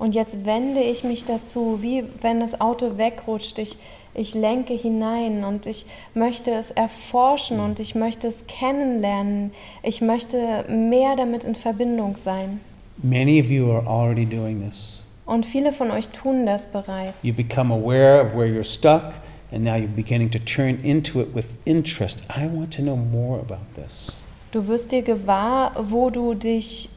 Und 0.00 0.14
jetzt 0.14 0.46
wende 0.46 0.80
ich 0.80 1.04
mich 1.04 1.26
dazu, 1.26 1.80
wie 1.82 2.04
wenn 2.22 2.40
das 2.40 2.58
Auto 2.58 2.96
wegrutscht. 2.96 3.58
Ich, 3.58 3.76
ich 4.14 4.32
lenke 4.32 4.72
hinein 4.72 5.44
und 5.44 5.66
ich 5.66 5.84
möchte 6.14 6.52
es 6.52 6.70
erforschen 6.70 7.60
und 7.60 7.80
ich 7.80 7.94
möchte 7.94 8.26
es 8.26 8.46
kennenlernen. 8.46 9.50
Ich 9.82 10.00
möchte 10.00 10.64
mehr 10.70 11.16
damit 11.16 11.44
in 11.44 11.54
Verbindung 11.54 12.16
sein. 12.16 12.60
Many 13.02 13.42
of 13.42 13.50
you 13.50 13.70
are 13.70 13.86
already 13.86 14.24
doing 14.24 14.66
this. 14.66 15.04
Und 15.26 15.44
viele 15.44 15.70
von 15.70 15.90
euch 15.90 16.08
tun 16.08 16.46
das 16.46 16.72
bereits. 16.72 17.14
You 17.20 17.34
become 17.34 17.70
aware 17.70 18.24
of 18.24 18.34
where 18.34 18.46
you're 18.46 18.64
stuck, 18.64 19.12
and 19.52 19.62
now 19.62 19.74
you're 19.74 19.86
beginning 19.86 20.30
to 20.30 20.38
turn 20.38 20.82
into 20.82 21.20
it 21.20 21.34
with 21.34 21.56
interest. 21.66 22.22
I 22.34 22.46
want 22.46 22.74
to 22.76 22.82
know 22.82 22.96
more 22.96 23.38
about 23.38 23.66
this. 23.74 24.12
Du 24.52 24.66
wirst 24.66 24.92
dir 24.92 25.02
gewahr, 25.02 25.72
wo 25.90 26.08
du 26.08 26.32
dich, 26.32 26.88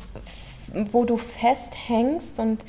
wo 0.93 1.03
du 1.03 1.17
festhängst 1.17 2.39
und, 2.39 2.63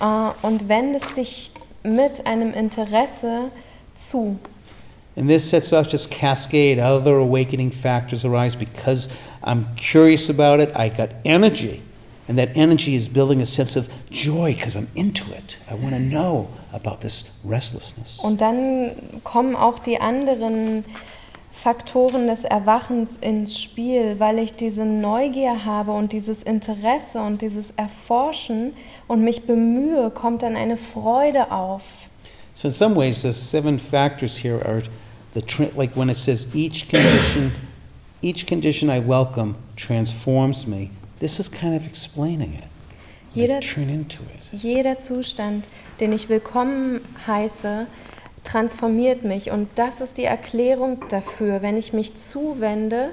äh, 0.00 0.46
und 0.46 0.68
wendest 0.68 1.16
dich 1.16 1.52
mit 1.82 2.26
einem 2.26 2.52
Interesse 2.52 3.50
zu. 3.94 4.38
And 5.16 5.28
this 5.28 5.48
sets 5.48 5.72
off 5.72 5.88
this 5.88 6.06
cascade. 6.06 6.78
Other 6.78 7.16
awakening 7.16 7.70
factors 7.70 8.24
arise 8.24 8.54
because 8.54 9.08
I'm 9.42 9.64
curious 9.76 10.28
about 10.28 10.60
it. 10.60 10.70
I 10.76 10.90
got 10.90 11.10
energy. 11.24 11.82
And 12.28 12.36
that 12.38 12.56
energy 12.56 12.96
is 12.96 13.08
building 13.08 13.40
a 13.40 13.46
sense 13.46 13.76
of 13.76 13.88
joy 14.10 14.52
because 14.52 14.76
I'm 14.76 14.88
into 14.94 15.32
it. 15.32 15.58
I 15.70 15.74
want 15.74 15.94
to 15.94 16.00
know 16.00 16.48
about 16.72 17.00
this 17.00 17.30
restlessness. 17.44 18.18
Und 18.18 18.40
dann 18.40 19.20
kommen 19.22 19.54
auch 19.56 19.78
die 19.78 20.00
anderen 20.00 20.84
Faktoren 21.66 22.28
des 22.28 22.44
Erwachens 22.44 23.16
ins 23.20 23.60
Spiel, 23.60 24.20
weil 24.20 24.38
ich 24.38 24.54
diese 24.54 24.84
Neugier 24.84 25.64
habe 25.64 25.90
und 25.90 26.12
dieses 26.12 26.44
Interesse 26.44 27.20
und 27.20 27.42
dieses 27.42 27.72
Erforschen 27.72 28.72
und 29.08 29.24
mich 29.24 29.46
bemühe, 29.46 30.12
kommt 30.12 30.44
dann 30.44 30.54
eine 30.54 30.76
Freude 30.76 31.50
auf. 31.50 31.82
So 32.54 32.68
in 32.68 32.72
some 32.72 32.94
ways, 32.94 33.22
the 33.22 33.32
seven 33.32 33.80
factors 33.80 34.44
here 34.44 34.64
are 34.64 34.80
the 35.34 35.42
like 35.76 35.96
when 35.96 36.08
it 36.08 36.16
says 36.16 36.46
each 36.54 36.88
condition, 36.88 37.50
each 38.22 38.46
condition 38.46 38.88
I 38.88 39.00
welcome 39.04 39.56
transforms 39.74 40.68
me. 40.68 40.90
This 41.18 41.40
is 41.40 41.50
kind 41.50 41.76
of 41.76 41.84
explaining 41.84 42.54
it. 42.54 42.62
Jeder, 43.34 43.58
jeder 44.52 45.00
Zustand, 45.00 45.68
den 45.98 46.12
ich 46.12 46.28
willkommen 46.28 47.00
heiße, 47.26 47.88
transformiert 48.46 49.24
mich. 49.24 49.50
Und 49.50 49.68
das 49.74 50.00
ist 50.00 50.16
die 50.16 50.24
Erklärung 50.24 50.98
dafür. 51.08 51.62
Wenn 51.62 51.76
ich 51.76 51.92
mich 51.92 52.16
zuwende, 52.16 53.10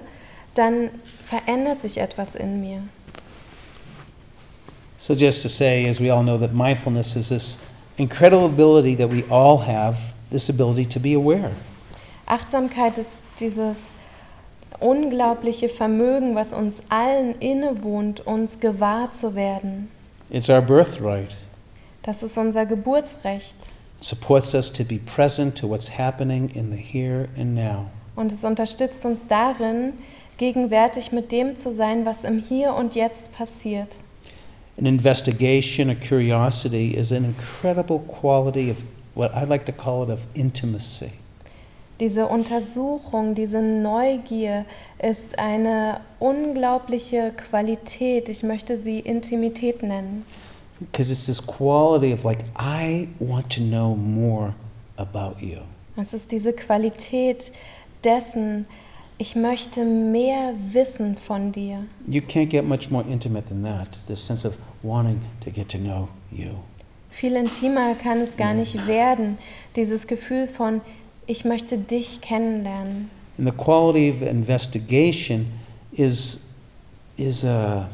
dann 0.54 0.90
verändert 1.26 1.82
sich 1.82 1.98
etwas 1.98 2.36
in 2.36 2.62
mir. 2.62 2.82
So 5.00 5.14
just 5.14 5.42
to 5.44 5.50
say, 5.50 5.90
as 5.90 6.00
we 6.00 6.14
all 6.14 6.24
know, 6.24 6.38
that 6.38 6.54
mindfulness 6.54 7.16
is 7.18 7.28
this 7.28 7.58
incredible 7.98 8.46
ability 8.46 8.96
that 8.96 9.10
we 9.10 9.26
all 9.30 9.60
have, 9.60 9.98
this 10.32 10.50
ability 10.50 10.86
to 10.86 11.00
be 11.00 11.16
aware. 11.16 11.52
Achtsamkeit 12.26 12.98
ist 12.98 13.22
dieses 13.40 13.80
unglaubliche 14.80 15.68
Vermögen, 15.68 16.36
was 16.36 16.54
uns 16.54 16.84
allen 16.88 17.38
innewohnt, 17.40 18.26
uns 18.26 18.60
gewahr 18.60 19.12
zu 19.12 19.36
werden. 19.36 19.90
It's 20.30 20.50
our 20.50 20.62
birthright. 20.62 21.36
Das 22.04 22.24
ist 22.24 22.38
unser 22.38 22.66
Geburtsrecht. 22.66 23.56
Supports 24.04 24.54
us 24.54 24.70
to 24.74 24.84
be 24.84 24.99
present 24.99 25.56
to 25.56 25.66
what's 25.66 25.97
happening 25.97 26.51
in 26.54 26.72
the 26.72 26.76
here 26.76 27.30
and 27.38 27.56
now. 27.56 27.86
Und 28.18 28.34
es 28.34 28.43
unterstützt 28.43 29.06
uns 29.06 29.26
darin, 29.28 29.93
gegenwärtig 30.38 31.14
mit 31.14 31.32
dem 31.32 31.56
zu 31.56 31.72
sein, 31.72 32.06
was 32.06 32.26
im 32.26 32.39
Hier 32.39 32.74
und 32.74 32.95
Jetzt 32.95 33.32
passiert. 33.32 33.95
An 34.78 34.86
investigation, 34.86 35.89
a 35.89 35.95
curiosity, 35.95 36.97
is 36.97 37.14
an 37.14 37.24
incredible 37.24 37.99
quality 37.99 38.70
of 38.70 38.84
what 39.16 39.32
I 39.34 39.45
like 39.45 39.66
to 39.68 39.72
call 39.72 40.04
it 40.04 40.10
of 40.10 40.20
intimacy. 40.34 41.12
Diese 42.01 42.28
Untersuchung, 42.28 43.36
diese 43.36 43.62
Neugier 43.62 44.66
ist 45.01 45.39
eine 45.39 46.01
unglaubliche 46.20 47.32
Qualität. 47.32 48.28
Ich 48.28 48.43
möchte 48.43 48.76
sie 48.76 48.99
Intimität 48.99 49.82
nennen. 49.82 50.26
Because 50.92 51.12
it's 51.12 51.26
this 51.26 51.40
quality 51.40 52.12
of 52.12 52.26
like, 52.26 52.46
I 52.56 53.10
want 53.20 53.50
to 53.52 53.62
know 53.62 53.96
more 53.96 54.54
about 54.98 55.42
you. 55.42 55.62
Es 55.96 56.14
ist 56.14 56.32
diese 56.32 56.54
Qualität 56.54 57.52
dessen, 58.04 58.66
ich 59.18 59.36
möchte 59.36 59.86
mehr 59.86 60.54
wissen 60.72 61.16
von 61.16 61.52
dir. 61.52 61.86
You 62.08 62.22
can't 62.22 62.50
get 62.50 62.66
much 62.66 62.90
more 62.90 63.06
intimate 63.08 63.48
than 63.48 63.64
that. 63.64 63.88
This 64.08 64.26
sense 64.26 64.46
of 64.48 64.56
wanting 64.82 65.22
to 65.44 65.52
get 65.52 65.70
to 65.70 65.78
know 65.78 66.10
you. 66.32 66.56
Viel 67.12 67.36
intimer 67.36 67.94
kann 67.94 68.22
es 68.22 68.38
gar 68.38 68.56
nicht 68.56 68.88
werden. 68.88 69.38
Dieses 69.76 70.08
Gefühl 70.08 70.48
von, 70.48 70.82
ich 71.28 71.46
möchte 71.46 71.78
dich 71.78 72.22
kennenlernen. 72.22 73.12
And 73.38 73.48
the 73.48 73.56
quality 73.56 74.10
of 74.10 74.22
investigation 74.22 75.48
is, 75.92 76.48
is 77.16 77.46
a, 77.46 77.90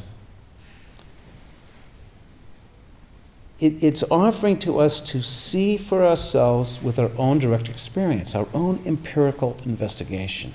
it, 3.60 3.84
it's 3.84 4.04
offering 4.10 4.58
to 4.60 4.80
us 4.80 5.02
to 5.02 5.22
see 5.22 5.78
for 5.78 6.04
ourselves 6.04 6.82
with 6.82 6.98
our 7.00 7.12
own 7.18 7.40
direct 7.40 7.70
experience, 7.70 8.36
our 8.36 8.48
own 8.54 8.80
empirical 8.86 9.58
investigation. 9.66 10.54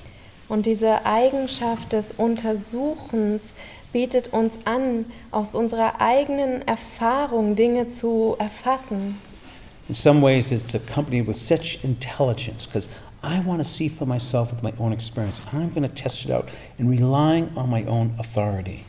Und 0.49 0.67
diese 0.67 1.05
Eigenschaft 1.07 1.93
des 1.93 2.13
Untersuchens 2.13 3.55
bietet 3.93 4.33
uns 4.33 4.59
an, 4.65 5.07
aus 5.31 5.55
unserer 5.55 6.01
eigenen 6.01 6.67
Erfahrung 6.67 7.57
Dinge 7.57 7.89
zu 7.89 8.37
erfassen. 8.39 9.17
In 9.89 9.95
some 9.95 10.23
ways, 10.23 10.51
it's 10.51 10.75
accompanied 10.75 11.27
with 11.27 11.37
such 11.37 11.79
intelligence 11.83 12.67
because 12.67 12.89
I 13.23 13.41
want 13.41 13.63
to 13.63 13.65
see 13.65 13.89
for 13.89 14.07
myself 14.07 14.51
with 14.51 14.63
my 14.63 14.73
own 14.79 14.93
experience. 14.93 15.41
I'm 15.53 15.71
going 15.71 15.89
to 15.89 15.95
test 15.95 16.25
it 16.25 16.31
out 16.31 16.49
and 16.79 16.91
relying 16.91 17.51
on 17.57 17.71
my 17.71 17.85
own 17.85 18.15
authority. 18.19 18.85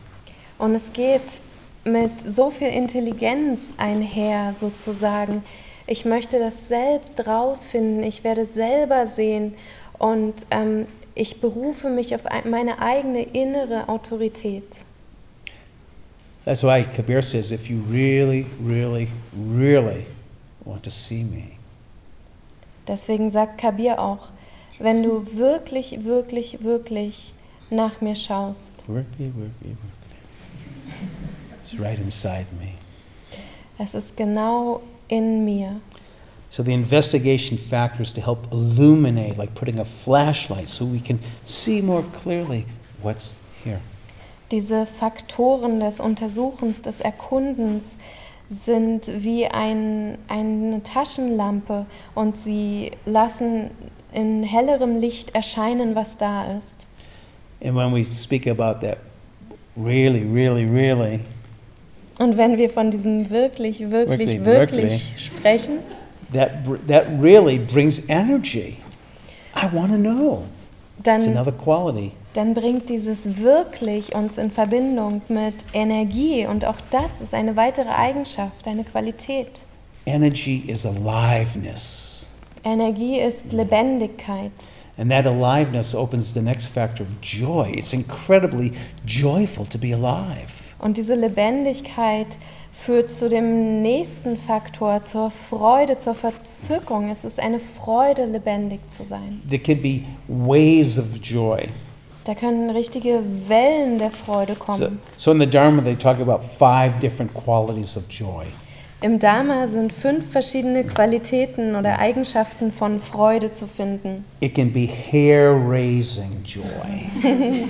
Und 0.58 0.74
es 0.74 0.92
geht 0.92 1.40
mit 1.86 2.20
so 2.20 2.50
viel 2.50 2.68
Intelligenz 2.68 3.72
einher, 3.78 4.52
sozusagen. 4.54 5.42
Ich 5.86 6.04
möchte 6.04 6.38
das 6.40 6.66
selbst 6.68 7.26
rausfinden, 7.26 8.02
ich 8.02 8.24
werde 8.24 8.44
selber 8.44 9.06
sehen 9.06 9.54
und 9.98 10.34
ähm, 10.50 10.86
ich 11.14 11.40
berufe 11.40 11.88
mich 11.88 12.14
auf 12.14 12.26
ein- 12.26 12.50
meine 12.50 12.80
eigene 12.82 13.22
innere 13.22 13.88
Autorität. 13.88 14.64
That's 16.44 16.62
why 16.62 16.84
Kabir 16.84 17.22
says, 17.22 17.50
if 17.50 17.68
you 17.68 17.80
really, 17.90 18.46
really, 18.64 19.08
really 19.34 20.06
want 20.64 20.82
to 20.84 20.90
see 20.90 21.22
me, 21.24 21.52
Deswegen 22.88 23.30
sagt 23.32 23.58
Kabir 23.58 23.98
auch, 24.00 24.28
wenn 24.78 25.02
du 25.02 25.26
wirklich, 25.36 26.04
wirklich, 26.04 26.62
wirklich 26.62 27.32
nach 27.68 28.00
mir 28.00 28.14
schaust, 28.14 28.88
worky, 28.88 29.32
worky, 29.34 29.70
worky. 29.70 30.05
It's 31.66 31.80
right 31.80 31.98
inside 31.98 32.46
me. 32.60 32.74
es 33.78 33.94
ist 33.94 34.16
genau 34.16 34.82
in 35.08 35.44
mir. 35.44 35.80
So 36.48 36.62
the 36.62 36.72
investigation 36.72 37.58
factor 37.58 38.02
is 38.02 38.12
to 38.14 38.20
help 38.20 38.46
illuminate, 38.52 39.36
like 39.36 39.54
putting 39.54 39.80
a 39.80 39.84
flashlight, 39.84 40.68
so 40.68 40.84
we 40.84 41.00
can 41.00 41.18
see 41.44 41.82
more 41.82 42.04
clearly 42.22 42.66
what's 43.02 43.34
here. 43.64 43.80
Diese 44.52 44.86
Faktoren 44.86 45.80
des 45.80 45.98
Untersuchens, 45.98 46.82
des 46.82 47.00
Erkundens 47.00 47.96
sind 48.48 49.10
wie 49.24 49.46
ein, 49.46 50.18
eine 50.28 50.84
Taschenlampe 50.84 51.86
und 52.14 52.38
sie 52.38 52.92
lassen 53.06 53.72
in 54.12 54.44
hellerem 54.44 55.00
Licht 55.00 55.34
erscheinen, 55.34 55.96
was 55.96 56.16
da 56.16 56.56
ist. 56.56 56.86
And 57.60 57.74
when 57.74 57.92
we 57.92 58.04
speak 58.04 58.46
about 58.46 58.86
that, 58.86 58.98
really, 59.76 60.22
really, 60.22 60.64
really, 60.64 61.20
Und 62.18 62.36
wenn 62.36 62.56
wir 62.56 62.70
von 62.70 62.90
diesem 62.90 63.30
wirklich, 63.30 63.80
Wirklich, 63.80 64.44
wirklich, 64.44 64.44
wirklich, 64.44 65.14
sprechen, 65.18 65.78
that, 66.32 66.50
that 66.88 67.06
really 67.20 67.58
brings 67.58 68.08
energy. 68.08 68.78
I 69.54 69.66
want 69.72 69.90
to 69.90 69.98
know. 69.98 70.44
It's 70.98 71.04
dann, 71.04 71.22
another 71.22 71.52
quality. 71.52 72.12
dann 72.32 72.54
bringt 72.54 72.88
dieses 72.88 73.42
wirklich 73.42 74.14
uns 74.14 74.38
in 74.38 74.50
Verbindung 74.50 75.22
mit 75.28 75.54
Energie 75.72 76.46
und 76.46 76.64
auch 76.64 76.78
das 76.90 77.20
ist 77.20 77.34
eine 77.34 77.56
weitere 77.56 77.90
Eigenschaft, 77.90 78.66
eine 78.66 78.84
Qualität. 78.84 79.60
Energy 80.06 80.64
is 80.68 80.86
aliveness. 80.86 82.28
Energie 82.64 83.20
ist 83.20 83.52
Lebendigkeit. 83.52 84.52
And 84.98 85.10
that 85.10 85.26
aliveness 85.26 85.94
opens 85.94 86.32
the 86.32 86.40
next 86.40 86.68
factor 86.68 87.02
of 87.02 87.08
joy. 87.20 87.70
It's 87.76 87.92
incredibly 87.92 88.72
joyful 89.04 89.66
to 89.66 89.78
be 89.78 89.92
alive. 89.92 90.65
Und 90.78 90.96
diese 90.96 91.14
Lebendigkeit 91.14 92.36
führt 92.72 93.10
zu 93.12 93.28
dem 93.28 93.80
nächsten 93.82 94.36
Faktor, 94.36 95.02
zur 95.02 95.30
Freude, 95.30 95.96
zur 95.98 96.14
Verzückung. 96.14 97.10
Es 97.10 97.24
ist 97.24 97.40
eine 97.40 97.58
Freude, 97.58 98.26
lebendig 98.26 98.80
zu 98.90 99.04
sein. 99.04 99.40
There 99.48 99.62
can 99.62 99.80
be 99.80 100.02
waves 100.28 100.98
of 100.98 101.06
joy. 101.22 101.68
Da 102.24 102.34
können 102.34 102.70
richtige 102.70 103.20
Wellen 103.46 103.98
der 103.98 104.10
Freude 104.10 104.54
So, 104.54 104.58
kommen. 104.58 105.00
so 105.16 105.30
in 105.30 105.40
the 105.40 105.46
Dharma, 105.46 105.80
they 105.82 105.94
talk 105.94 106.20
about 106.20 106.42
five 106.44 106.98
different 107.00 107.32
qualities 107.32 107.96
of 107.96 108.02
joy. 108.10 108.44
Im 109.02 109.18
Dharma 109.18 109.68
sind 109.68 109.92
fünf 109.92 110.30
verschiedene 110.30 110.82
Qualitäten 110.82 111.76
oder 111.76 111.98
Eigenschaften 111.98 112.72
von 112.72 112.98
Freude 112.98 113.52
zu 113.52 113.66
finden. 113.66 114.24
It 114.40 114.54
can 114.54 114.72
be 114.72 114.88
hair 114.88 115.52
raising 115.52 116.42
joy. 116.42 116.64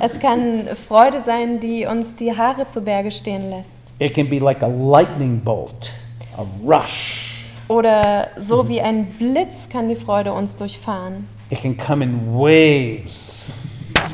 Es 0.00 0.18
kann 0.18 0.66
Freude 0.88 1.20
sein, 1.20 1.60
die 1.60 1.84
uns 1.84 2.14
die 2.14 2.34
Haare 2.34 2.66
zu 2.68 2.80
Berge 2.80 3.10
stehen 3.10 3.50
lässt. 3.50 3.70
It 3.98 4.14
can 4.14 4.30
be 4.30 4.38
like 4.38 4.62
a 4.62 4.66
lightning 4.66 5.40
bolt, 5.40 5.92
a 6.38 6.44
rush. 6.66 7.50
Oder 7.68 8.28
so 8.38 8.66
wie 8.66 8.80
ein 8.80 9.04
Blitz 9.18 9.68
kann 9.70 9.90
die 9.90 9.96
Freude 9.96 10.32
uns 10.32 10.56
durchfahren. 10.56 11.28
It 11.50 11.60
can 11.60 11.76
come 11.76 12.02
in 12.02 12.32
waves. 12.34 13.52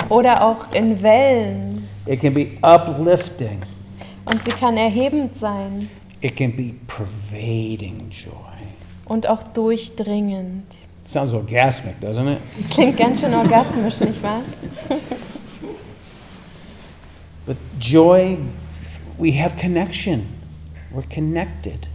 Oder 0.09 0.45
auch 0.45 0.73
in 0.73 1.01
Wellen. 1.01 1.89
It 2.07 2.21
can 2.21 2.35
be 2.35 2.49
uplifting. 2.63 3.61
Und 4.25 4.45
sie 4.45 4.51
kann 4.51 4.77
erhebend 4.77 5.39
sein. 5.39 5.89
It 6.21 6.37
can 6.37 6.53
be 6.57 6.75
pervading 6.87 8.11
joy. 8.11 8.33
und 9.07 9.27
auch 9.27 9.43
durchdringend. 9.55 10.65
Sounds 11.05 11.33
orgasmic, 11.33 12.01
doesn't 12.01 12.29
it? 12.29 12.39
Klingt 12.71 12.97
ganz 12.99 13.21
schön 13.21 13.33
orgasmisch, 13.33 14.01
nicht 14.01 14.23
wahr? 14.23 14.43
But 17.47 17.57
joy, 17.81 18.37
we 19.17 19.33
have 19.33 19.57
connection. 19.57 20.27
We're 20.93 21.09
connected. 21.09 21.89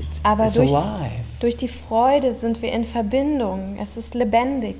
It's, 0.00 0.18
Aber 0.24 0.46
it's 0.46 0.54
durch, 0.54 0.72
alive. 0.74 1.24
durch 1.40 1.56
die 1.56 1.68
Freude 1.68 2.34
sind 2.34 2.60
wir 2.62 2.72
in 2.72 2.84
Verbindung. 2.84 3.78
Es 3.80 3.96
ist 3.96 4.14
lebendig. 4.14 4.76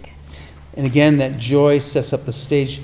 And 0.77 0.85
again, 0.85 1.19
that 1.19 1.39
joy 1.39 1.79
sets 1.79 2.13
up 2.13 2.25
the 2.27 2.33
stage 2.33 2.81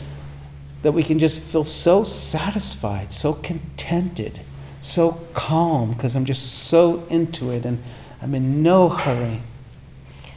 that 0.83 0.95
we 0.95 1.03
can 1.03 1.19
just 1.19 1.41
feel 1.41 1.65
so 1.65 2.05
satisfied, 2.05 3.13
so 3.13 3.33
contented, 3.35 4.41
so 4.83 5.17
calm, 5.33 5.93
because 5.93 6.17
I'm 6.17 6.27
just 6.27 6.69
so 6.69 7.05
into 7.09 7.51
it 7.51 7.65
and 7.65 7.79
I'm 8.21 8.35
in 8.35 8.63
no 8.63 8.89
hurry. 8.91 9.39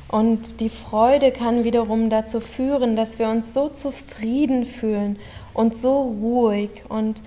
Und 0.08 0.62
die 0.62 0.70
Freude 0.70 1.32
kann 1.32 1.64
wiederum 1.64 2.10
dazu 2.10 2.40
führen, 2.40 2.96
dass 2.96 3.20
wir 3.20 3.28
uns 3.28 3.54
so 3.54 3.70
zufrieden 3.70 4.66
fühlen 4.66 5.18
und 5.54 5.76
so 5.76 6.04
ruhig 6.04 6.84
und 6.88 7.22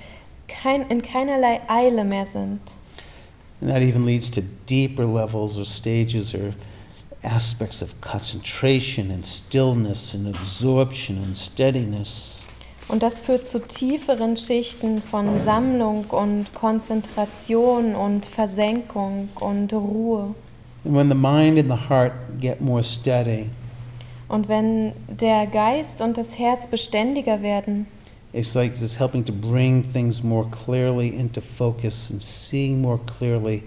kein, 0.47 0.83
in 0.89 1.03
keinerlei 1.03 1.61
Eile 1.69 2.05
mehr 2.05 2.27
sind. 2.27 2.61
And 3.61 3.69
that 3.69 3.83
even 3.83 4.07
leads 4.07 4.31
to 4.31 4.41
deeper 4.66 5.05
levels 5.05 5.59
or 5.59 5.64
stages 5.64 6.33
or 6.35 6.55
aspects 7.25 7.83
of 7.83 8.01
concentration 8.01 9.11
and 9.11 9.27
stillness 9.27 10.14
and 10.14 10.29
absorption 10.29 11.19
and 11.19 11.37
steadiness. 11.37 12.38
Und 12.89 13.03
das 13.03 13.18
führt 13.20 13.47
zu 13.47 13.61
tieferen 13.61 14.36
Schichten 14.36 15.03
von 15.03 15.41
Sammlung 15.45 16.07
und 16.07 16.55
Konzentration 16.55 17.95
und 17.95 18.24
Versenkung 18.24 19.28
und 19.41 19.72
Ruhe. 19.74 20.34
And 20.84 20.95
when 20.97 21.09
the 21.09 21.14
mind 21.14 21.59
and 21.59 21.68
the 21.70 21.89
heart 21.91 22.12
get 22.41 22.61
more 22.61 22.82
steady, 22.82 23.47
Und 24.28 24.49
wenn 24.49 24.93
der 25.09 25.47
Geist 25.47 26.01
und 26.01 26.16
das 26.16 26.39
Herz 26.39 26.66
beständiger 26.66 27.43
werden, 27.43 27.86
it's 28.32 28.55
like 28.55 28.72
it's 28.80 28.99
helping 28.99 29.24
to 29.24 29.32
bring 29.32 29.82
things 29.93 30.22
more 30.22 30.47
clearly 30.64 31.09
into 31.09 31.41
focus 31.41 32.11
and 32.11 32.22
seeing 32.22 32.80
more 32.80 32.99
clearly 33.18 33.62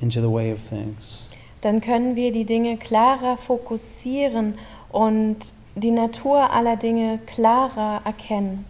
into 0.00 0.20
the 0.20 0.30
way 0.30 0.52
of 0.52 0.60
things. 0.68 1.28
dann 1.62 1.80
können 1.80 2.16
wir 2.16 2.32
die 2.32 2.44
Dinge 2.44 2.76
klarer 2.76 3.36
fokussieren 3.38 4.54
und 4.90 5.38
die 5.74 5.90
Natur 5.90 6.50
aller 6.50 6.76
Dinge 6.76 7.18
klarer 7.26 8.02
erkennen. 8.04 8.66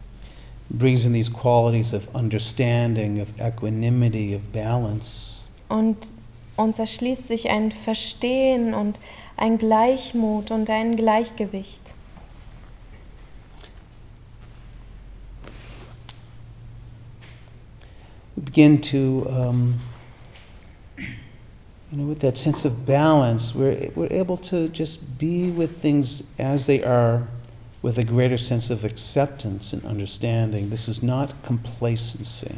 brings 0.72 1.04
in 1.04 1.12
these 1.12 1.28
qualities 1.28 1.92
of 1.92 2.08
understanding, 2.14 3.20
of 3.20 3.38
equanimity, 3.38 4.34
of 4.34 4.52
balance. 4.52 5.46
Und 5.68 6.12
uns 6.56 6.78
erschließt 6.78 7.28
sich 7.28 7.50
ein 7.50 7.72
Verstehen 7.72 8.74
und 8.74 9.00
ein 9.36 9.58
Gleichmut 9.58 10.50
und 10.50 10.70
ein 10.70 10.96
Gleichgewicht. 10.96 11.80
We 18.36 18.42
begin 18.42 18.82
to, 18.82 19.26
um, 19.28 19.80
you 21.92 21.98
know, 21.98 22.08
with 22.08 22.20
that 22.20 22.38
sense 22.38 22.64
of 22.64 22.86
balance, 22.86 23.54
we're, 23.54 23.90
we're 23.94 24.10
able 24.10 24.38
to 24.38 24.68
just 24.68 25.18
be 25.18 25.50
with 25.50 25.78
things 25.78 26.22
as 26.38 26.66
they 26.66 26.82
are 26.82 27.28
with 27.82 27.98
a 27.98 28.04
greater 28.04 28.38
sense 28.38 28.70
of 28.70 28.84
acceptance 28.84 29.74
and 29.74 29.84
understanding. 29.84 30.70
This 30.70 30.88
is 30.88 31.02
not 31.02 31.34
complacency. 31.44 32.54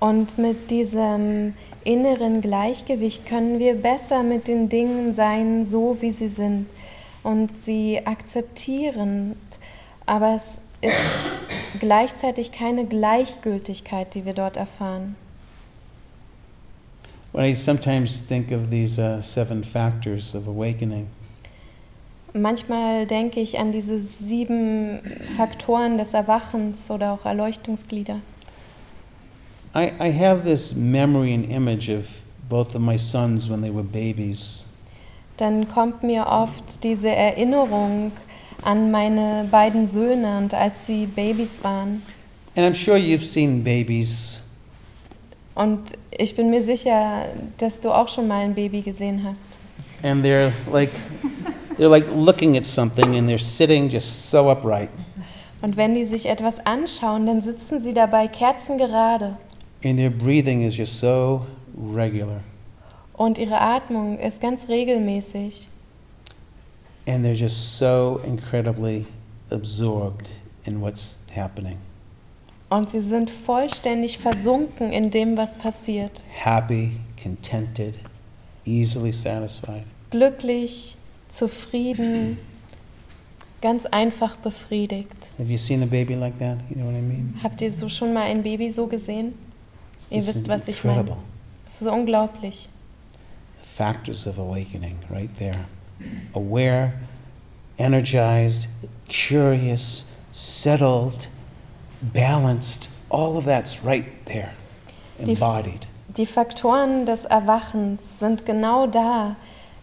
Und 0.00 0.36
mit 0.36 0.70
diesem 0.70 1.54
inneren 1.84 2.40
Gleichgewicht 2.40 3.24
können 3.24 3.58
wir 3.58 3.74
besser 3.74 4.22
mit 4.22 4.48
den 4.48 4.68
Dingen 4.68 5.12
sein, 5.12 5.64
so 5.64 5.96
wie 6.00 6.10
sie 6.10 6.28
sind 6.28 6.66
und 7.22 7.62
sie 7.62 8.04
akzeptieren. 8.04 9.36
Aber 10.04 10.34
es 10.34 10.58
ist 10.80 10.96
gleichzeitig 11.78 12.50
keine 12.50 12.84
Gleichgültigkeit, 12.84 14.14
die 14.14 14.24
wir 14.24 14.34
dort 14.34 14.56
erfahren. 14.56 15.14
When 17.32 17.44
I 17.44 17.54
sometimes 17.54 18.20
think 18.20 18.52
of 18.52 18.70
these 18.70 18.98
uh, 18.98 19.22
seven 19.22 19.62
factors 19.62 20.34
of 20.34 20.46
awakening, 20.46 21.08
Manchmal 22.34 23.06
denke 23.06 23.40
ich 23.40 23.58
an 23.58 23.72
diese 23.72 24.00
sieben 24.00 25.00
Faktoren 25.36 25.98
des 25.98 26.14
Erwachens 26.14 26.90
oder 26.90 27.12
auch 27.12 27.26
Erleuchtungsglieder. 27.26 28.20
I, 29.74 29.92
I 30.00 30.10
have 30.10 30.42
this 30.44 30.74
memory 30.74 31.34
and 31.34 31.50
image 31.50 31.90
of 31.90 32.22
both 32.48 32.74
of 32.74 32.80
my 32.80 32.96
sons 32.98 33.50
when 33.50 33.60
they 33.60 33.70
were 33.70 33.84
babies. 33.84 34.66
Dann 35.36 35.68
kommt 35.68 36.02
mir 36.02 36.26
oft 36.26 36.84
diese 36.84 37.08
Erinnerung 37.08 38.12
an 38.62 38.90
meine 38.90 39.46
beiden 39.50 39.86
Söhne 39.86 40.38
und 40.38 40.54
als 40.54 40.86
sie 40.86 41.06
Babys 41.06 41.62
waren. 41.64 42.02
And 42.54 42.66
I'm 42.66 42.74
sure 42.74 42.96
you've 42.96 43.24
seen 43.24 43.62
babies 43.62 44.41
Und 45.54 45.80
ich 46.10 46.34
bin 46.34 46.50
mir 46.50 46.62
sicher, 46.62 47.26
dass 47.58 47.80
du 47.80 47.92
auch 47.92 48.08
schon 48.08 48.26
mal 48.28 48.44
ein 48.44 48.54
Baby 48.54 48.82
gesehen 48.82 49.22
hast. 49.24 49.40
and 50.02 50.24
they're 50.24 50.52
like 50.70 50.90
they're 51.76 51.88
like 51.88 52.06
looking 52.14 52.56
at 52.56 52.64
something 52.66 53.16
and 53.16 53.28
they're 53.28 53.38
sitting 53.38 53.88
just 53.88 54.30
so 54.30 54.50
upright. 54.50 54.90
Und 55.60 55.76
wenn 55.76 55.94
die 55.94 56.04
sich 56.04 56.26
etwas 56.26 56.58
anschauen, 56.66 57.24
dann 57.26 57.40
sitzen 57.40 57.82
sie 57.82 57.94
dabei 57.94 58.26
kerzengerade. 58.26 59.36
And 59.84 59.96
their 59.96 60.10
breathing 60.10 60.62
is 60.62 60.76
just 60.76 60.98
so 60.98 61.46
regular. 61.94 62.40
Und 63.14 63.38
ihre 63.38 63.60
Atmung 63.60 64.18
ist 64.18 64.40
ganz 64.40 64.68
regelmäßig. 64.68 65.68
And 67.06 67.24
they're 67.24 67.34
just 67.34 67.78
so 67.78 68.20
incredibly 68.24 69.06
absorbed 69.50 70.28
in 70.64 70.80
what's 70.80 71.18
happening 71.34 71.76
und 72.72 72.90
sie 72.90 73.00
sind 73.00 73.30
vollständig 73.30 74.18
versunken 74.18 74.92
in 74.92 75.10
dem, 75.10 75.36
was 75.36 75.56
passiert. 75.56 76.22
happy 76.42 76.92
contented 77.22 77.98
easily 78.64 79.12
satisfied 79.12 79.84
Glücklich, 80.10 80.96
zufrieden, 81.28 82.36
ganz 83.60 83.86
einfach 83.86 84.36
befriedigt. 84.36 85.30
have 85.38 85.50
you 85.50 85.58
seen 85.58 85.82
a 85.82 85.86
baby 85.86 86.14
like 86.14 86.38
that 86.38 86.58
you 86.68 86.76
know 86.76 86.86
what 86.86 86.94
i 86.94 87.00
mean 87.00 87.34
Habt 87.42 87.60
ihr 87.62 87.72
so 87.72 87.88
schon 87.88 88.12
mal 88.12 88.22
ein 88.24 88.42
Baby 88.42 88.70
so 88.70 88.86
gesehen? 88.86 89.34
It's 90.10 90.10
Ihr 90.28 90.34
wisst, 90.34 90.48
was 90.48 90.68
ich 90.68 90.82
meine. 90.84 91.16
Es 91.68 91.80
ist 91.80 91.88
unglaublich. 91.88 92.68
the 93.62 93.68
factors 93.68 94.26
of 94.26 94.38
awakening 94.38 94.96
right 95.10 95.30
there 95.38 95.64
aware 96.34 96.92
energized 97.78 98.68
curious 99.08 100.06
settled 100.32 101.28
balanced 102.12 102.90
all 103.10 103.36
of 103.36 103.44
that's 103.44 103.84
right 103.84 104.04
there 104.26 104.50
Die- 105.24 105.32
embodied 105.32 105.86
Die 106.16 106.26
Faktoren 106.26 107.06
des 107.06 107.24
Erwachens 107.24 108.18
sind 108.18 108.44
genau 108.44 108.86
da. 108.86 109.34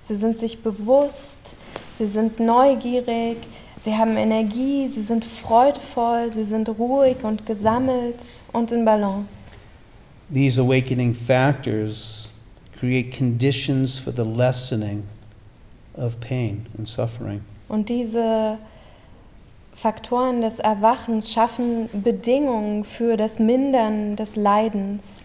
Sie 0.03 0.15
sind 0.15 0.38
sich 0.38 0.61
bewusst, 0.61 1.55
sie 1.95 2.05
sind 2.05 2.39
neugierig, 2.39 3.38
sie 3.84 3.95
haben 3.95 4.15
Energie, 4.15 4.88
sie 4.89 5.01
sind 5.01 5.26
freudvoll, 5.26 6.32
sie 6.32 6.43
sind 6.43 6.70
ruhig 6.70 7.24
und 7.24 7.45
gesammelt 7.47 8.24
und 8.53 8.72
in 8.72 8.86
Balance. 8.86 9.51
these 10.32 10.59
awakening 10.61 11.15
factors 11.15 12.32
create 12.80 13.11
conditions 13.17 13.97
for 13.97 14.13
the 14.13 14.24
lessening 14.24 15.03
of 15.95 16.20
pain 16.20 16.67
and 16.78 16.88
suffering 16.88 17.41
Und 17.70 17.89
diese 17.89 18.59
Faktoren 19.80 20.41
des 20.41 20.59
Erwachens 20.59 21.32
schaffen 21.32 21.88
Bedingungen 21.93 22.84
für 22.84 23.15
das 23.15 23.39
Mindern 23.39 24.17
des 24.17 24.36
Leidens. 24.36 25.21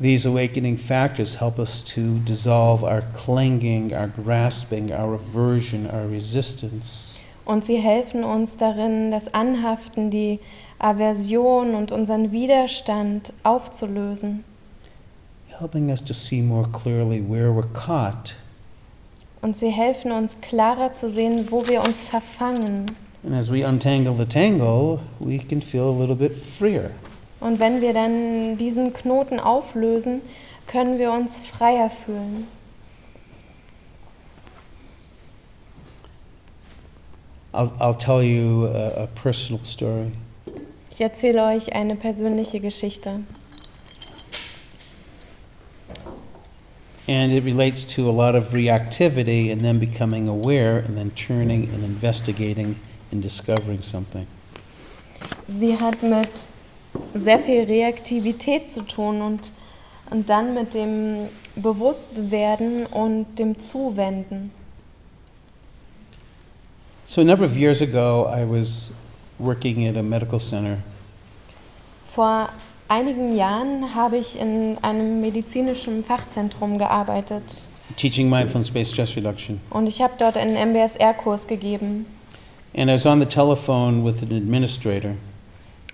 These 0.00 0.28
awakening 0.28 0.76
factors 0.76 1.40
help 1.40 1.60
us 1.60 1.84
to 1.84 2.18
dissolve 2.26 2.82
our 2.82 3.04
clinging, 3.14 3.92
our 3.94 4.08
grasping, 4.08 4.90
our 4.90 5.14
aversion, 5.14 5.86
our 5.86 6.10
resistance. 6.10 7.20
Und 7.44 7.64
sie 7.64 7.76
helfen 7.76 8.24
uns 8.24 8.56
darin, 8.56 9.12
das 9.12 9.32
Anhaften, 9.32 10.10
die 10.10 10.40
Aversion 10.80 11.76
und 11.76 11.92
unseren 11.92 12.32
Widerstand 12.32 13.32
aufzulösen. 13.44 14.42
Helping 15.60 15.90
us 15.90 16.02
to 16.04 16.12
see 16.12 16.42
more 16.42 16.68
clearly 16.68 17.22
where 17.22 17.50
we're 17.50 17.72
caught. 17.72 18.34
Und 19.42 19.56
sie 19.56 19.70
helfen 19.70 20.10
uns 20.10 20.40
klarer 20.40 20.90
zu 20.90 21.08
sehen, 21.08 21.46
wo 21.52 21.68
wir 21.68 21.84
uns 21.84 22.02
verfangen. 22.02 22.96
And 23.22 23.34
as 23.34 23.50
we 23.50 23.62
untangle 23.62 24.14
the 24.14 24.24
tangle, 24.24 25.00
we 25.18 25.38
can 25.38 25.60
feel 25.60 25.88
a 25.88 25.96
little 25.96 26.14
bit 26.14 26.36
freer. 26.36 26.92
Und 27.40 27.58
wenn 27.58 27.80
wir 27.80 27.92
dann 27.92 28.56
diesen 28.58 28.92
Knoten 28.92 29.40
auflösen, 29.40 30.22
können 30.66 30.98
wir 30.98 31.12
uns 31.12 31.40
freier 31.40 31.90
fühlen. 31.90 32.46
I'll, 37.52 37.72
I'll 37.80 37.98
tell 37.98 38.22
you 38.22 38.66
a, 38.66 39.04
a 39.04 39.06
personal 39.06 39.64
story. 39.64 40.12
Ich 40.90 41.00
erzähle 41.00 41.44
euch 41.44 41.72
eine 41.72 41.96
persönliche 41.96 42.60
Geschichte. 42.60 43.20
And 47.08 47.32
it 47.32 47.44
relates 47.44 47.84
to 47.96 48.08
a 48.08 48.12
lot 48.12 48.36
of 48.36 48.52
reactivity 48.52 49.50
and 49.50 49.62
then 49.62 49.80
becoming 49.80 50.28
aware 50.28 50.78
and 50.78 50.96
then 50.96 51.10
turning 51.16 51.68
and 51.74 51.82
investigating 51.82 52.76
and 53.12 53.22
discovering 53.22 53.82
something. 53.82 54.26
Sie 55.48 55.78
hat 55.78 56.02
mit 56.02 56.28
sehr 57.14 57.38
viel 57.38 57.64
Reaktivität 57.64 58.68
zu 58.68 58.82
tun 58.82 59.22
und, 59.22 59.52
und 60.10 60.30
dann 60.30 60.54
mit 60.54 60.74
dem 60.74 61.28
Bewusstwerden 61.56 62.86
und 62.86 63.38
dem 63.38 63.58
Zuwenden. 63.58 64.50
So, 67.06 67.22
a 67.22 67.24
number 67.24 67.44
of 67.44 67.56
years 67.56 67.82
ago, 67.82 68.28
I 68.28 68.44
was 68.44 68.90
working 69.38 69.88
at 69.88 69.96
a 69.96 70.02
medical 70.02 70.38
center 70.38 70.78
Vor 72.04 72.48
einigen 72.88 73.36
Jahren 73.36 73.94
habe 73.94 74.18
ich 74.18 74.38
in 74.38 74.78
einem 74.82 75.20
medizinischen 75.20 76.04
Fachzentrum 76.04 76.78
gearbeitet 76.78 77.42
teaching 77.96 78.30
mindfulness 78.30 78.70
based 78.70 78.92
stress 78.92 79.16
reduction. 79.16 79.60
und 79.70 79.86
ich 79.86 80.00
habe 80.00 80.12
dort 80.18 80.36
einen 80.36 80.56
MBSR-Kurs 80.56 81.46
gegeben. 81.46 82.06
And 82.74 82.90
I 82.90 82.94
was 82.94 83.06
on 83.06 83.18
the 83.20 83.26
telephone 83.26 84.04
with 84.04 84.22
an 84.22 84.32
administrator. 84.32 85.16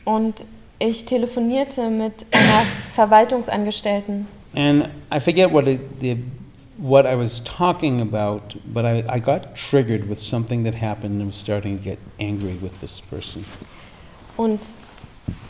Und 0.04 0.44
ich 0.78 1.04
telefonierte 1.04 1.88
mit 1.90 2.26
einer 2.30 2.64
Verwaltungsangestellten. 2.94 4.26
And 4.54 4.88
I 5.10 5.18
forget 5.20 5.52
what, 5.52 5.66
it, 5.66 5.80
the, 6.00 6.16
what 6.78 7.06
I 7.06 7.16
was 7.16 7.42
talking 7.42 8.00
about, 8.00 8.56
but 8.72 8.84
I, 8.84 9.04
I 9.08 9.18
got 9.18 9.56
triggered 9.56 10.08
with 10.08 10.18
something 10.18 10.64
that 10.64 10.74
happened 10.74 11.20
and 11.20 11.28
was 11.28 11.36
starting 11.36 11.78
to 11.78 11.82
get 11.82 11.98
angry 12.20 12.56
with 12.60 12.80
this 12.80 13.00
person. 13.00 13.44
Und 14.36 14.60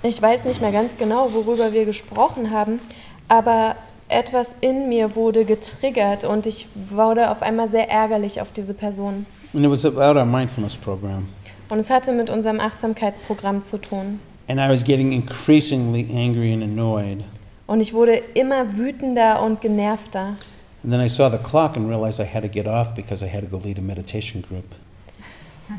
ich 0.02 0.22
weiß 0.22 0.44
nicht 0.44 0.60
mehr 0.60 0.72
ganz 0.72 0.96
genau, 0.96 1.32
worüber 1.32 1.72
wir 1.72 1.84
gesprochen 1.84 2.50
haben, 2.50 2.80
aber 3.28 3.76
etwas 4.08 4.54
in 4.60 4.88
mir 4.88 5.16
wurde 5.16 5.44
getriggert 5.44 6.24
und 6.24 6.46
ich 6.46 6.68
wurde 6.74 7.30
auf 7.30 7.42
einmal 7.42 7.68
sehr 7.68 7.90
ärgerlich 7.90 8.40
auf 8.40 8.52
diese 8.52 8.74
Person. 8.74 9.26
And 9.56 9.64
it 9.64 9.70
was 9.70 9.86
about 9.86 10.18
our 10.18 10.26
mindfulness 10.26 10.76
program. 10.76 11.28
Und 11.70 11.78
es 11.78 11.88
hatte 11.88 12.12
mit 12.12 12.28
unserem 12.28 12.60
Achtsamkeitsprogramm 12.60 13.64
zu 13.64 13.78
tun. 13.78 14.20
And 14.48 14.60
I 14.60 14.68
was 14.68 14.84
getting 14.84 15.12
increasingly 15.12 16.06
angry 16.14 16.52
and 16.52 16.62
annoyed. 16.62 17.24
Und 17.66 17.80
ich 17.80 17.94
wurde 17.94 18.20
immer 18.34 18.76
wütender 18.76 19.42
und 19.42 19.62
genervter. 19.62 20.34
And 20.82 20.92
then 20.92 21.00
I 21.00 21.08
saw 21.08 21.30
the 21.30 21.38
clock 21.38 21.74
and 21.74 21.88
realized 21.88 22.20
I 22.20 22.26
had 22.30 22.42
to 22.42 22.50
get 22.50 22.66
off 22.66 22.94
because 22.94 23.24
I 23.24 23.28
had 23.32 23.40
to 23.44 23.46
go 23.46 23.56
lead 23.56 23.78
a 23.78 23.80
meditation 23.80 24.42
group. 24.42 24.66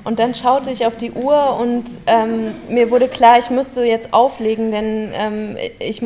Und 0.03 0.17
dann 0.17 0.33
schaute 0.33 0.71
ich 0.71 0.83
auf 0.87 0.97
die 0.97 1.11
Uhr 1.11 1.59
und 1.61 1.83
ähm, 2.07 2.55
mir 2.69 2.89
wurde 2.89 3.07
klar, 3.07 3.37
ich 3.37 3.51
müsste 3.51 3.83
jetzt 3.83 4.11
auflegen, 4.11 4.71
denn 4.71 5.11
ähm, 5.13 5.55
ich 5.77 6.01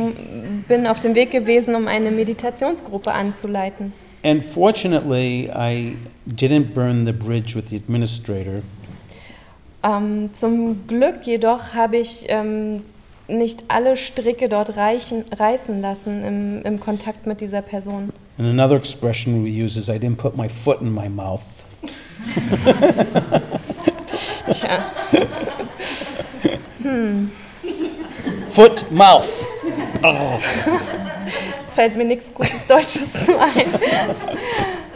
bin 0.68 0.88
auf 0.88 1.00
dem 1.00 1.16
Weg 1.16 1.32
gewesen, 1.32 1.76
um 1.76 1.88
eine 1.88 2.12
Meditationsgruppe 2.12 3.14
anzuleiten. 3.14 3.94
And 4.24 4.44
fortunately, 4.44 5.50
I 5.50 5.96
didn't 6.28 6.76
burn 6.76 7.06
the 7.06 7.14
bridge 7.14 7.56
with 7.56 7.70
the 7.70 7.76
administrator. 7.76 8.62
Ähm, 9.84 10.30
zum 10.34 10.88
Glück 10.88 11.26
jedoch 11.26 11.74
habe 11.74 11.98
ich 11.98 12.26
ähm, 12.30 12.84
nicht 13.28 13.64
alle 13.68 13.98
Stricke 13.98 14.48
dort 14.48 14.78
reichen, 14.78 15.26
reißen 15.32 15.82
lassen 15.82 16.24
im, 16.24 16.62
im 16.64 16.80
Kontakt 16.80 17.26
mit 17.26 17.42
dieser 17.42 17.64
Person. 17.64 18.14
And 18.38 18.48
another 18.48 18.76
expression 18.76 19.44
we 19.44 19.50
use 19.50 19.76
is 19.78 19.90
I 19.90 19.98
didn't 19.98 20.18
put 20.18 20.38
my 20.38 20.48
foot 20.48 20.82
in 20.82 20.94
my 20.94 21.10
mouth. 21.10 21.42
Tja, 24.52 24.84
Foot, 28.52 28.92
mouth. 28.92 29.48
fällt 31.76 31.96
mir 31.96 32.06
nichts 32.06 32.34
Gutes 32.34 32.66
Deutsches 32.68 33.26
zu 33.26 33.40
ein. 33.40 33.66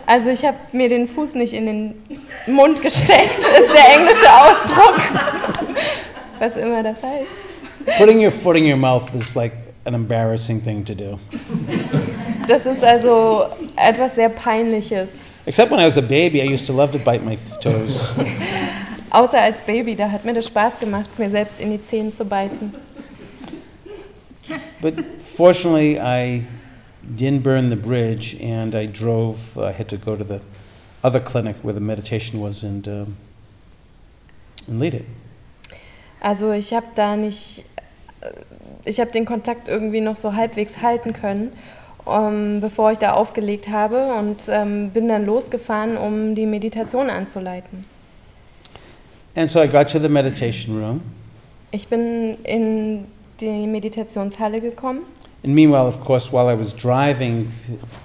Also 0.06 0.30
ich 0.30 0.46
habe 0.46 0.58
mir 0.72 0.90
den 0.90 1.08
Fuß 1.08 1.34
nicht 1.34 1.54
in 1.54 1.66
den 1.66 1.94
Mund 2.48 2.82
gesteckt, 2.82 3.40
ist 3.40 3.74
der 3.74 3.98
englische 3.98 4.32
Ausdruck. 4.32 5.02
Was 6.40 6.56
immer 6.58 6.84
das 6.84 6.98
heißt. 7.02 7.98
Putting 7.98 8.24
your 8.24 8.32
foot 8.32 8.58
in 8.58 8.70
your 8.70 8.78
mouth 8.78 9.14
is 9.16 9.36
like 9.36 9.54
an 9.86 9.94
embarrassing 9.94 10.64
thing 10.64 10.84
to 10.84 10.94
do. 10.94 11.20
Das 12.48 12.66
ist 12.66 12.84
also 12.84 13.46
etwas 13.76 14.16
sehr 14.16 14.30
Peinliches. 14.30 15.10
Except 15.46 15.72
when 15.72 15.80
I 15.80 15.86
was 15.86 15.98
a 15.98 16.02
baby, 16.02 16.42
I 16.42 16.54
used 16.54 16.66
to 16.68 16.74
love 16.74 16.92
to 16.92 17.00
bite 17.00 17.24
my 17.24 17.38
toes. 17.62 18.16
Außer 19.12 19.40
als 19.40 19.62
Baby, 19.62 19.96
da 19.96 20.10
hat 20.10 20.26
mir 20.26 20.34
das 20.34 20.48
Spaß 20.48 20.80
gemacht, 20.80 21.10
mir 21.18 21.30
selbst 21.30 21.60
in 21.60 21.72
die 21.72 21.84
Zähne 21.84 22.12
zu 22.12 22.26
beißen. 22.26 22.74
But 24.82 24.96
fortunately, 25.36 25.98
I 25.98 26.44
didn't 27.16 27.44
burn 27.44 27.70
the 27.70 27.76
bridge, 27.76 28.36
and 28.42 28.76
I 28.76 28.88
drove. 28.88 29.58
I 29.58 29.72
had 29.72 29.88
to 29.90 29.98
go 29.98 30.16
to 30.16 30.24
the 30.24 30.42
other 31.04 31.20
clinic 31.20 31.56
where 31.64 31.74
the 31.74 31.80
meditation 31.80 32.40
was, 32.42 32.64
and 32.64 32.88
um, 32.88 33.18
and 34.68 34.80
lead 34.80 34.94
it. 34.94 35.06
Also 36.22 36.52
ich 36.52 36.74
habe 36.74 36.88
da 36.96 37.16
nicht, 37.16 37.66
ich 38.84 39.00
habe 39.00 39.12
den 39.12 39.26
Kontakt 39.26 39.68
irgendwie 39.68 40.02
noch 40.02 40.16
so 40.16 40.34
halbwegs 40.34 40.82
halten 40.82 41.14
können, 41.14 41.52
ähm, 42.08 42.62
bevor 42.62 42.92
ich 42.92 42.98
da 42.98 43.14
aufgelegt 43.14 43.70
habe 43.70 44.16
und 44.16 44.38
ähm, 44.48 44.90
bin 44.90 45.08
dann 45.08 45.26
losgefahren, 45.26 45.98
um 45.98 46.34
die 46.34 46.46
Meditation 46.46 47.10
anzuleiten. 47.10 47.86
And 49.36 49.50
so 49.50 49.62
I 49.62 49.68
got 49.68 49.90
to 49.90 50.00
the 50.00 50.10
meditation 50.10 50.82
room, 50.82 51.02
Ich 51.72 51.88
bin 51.90 52.38
in 52.44 53.06
die 53.42 53.68
Meditationshalle 53.68 54.62
gekommen 54.62 55.02
and 55.46 55.54
meanwhile, 55.54 55.86
of 55.86 56.00
course, 56.00 56.32
while 56.32 56.48
I 56.48 56.56
was 56.56 56.74
driving 56.74 57.52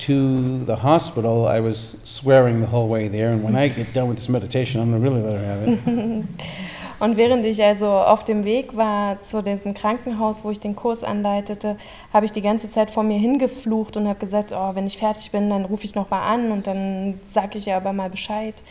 to 0.01 0.63
the 0.67 0.77
hospital, 0.77 1.49
I 1.49 1.61
was 1.61 1.97
swearing 2.05 2.61
the 2.61 2.67
whole 2.67 2.87
way 2.87 3.09
there. 3.09 3.33
And 3.33 3.43
when 3.43 3.57
I 3.57 3.69
get 3.69 3.95
done 3.95 4.09
with 4.09 4.19
this 4.19 4.29
meditation, 4.29 4.79
I'm 4.79 4.91
gonna 4.91 5.03
really 5.03 5.23
let 5.23 5.41
her 5.41 5.47
have 5.47 5.63
it. 5.67 5.79
und 7.01 7.17
während 7.17 7.47
ich 7.47 7.63
also 7.65 7.89
auf 7.89 8.25
dem 8.25 8.45
Weg 8.45 8.77
war 8.77 9.23
zu 9.23 9.43
diesem 9.43 9.73
Krankenhaus, 9.73 10.45
wo 10.45 10.51
ich 10.51 10.61
den 10.61 10.77
Kurs 10.77 11.03
anleitete, 11.03 11.79
habe 12.13 12.27
ich 12.27 12.33
die 12.33 12.43
ganze 12.43 12.69
Zeit 12.69 12.91
vor 12.91 13.05
mir 13.05 13.19
hingeflucht 13.19 13.97
und 13.97 14.07
habe 14.07 14.19
gesagt, 14.19 14.53
oh, 14.53 14.75
wenn 14.75 14.87
ich 14.87 14.99
fertig 14.99 15.31
bin, 15.31 15.49
dann 15.49 15.65
rufe 15.65 15.85
ich 15.85 15.95
noch 15.95 16.11
mal 16.11 16.21
an 16.31 16.53
und 16.53 16.67
dann 16.67 17.21
sage 17.27 17.57
ich 17.57 17.69
ihr 17.69 17.77
aber 17.77 17.95
mal 17.95 18.11
Bescheid. 18.11 18.63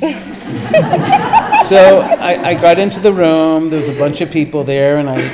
So 1.68 2.00
I, 2.00 2.52
I 2.52 2.54
got 2.54 2.78
into 2.78 2.98
the 2.98 3.12
room. 3.12 3.68
There 3.68 3.80
was 3.80 3.88
a 3.88 3.98
bunch 3.98 4.22
of 4.22 4.30
people 4.30 4.64
there, 4.64 4.96
and 4.96 5.08
I 5.10 5.28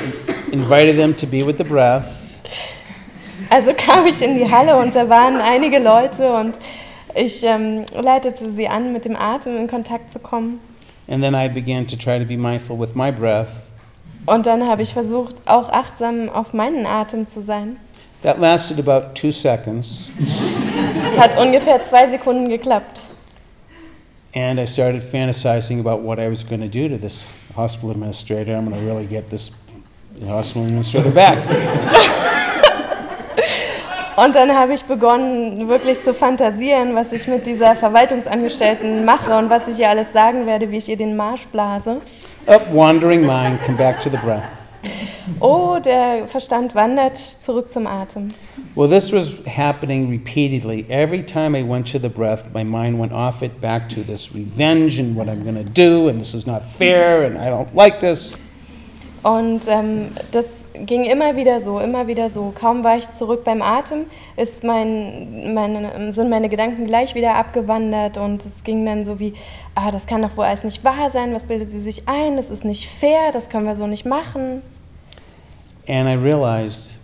invited 0.55 0.97
them 0.97 1.15
to 1.17 1.27
be 1.27 1.43
with 1.45 1.57
the 1.59 1.65
breath. 1.65 2.07
Also 3.51 3.73
kam 3.75 4.07
ich 4.07 4.23
in 4.23 4.37
die 4.39 4.51
Halle 4.51 4.77
und 4.77 4.95
da 4.95 5.09
waren 5.09 5.41
einige 5.41 5.79
Leute 5.79 6.33
und 6.33 6.59
ich 7.15 7.43
ähm, 7.45 7.85
leitete 8.01 8.51
sie 8.51 8.69
an, 8.69 8.93
mit 8.93 9.05
dem 9.05 9.17
Atem 9.17 9.57
in 9.59 9.67
Kontakt 9.69 10.11
zu 10.13 10.19
kommen. 10.19 10.61
And 11.09 11.23
then 11.23 11.35
I 11.35 11.49
began 11.49 11.87
to 11.87 11.97
try 11.97 12.19
to 12.19 12.25
be 12.25 12.37
mindful 12.37 12.79
with 12.79 12.95
my 12.95 13.13
breath. 13.13 13.49
Und 14.27 14.47
dann 14.47 14.67
habe 14.67 14.81
ich 14.83 14.95
versucht, 14.95 15.37
auch 15.45 15.69
achtsam 15.69 16.31
auf 16.31 16.55
meinen 16.55 16.87
Atem 16.87 17.29
zu 17.29 17.43
sein. 17.43 17.77
That 18.23 18.39
lasted 18.41 18.79
about 18.79 19.15
two 19.15 19.33
seconds, 19.33 20.11
Es 21.13 21.21
hat 21.21 21.39
ungefähr 21.39 21.83
zwei 21.83 22.09
Sekunden 22.09 22.49
geklappt. 22.49 23.03
and 24.35 24.59
I 24.59 24.65
started 24.65 25.03
fantasizing 25.03 25.79
about 25.79 26.01
what 26.03 26.19
I 26.19 26.29
was 26.29 26.43
going 26.43 26.61
to 26.63 26.69
do 26.69 26.89
to 26.89 26.97
this 26.97 27.25
hospital 27.55 27.91
administrator. 27.91 28.57
I'm 28.57 28.69
going 28.69 28.81
to 28.81 28.87
really 28.87 29.07
get 29.07 29.29
this 29.31 29.51
hospital 30.29 30.65
administrator 30.65 31.11
back. 31.11 31.39
Und 34.17 34.37
dann 34.37 34.55
habe 34.55 34.75
ich 34.75 34.85
begonnen, 34.85 35.69
wirklich 35.69 36.01
zu 36.01 36.15
fantasieren, 36.15 36.95
was 36.95 37.13
ich 37.13 37.27
mit 37.27 37.47
dieser 37.49 37.75
Verwaltungsangestellten 37.75 39.05
mache 39.05 39.37
und 39.37 39.51
was 39.51 39.67
ich 39.67 39.81
ihr 39.81 39.89
alles 39.89 40.13
sagen 40.13 40.47
werde, 40.47 40.71
wie 40.71 40.77
ich 40.77 40.89
ihr 40.89 40.97
den 40.97 41.17
Marsch 41.17 41.47
blase. 41.47 42.01
Up, 42.47 42.63
wandering 42.73 43.27
mind, 43.27 43.61
come 43.65 43.77
back 43.77 44.01
to 44.01 44.09
the 44.09 44.17
breath. 44.19 44.45
Oh, 45.41 45.79
der 45.85 46.27
Verstand 46.27 46.75
wandert 46.75 47.17
zurück 47.17 47.73
zum 47.73 47.87
Atem. 47.87 48.29
Well, 48.77 48.89
this 48.89 49.13
was 49.13 49.39
happening 49.47 50.11
repeatedly. 50.11 50.87
Every 50.89 51.25
time 51.25 51.57
I 51.57 51.63
went 51.63 51.91
to 51.93 51.99
the 51.99 52.09
breath, 52.09 52.53
my 52.53 52.63
mind 52.63 53.01
went 53.01 53.13
off 53.13 53.43
it 53.43 53.61
back 53.61 53.89
to 53.91 54.03
this 54.03 54.35
revenge 54.35 55.01
and 55.01 55.17
what 55.17 55.29
I'm 55.29 55.43
going 55.43 55.57
to 55.57 55.65
do, 55.65 56.09
and 56.09 56.21
this 56.21 56.35
is 56.35 56.47
not 56.47 56.63
fair, 56.63 57.25
and 57.25 57.37
I 57.39 57.51
don't 57.51 57.75
like 57.75 58.01
this. 58.01 58.37
Und 59.25 59.67
ähm, 59.69 60.09
das 60.33 60.67
ging 60.75 61.05
immer 61.05 61.35
wieder 61.35 61.59
so, 61.59 61.81
immer 61.81 62.07
wieder 62.07 62.29
so. 62.29 62.53
Kaum 62.55 62.85
war 62.85 62.99
ich 62.99 63.11
zurück 63.11 63.43
beim 63.43 63.63
Atem, 63.63 64.05
ist 64.37 64.65
mein, 64.65 65.55
meine, 65.55 66.13
sind 66.13 66.29
meine 66.29 66.51
Gedanken 66.51 66.87
gleich 66.87 67.15
wieder 67.15 67.35
abgewandert 67.35 68.19
und 68.19 68.45
es 68.45 68.65
ging 68.65 68.85
dann 68.85 69.07
so 69.07 69.19
wie, 69.19 69.33
ah, 69.75 69.91
das 69.91 70.07
kann 70.07 70.21
doch 70.21 70.37
wohl 70.37 70.45
alles 70.45 70.63
nicht 70.63 70.85
wahr 70.85 71.11
sein, 71.11 71.33
was 71.33 71.47
bildet 71.47 71.71
sie 71.71 71.81
sich 71.81 72.07
ein, 72.07 72.37
das 72.37 72.51
ist 72.51 72.67
nicht 72.67 72.87
fair, 72.87 73.33
das 73.33 73.49
können 73.49 73.65
wir 73.65 73.75
so 73.75 73.87
nicht 73.87 74.05
machen. 74.05 74.61
And 75.89 76.07
I 76.07 76.15
realized 76.23 76.99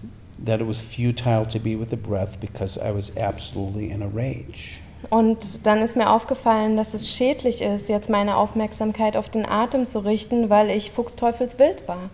that 0.44 0.60
it 0.60 0.68
was 0.68 0.82
futile 0.82 1.46
to 1.46 1.58
be 1.58 1.74
with 1.74 1.88
the 1.88 1.96
breath 1.96 2.38
because 2.38 2.78
I 2.78 2.94
was 2.94 3.16
absolutely 3.16 3.90
in 3.90 4.02
a 4.02 4.08
rage. 4.08 4.82
Und 5.08 5.66
dann 5.66 5.78
ist 5.78 5.96
mir 5.96 6.10
aufgefallen, 6.10 6.76
dass 6.76 6.92
es 6.92 7.08
schädlich 7.08 7.62
ist, 7.62 7.88
jetzt 7.88 8.10
meine 8.10 8.36
Aufmerksamkeit 8.36 9.16
auf 9.16 9.28
den 9.30 9.46
Atem 9.46 9.88
zu 9.88 10.00
richten, 10.00 10.50
weil 10.50 10.70
ich 10.70 10.90
fuchsteufelswild 10.90 11.88
war. 11.88 12.10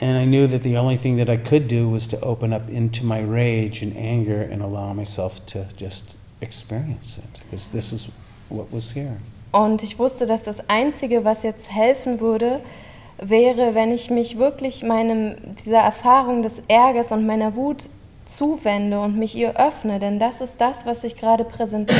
And 0.00 0.20
I 0.20 0.26
knew 0.26 0.48
that 0.48 0.64
the 0.64 0.76
only 0.76 0.98
thing 0.98 1.16
that 1.18 1.28
I 1.28 1.36
could 1.36 1.70
do 1.70 1.88
was 1.88 2.08
to 2.08 2.16
open 2.22 2.52
up 2.52 2.68
into 2.68 3.04
my 3.04 3.20
rage 3.20 3.82
and 3.82 3.96
anger 3.96 4.48
and 4.50 4.60
allow 4.60 4.92
myself 4.92 5.40
to 5.46 5.60
just 5.78 6.16
experience 6.40 7.18
it 7.18 7.40
because 7.44 7.70
this 7.70 7.92
is 7.92 8.10
what 8.48 8.66
was 8.72 8.92
here. 8.94 9.16
Und 9.52 9.82
ich 9.82 9.98
wusste, 9.98 10.26
dass 10.26 10.42
das 10.42 10.68
Einzige, 10.68 11.24
was 11.24 11.42
jetzt 11.42 11.70
helfen 11.70 12.20
würde, 12.20 12.60
wäre, 13.18 13.74
wenn 13.74 13.92
ich 13.92 14.10
mich 14.10 14.38
wirklich 14.38 14.82
meinem, 14.82 15.36
dieser 15.64 15.78
Erfahrung 15.78 16.42
des 16.42 16.62
Ärgers 16.68 17.12
und 17.12 17.26
meiner 17.26 17.54
Wut 17.54 17.88
zuwende 18.24 19.00
und 19.00 19.18
mich 19.18 19.36
ihr 19.36 19.56
öffne, 19.56 19.98
denn 19.98 20.18
das 20.18 20.40
ist 20.40 20.60
das, 20.60 20.86
was 20.86 21.02
sich 21.02 21.16
gerade 21.16 21.44
präsentiert. 21.44 21.98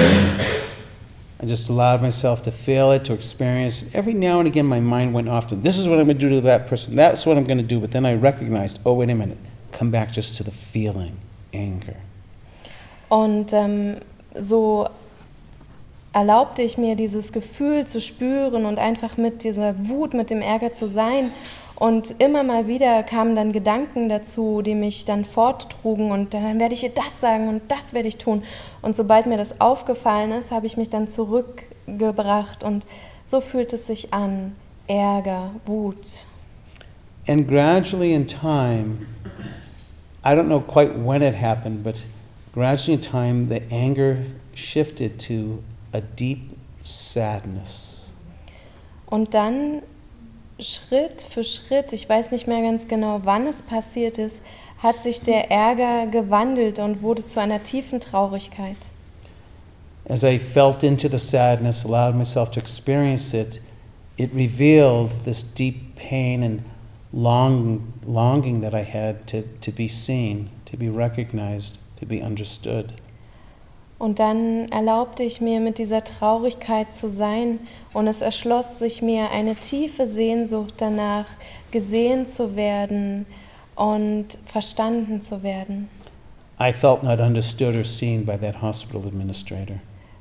I 1.43 1.47
just 1.47 1.69
allowed 1.69 2.01
myself 2.01 2.41
to 2.43 2.53
feel 2.53 2.93
it, 2.93 3.05
to 3.05 3.15
experience 3.15 3.83
it. 3.83 3.95
Every 3.95 4.15
now 4.15 4.39
and 4.39 4.47
again, 4.47 4.67
my 4.67 4.79
mind 4.79 5.13
went 5.13 5.29
off 5.29 5.49
to 5.49 5.57
this 5.57 5.77
is 5.77 5.89
what 5.89 5.99
I'm 5.99 6.05
going 6.05 6.19
to 6.19 6.29
do 6.29 6.31
to 6.31 6.41
that 6.43 6.69
person, 6.69 6.95
that's 6.95 7.27
what 7.27 7.37
I'm 7.37 7.45
going 7.45 7.59
to 7.59 7.67
do. 7.67 7.81
But 7.81 7.91
then 7.91 8.07
I 8.07 8.15
recognized, 8.15 8.79
oh, 8.85 8.95
wait 8.95 9.11
a 9.11 9.15
minute, 9.15 9.39
come 9.73 9.91
back 9.91 10.13
just 10.13 10.37
to 10.37 10.45
the 10.45 10.53
feeling, 10.53 11.17
anger. 11.53 11.97
Und 13.09 13.53
ähm, 13.53 13.97
so 14.39 14.89
erlaubte 16.13 16.63
ich 16.63 16.79
mir 16.79 16.95
dieses 16.95 17.33
Gefühl 17.33 17.87
zu 17.87 18.01
spüren 18.01 18.65
und 18.65 18.79
einfach 18.79 19.17
mit 19.17 19.45
dieser 19.45 19.75
Wut, 19.89 20.15
mit 20.15 20.31
dem 20.31 20.43
Ärger 20.43 20.73
zu 20.73 20.87
sein. 20.87 21.25
Und 21.83 22.21
immer 22.21 22.45
mal 22.45 22.69
wieder 22.69 23.03
kamen 23.03 23.35
dann 23.35 23.51
Gedanken 23.51 24.09
dazu, 24.09 24.63
die 24.63 24.77
mich 24.77 25.05
dann 25.05 25.25
forttrugen 25.25 26.13
und 26.13 26.33
dann 26.33 26.61
werde 26.61 26.75
ich 26.77 26.85
ihr 26.85 26.95
das 26.95 27.21
sagen 27.21 27.49
und 27.49 27.63
das 27.67 27.93
werde 27.93 28.07
ich 28.07 28.19
tun. 28.19 28.45
Und 28.83 28.95
sobald 28.95 29.27
mir 29.27 29.37
das 29.37 29.61
aufgefallen 29.61 30.31
ist, 30.31 30.53
habe 30.53 30.67
ich 30.67 30.77
mich 30.77 30.91
dann 30.91 31.09
zurückgebracht 31.09 32.63
und 32.63 32.87
so 33.25 33.41
fühlt 33.41 33.73
es 33.73 33.89
sich 33.89 34.15
an. 34.15 34.55
Ärger, 34.87 35.51
Wut. 35.67 36.25
And 37.27 37.49
gradually 37.49 38.15
in 38.15 38.29
time, 38.29 39.05
I 40.25 40.37
don't 40.37 40.47
know 40.47 40.61
quite 40.61 40.93
when 40.95 41.21
it 41.21 41.35
happened, 41.35 41.83
but 41.83 41.97
gradually 42.55 42.95
in 42.95 43.03
time, 43.03 43.49
the 43.49 43.61
anger 43.75 44.19
shifted 44.55 45.19
to 45.27 45.65
a 45.93 46.01
deep 46.01 46.53
sadness. 46.85 48.15
Und 49.07 49.35
dann 49.35 49.83
Schritt 50.63 51.23
für 51.23 51.45
Schritt, 51.45 51.93
ich 51.93 52.09
weiß 52.09 52.31
nicht 52.31 52.47
mehr 52.47 52.63
ganz 52.63 52.89
genau, 52.89 53.21
wann 53.25 53.47
es 53.47 53.63
passiert 53.63 54.19
ist, 54.19 54.41
hat 54.79 54.97
sich 54.97 55.21
der 55.21 55.51
Ärger 55.51 56.07
gewandelt 56.07 56.79
und 56.79 57.03
wurde 57.03 57.25
zu 57.25 57.41
einer 57.41 57.63
tiefen 57.63 58.01
Traurigkeit. 58.01 58.77
As 60.09 60.25
I 60.25 60.39
felt 60.39 60.83
into 60.83 61.09
the 61.09 61.19
sadness, 61.19 61.85
allowed 61.85 62.17
myself 62.17 62.51
to 62.51 62.61
experience 62.61 63.33
it, 63.33 63.61
it 64.17 64.31
revealed 64.35 65.11
this 65.25 65.43
deep 65.55 65.95
pain 65.95 66.43
and 66.43 66.63
long, 67.13 67.93
longing 68.05 68.61
that 68.63 68.75
I 68.75 68.83
had 68.83 69.27
to, 69.29 69.43
to 69.61 69.71
be 69.71 69.87
seen, 69.87 70.51
to 70.67 70.77
be 70.77 70.89
recognized, 70.89 71.79
to 72.01 72.07
be 72.07 72.21
understood. 72.21 72.93
Und 74.01 74.19
dann 74.19 74.69
erlaubte 74.71 75.23
ich 75.23 75.41
mir, 75.41 75.61
mit 75.61 75.79
dieser 75.79 76.03
Traurigkeit 76.03 76.93
zu 76.93 77.09
sein, 77.09 77.61
und 77.95 78.07
es 78.07 78.21
erschloss 78.21 78.79
sich 78.79 79.03
mir 79.03 79.31
eine 79.31 79.55
tiefe 79.55 80.07
Sehnsucht 80.07 80.75
danach, 80.79 81.27
gesehen 81.71 82.27
zu 82.27 82.57
werden 82.57 83.27
und 83.75 84.39
verstanden 84.47 85.21
zu 85.21 85.43
werden. 85.43 85.89
I 86.61 86.73
felt 86.73 87.03
not 87.03 87.19
understood 87.19 87.75
or 87.75 87.85
seen 87.85 88.25
by 88.25 88.37
that 88.39 88.61
hospital 88.63 89.03
administrator. 89.07 89.77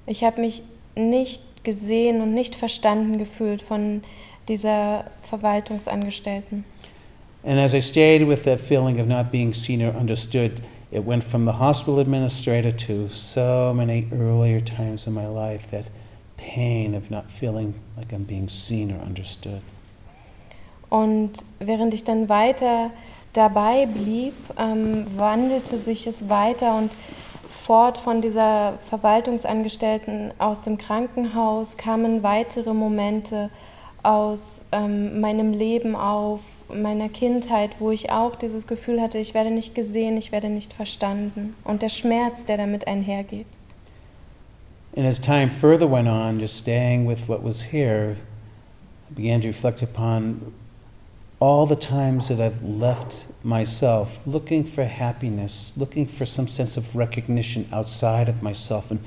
Ich 0.06 0.24
habe 0.24 0.42
mich 0.42 0.64
nicht 0.96 1.64
gesehen 1.64 2.22
und 2.22 2.34
nicht 2.34 2.56
verstanden 2.56 3.18
gefühlt 3.18 3.62
von 3.62 4.02
dieser 4.48 5.06
Verwaltungsangestellten. 5.22 6.66
And 7.44 7.60
as 7.60 7.74
I 7.74 7.82
stayed 7.82 8.28
with 8.28 8.44
that 8.44 8.60
feeling 8.60 9.00
of 9.00 9.08
not 9.08 9.32
being 9.32 9.54
seen 9.54 9.82
or 9.82 9.96
understood, 9.96 10.62
it 10.92 11.06
went 11.06 11.24
from 11.24 11.46
the 11.46 11.54
hospital 11.54 12.00
administrator 12.00 12.72
to 12.72 13.08
so 13.10 13.74
many 13.74 14.08
earlier 14.12 14.60
times 14.60 15.08
in 15.08 15.14
my 15.14 15.26
life 15.26 15.68
that 15.72 15.90
pain 16.54 16.96
of 16.96 17.10
not 17.10 17.30
feeling 17.30 17.74
like 17.98 18.12
I'm 18.12 18.26
being 18.26 18.50
seen 18.50 18.92
or 18.92 19.02
understood. 19.06 19.62
Und 20.90 21.34
während 21.60 21.94
ich 21.94 22.04
dann 22.04 22.28
weiter 22.28 22.92
dabei 23.34 23.86
blieb, 23.86 24.34
ähm, 24.60 25.06
wandelte 25.16 25.78
sich 25.78 26.06
es 26.06 26.28
weiter 26.28 26.76
und 26.76 26.96
fort 27.50 27.98
von 27.98 28.22
dieser 28.22 28.74
Verwaltungsangestellten 28.90 30.34
aus 30.38 30.64
dem 30.64 30.78
Krankenhaus 30.78 31.78
kamen 31.78 32.24
weitere 32.24 32.74
Momente 32.74 33.50
aus 34.04 34.64
ähm, 34.72 35.22
meinem 35.22 35.54
Leben 35.54 35.96
auf, 35.96 36.42
meiner 36.74 37.10
Kindheit, 37.10 37.72
wo 37.80 37.92
ich 37.92 38.12
auch 38.12 38.36
dieses 38.36 38.66
Gefühl 38.66 39.02
hatte, 39.02 39.18
ich 39.18 39.34
werde 39.34 39.52
nicht 39.52 39.76
gesehen, 39.76 40.18
ich 40.18 40.32
werde 40.32 40.50
nicht 40.50 40.74
verstanden 40.74 41.56
und 41.64 41.82
der 41.82 41.90
Schmerz, 41.90 42.46
der 42.46 42.58
damit 42.58 42.88
einhergeht. 42.88 43.46
And 44.96 45.08
as 45.08 45.20
time 45.20 45.50
further 45.50 45.88
went 45.88 46.08
on, 46.08 46.40
just 46.40 46.58
staying 46.58 47.06
with 47.06 47.30
what 47.30 47.42
was 47.42 47.62
here, 47.64 48.18
I 49.10 49.14
began 49.14 49.42
to 49.42 49.48
reflect 49.48 49.82
upon 49.82 50.54
all 51.40 51.66
the 51.66 51.76
times 51.76 52.28
that 52.28 52.40
I've 52.40 52.62
left 52.62 53.26
myself 53.44 54.28
looking 54.28 54.64
for 54.64 54.84
happiness, 54.84 55.74
looking 55.78 56.06
for 56.06 56.26
some 56.26 56.48
sense 56.48 56.78
of 56.78 56.96
recognition 56.96 57.68
outside 57.72 58.28
of 58.28 58.44
myself. 58.44 58.92
And, 58.92 59.00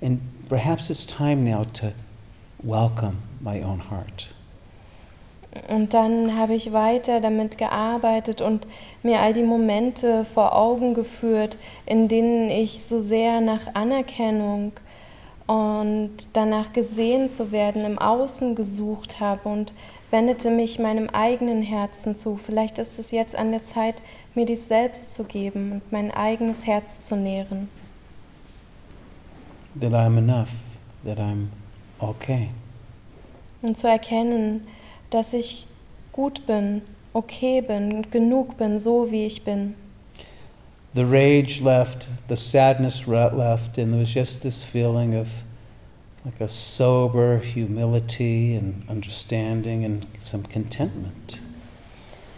and 0.00 0.20
perhaps 0.48 0.90
it's 0.90 1.04
time 1.04 1.44
now 1.44 1.64
to 1.74 1.92
welcome 2.62 3.22
my 3.40 3.60
own 3.60 3.80
heart. 3.80 4.32
Und 5.68 5.94
dann 5.94 6.36
habe 6.36 6.54
ich 6.54 6.72
weiter 6.72 7.20
damit 7.20 7.58
gearbeitet 7.58 8.40
und 8.40 8.66
mir 9.04 9.20
all 9.20 9.32
die 9.32 9.44
Momente 9.44 10.24
vor 10.24 10.56
Augen 10.56 10.94
geführt, 10.94 11.56
in 11.86 12.08
denen 12.08 12.50
ich 12.50 12.84
so 12.84 13.00
sehr 13.00 13.40
nach 13.40 13.74
Anerkennung 13.74 14.72
und 15.46 16.10
danach 16.32 16.72
gesehen 16.72 17.28
zu 17.28 17.52
werden 17.52 17.84
im 17.84 17.98
Außen 17.98 18.54
gesucht 18.54 19.20
habe 19.20 19.48
und 19.48 19.74
wendete 20.10 20.50
mich 20.50 20.78
meinem 20.78 21.10
eigenen 21.10 21.60
Herzen 21.60 22.16
zu. 22.16 22.36
Vielleicht 22.36 22.78
ist 22.78 22.98
es 22.98 23.10
jetzt 23.10 23.36
an 23.36 23.50
der 23.50 23.64
Zeit, 23.64 24.02
mir 24.34 24.46
dies 24.46 24.68
selbst 24.68 25.14
zu 25.14 25.24
geben 25.24 25.72
und 25.72 25.92
mein 25.92 26.10
eigenes 26.10 26.66
Herz 26.66 27.00
zu 27.00 27.16
nähren. 27.16 27.68
That 29.80 29.92
I'm 29.92 30.16
enough, 30.16 30.52
that 31.04 31.18
I'm 31.18 31.48
okay. 31.98 32.48
Und 33.60 33.76
zu 33.76 33.88
erkennen, 33.88 34.66
dass 35.10 35.32
ich 35.32 35.66
gut 36.12 36.46
bin, 36.46 36.82
okay 37.12 37.60
bin 37.60 37.92
und 37.92 38.12
genug 38.12 38.56
bin, 38.56 38.78
so 38.78 39.10
wie 39.10 39.26
ich 39.26 39.44
bin. 39.44 39.74
The 40.94 41.04
rage 41.04 41.60
left, 41.60 42.08
the 42.28 42.36
sadness 42.36 43.08
left, 43.08 43.78
and 43.78 43.92
there 43.92 44.00
was 44.00 44.14
just 44.14 44.42
this 44.42 44.62
feeling 44.62 45.14
of 45.14 45.28
like 46.24 46.40
a 46.40 46.48
sober 46.48 47.38
humility 47.38 48.54
and 48.54 48.82
understanding 48.88 49.84
and 49.84 50.06
some 50.20 50.44
contentment. 50.44 51.40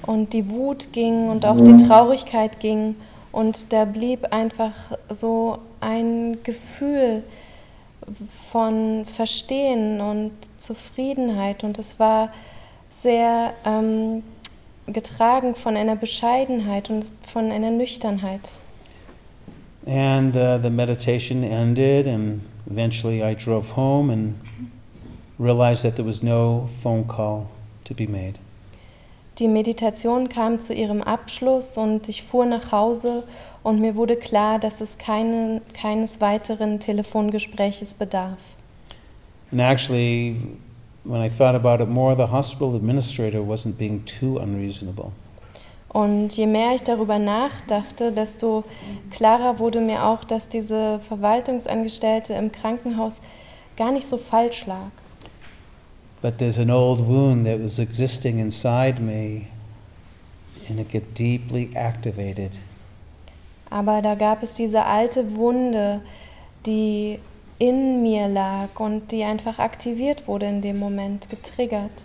Und 0.06 0.32
die 0.32 0.48
Wut 0.48 0.92
ging 0.92 1.28
und 1.28 1.44
auch 1.44 1.60
die 1.60 1.76
Traurigkeit 1.76 2.60
ging 2.60 2.96
und 3.32 3.72
da 3.72 3.84
blieb 3.84 4.32
einfach 4.32 4.72
so 5.10 5.58
ein 5.80 6.38
Gefühl 6.42 7.22
von 8.50 9.04
Verstehen 9.04 10.00
und 10.00 10.32
Zufriedenheit 10.58 11.64
und 11.64 11.78
es 11.78 11.98
war 11.98 12.32
sehr 12.90 13.52
ähm, 13.64 14.22
getragen 14.86 15.54
von 15.54 15.76
einer 15.76 15.96
Bescheidenheit 15.96 16.90
und 16.90 17.06
von 17.22 17.50
einer 17.50 17.70
Nüchternheit. 17.70 18.50
And 19.86 20.34
uh, 20.36 20.58
the 20.60 20.70
meditation 20.70 21.44
ended, 21.44 22.06
and 22.06 22.40
eventually 22.68 23.22
I 23.22 23.34
drove 23.34 23.76
home 23.76 24.10
and 24.10 24.34
realized 25.38 25.82
that 25.82 25.96
there 25.96 26.06
was 26.06 26.22
no 26.22 26.68
phone 26.82 27.06
call 27.06 27.46
to 27.84 27.94
be 27.94 28.06
made. 28.06 28.34
Die 29.38 29.48
Meditation 29.48 30.28
kam 30.28 30.60
zu 30.60 30.72
ihrem 30.72 31.02
Abschluss 31.02 31.76
und 31.76 32.08
ich 32.08 32.22
fuhr 32.22 32.46
nach 32.46 32.72
Hause 32.72 33.22
und 33.62 33.80
mir 33.80 33.94
wurde 33.94 34.16
klar, 34.16 34.58
dass 34.58 34.80
es 34.80 34.96
keine, 34.96 35.60
keines 35.74 36.20
weiteren 36.20 36.80
Telefongespräches 36.80 37.94
bedarf. 37.94 38.38
And 39.52 39.60
actually, 39.60 40.36
when 41.06 41.20
I 41.20 41.28
thought 41.28 41.54
about 41.54 41.80
it 41.80 41.88
more, 41.88 42.14
the 42.16 42.26
hospital 42.26 42.74
administrator 42.74 43.42
wasn't 43.42 43.78
being 43.78 44.04
too 44.04 44.38
unreasonable. 44.38 45.12
Und 45.88 46.36
je 46.36 46.46
mehr 46.46 46.74
ich 46.74 46.82
darüber 46.82 47.18
nachdachte, 47.18 48.12
desto 48.12 48.64
klarer 49.10 49.58
wurde 49.58 49.80
mir 49.80 50.04
auch, 50.04 50.24
dass 50.24 50.48
diese 50.48 50.98
Verwaltungsangestellte 50.98 52.34
im 52.34 52.52
Krankenhaus 52.52 53.20
gar 53.76 53.92
nicht 53.92 54.06
so 54.06 54.18
falsch 54.18 54.66
lag. 54.66 54.90
But 56.20 56.38
there's 56.38 56.58
an 56.58 56.70
old 56.70 57.00
wound 57.00 57.46
that 57.46 57.62
was 57.62 57.78
existing 57.78 58.40
inside 58.40 59.00
me, 59.00 59.46
and 60.68 60.80
it 60.80 60.90
get 60.90 61.16
deeply 61.16 61.70
activated. 61.74 62.50
Aber 63.70 64.02
da 64.02 64.14
gab 64.14 64.42
es 64.42 64.54
diese 64.54 64.84
alte 64.84 65.36
Wunde, 65.36 66.02
die 66.66 67.20
in 67.58 68.02
mir 68.02 68.28
lag 68.28 68.78
und 68.78 69.10
die 69.12 69.24
einfach 69.24 69.58
aktiviert 69.58 70.28
wurde 70.28 70.46
in 70.46 70.60
dem 70.60 70.78
Moment, 70.78 71.28
getriggert. 71.30 72.04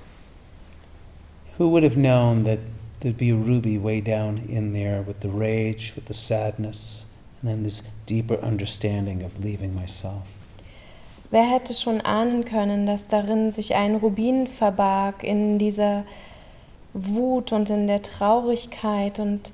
Who 1.57 1.69
would 1.69 1.83
have 1.83 1.95
known 1.95 2.45
that 2.45 2.59
there'd 3.01 3.17
be 3.17 3.31
a 3.31 3.35
ruby 3.35 3.77
way 3.77 4.01
down 4.01 4.41
in 4.47 4.73
there 4.73 5.03
with 5.05 5.17
the 5.21 5.29
rage, 5.29 5.93
with 5.95 6.07
the 6.07 6.13
sadness, 6.13 7.05
and 7.41 7.51
then 7.51 7.63
this 7.63 7.83
deeper 8.07 8.39
understanding 8.41 9.23
of 9.23 9.37
leaving 9.43 9.75
myself? 9.75 10.23
Wer 11.31 11.49
hätte 11.49 11.73
schon 11.73 12.01
ahnen 12.01 12.43
können, 12.43 12.85
dass 12.85 13.07
darin 13.07 13.51
sich 13.51 13.75
ein 13.75 13.95
Rubin 13.95 14.47
verbarg 14.47 15.23
in 15.23 15.59
dieser 15.59 16.03
Wut 16.93 17.53
und 17.53 17.69
in 17.69 17.87
der 17.87 18.01
Traurigkeit 18.01 19.19
und 19.19 19.53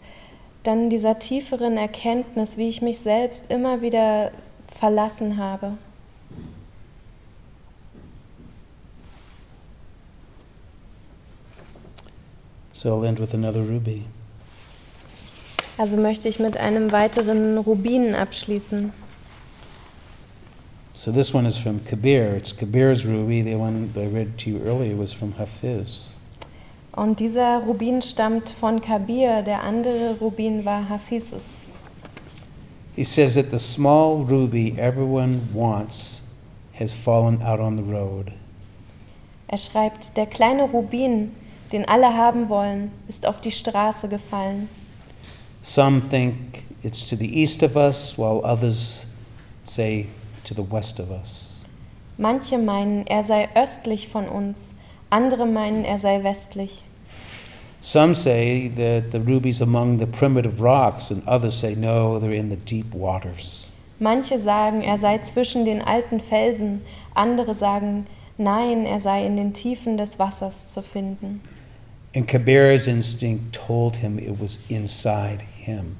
dann 0.64 0.90
dieser 0.90 1.20
tieferen 1.20 1.78
Erkenntnis, 1.78 2.58
wie 2.58 2.68
ich 2.68 2.82
mich 2.82 2.98
selbst 2.98 3.52
immer 3.52 3.82
wieder 3.82 4.32
verlassen 4.76 5.38
habe. 5.38 5.78
So 12.78 12.96
I'll 12.96 13.06
end 13.06 13.18
with 13.18 13.34
another 13.34 13.64
ruby. 13.64 14.04
Also 15.80 15.98
möchte 15.98 16.30
ich 16.30 16.38
mit 16.38 16.58
einem 16.58 16.92
weiteren 16.92 17.58
Rubin 17.58 18.14
abschließen. 18.14 18.94
So 20.96 21.12
this 21.12 21.34
one 21.34 21.48
is 21.48 21.58
from 21.58 21.84
Kabir. 21.84 22.36
It's 22.36 22.56
Kabir's 22.56 23.04
ruby. 23.04 23.42
The 23.42 23.56
one 23.56 23.90
I 23.96 24.06
read 24.06 24.38
to 24.44 24.52
you 24.52 24.60
earlier 24.64 24.96
was 24.96 25.12
from 25.12 25.34
Hafiz. 25.40 26.14
Und 26.92 27.20
dieser 27.20 27.64
Rubin 27.66 28.04
stammt 28.04 28.52
von 28.52 28.80
Kabir, 28.80 29.42
der 29.42 29.64
andere 29.64 30.16
Rubin 30.22 30.64
war 30.64 30.88
Hafizes. 30.88 31.66
He 32.96 33.04
says 33.04 33.34
that 33.34 33.50
the 33.50 33.58
small 33.58 34.24
ruby 34.24 34.76
everyone 34.78 35.42
wants 35.52 36.22
has 36.74 36.94
fallen 36.94 37.42
out 37.42 37.60
on 37.60 37.76
the 37.76 37.92
road. 37.92 38.32
Er 39.48 39.58
schreibt, 39.58 40.16
der 40.16 40.28
kleine 40.28 40.64
Rubin, 40.64 41.32
den 41.72 41.88
alle 41.88 42.16
haben 42.16 42.50
wollen, 42.50 42.92
ist 43.08 43.26
auf 43.26 43.42
die 43.42 43.52
Straße 43.52 44.08
gefallen. 44.08 44.70
Some 45.64 46.02
think 46.02 46.64
it's 46.84 47.06
to 47.10 47.16
the 47.16 47.42
east 47.42 47.62
of 47.64 47.76
us, 47.76 48.18
while 48.18 48.42
others 48.44 49.06
say 49.66 50.08
to 50.46 50.54
the 50.54 50.64
west 50.70 51.00
of 51.00 51.12
us. 51.12 51.64
Manche 52.18 52.58
meinen, 52.58 53.06
er 53.06 53.24
sei 53.24 53.50
östlich 53.54 54.08
von 54.08 54.28
uns, 54.28 54.72
andere 55.10 55.46
meinen, 55.46 55.86
er 55.86 56.00
sei 56.00 56.24
westlich. 56.24 56.84
Some 57.82 58.16
say 58.16 58.70
that 58.76 59.12
the 59.12 59.20
ruby's 59.20 59.62
among 59.62 60.00
the 60.00 60.08
primitive 60.08 60.62
rocks, 60.62 61.12
and 61.12 61.22
others 61.28 61.60
say 61.60 61.76
no, 61.76 62.20
they're 62.20 62.32
in 62.32 62.50
the 62.50 62.58
deep 62.58 62.94
waters. 62.94 63.72
Manche 64.00 64.40
sagen, 64.40 64.82
er 64.82 64.98
sei 64.98 65.20
zwischen 65.20 65.66
den 65.66 65.82
alten 65.82 66.20
Felsen, 66.20 66.82
andere 67.14 67.56
sagen, 67.56 68.08
nein, 68.38 68.86
er 68.86 69.00
sei 69.00 69.26
in 69.26 69.38
den 69.38 69.54
Tiefen 69.54 69.98
des 69.98 70.18
Wassers 70.18 70.72
zu 70.72 70.82
finden. 70.82 71.42
And 72.18 72.28
Kabir's 72.28 72.88
instinct 72.88 73.54
told 73.54 73.98
him 73.98 74.18
it 74.18 74.40
was 74.40 74.64
inside 74.70 75.42
him. 75.42 75.98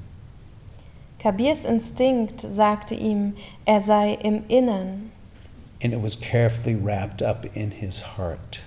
Kabirs 1.20 1.64
Instinkt 1.64 2.40
sagte 2.40 2.96
ihm, 2.96 3.36
er 3.64 3.80
sei 3.80 4.14
im 4.14 4.42
Innern 4.48 5.12
And 5.80 5.92
it 5.92 6.02
was 6.02 6.16
carefully 6.16 6.74
wrapped 6.74 7.22
up 7.22 7.46
in 7.54 7.70
his 7.70 8.16
heart. 8.16 8.62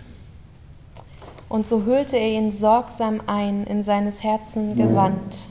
und 1.49 1.68
so 1.68 1.84
hüllte 1.84 2.16
er 2.16 2.30
ihn 2.30 2.54
sorgsam 2.54 3.20
ein 3.28 3.66
in 3.66 3.84
seines 3.84 4.24
Herzen 4.24 4.78
Gewand. 4.78 5.49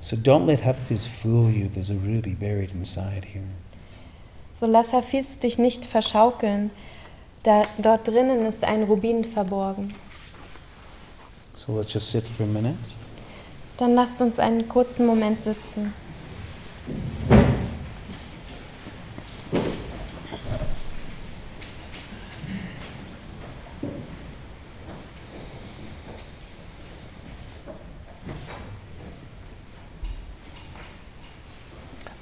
So 0.00 0.16
don't 0.16 0.46
let 0.46 0.64
Hafiz 0.64 1.06
fool 1.06 1.50
you. 1.50 1.68
There's 1.68 1.90
a 1.90 1.94
ruby 2.04 2.34
buried 2.34 2.72
inside 2.74 3.26
here. 3.32 3.44
So 4.56 4.66
lass 4.66 4.92
Hafiz 4.92 5.38
dich 5.38 5.56
nicht 5.56 5.84
verschaukeln, 5.84 6.72
da, 7.44 7.62
dort 7.78 8.08
drinnen 8.08 8.44
ist 8.44 8.64
ein 8.64 8.82
Rubin 8.82 9.24
verborgen. 9.24 9.94
So 11.60 11.72
let's 11.72 11.92
just 11.92 12.10
sit 12.10 12.24
for 12.24 12.44
a 12.44 12.46
minute. 12.46 12.78
Dann 13.76 13.94
lasst 13.94 14.22
uns 14.22 14.38
einen 14.38 14.66
kurzen 14.66 15.04
Moment 15.04 15.42
sitzen. 15.42 15.92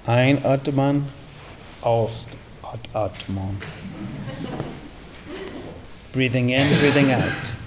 Ein 0.05 0.45
Atman, 0.45 1.09
aus 1.83 2.27
At- 2.63 2.93
Atman. 2.93 3.57
Breathing 6.13 6.49
in, 6.49 6.67
breathing 6.81 7.13
out. 7.13 7.58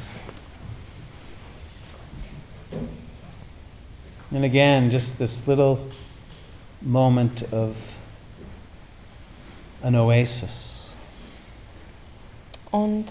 And 4.33 4.45
again, 4.45 4.89
just 4.89 5.19
this 5.19 5.47
little 5.47 5.79
moment 6.81 7.43
of 7.51 7.97
an 9.83 9.95
oasis. 9.95 10.95
Und 12.71 13.05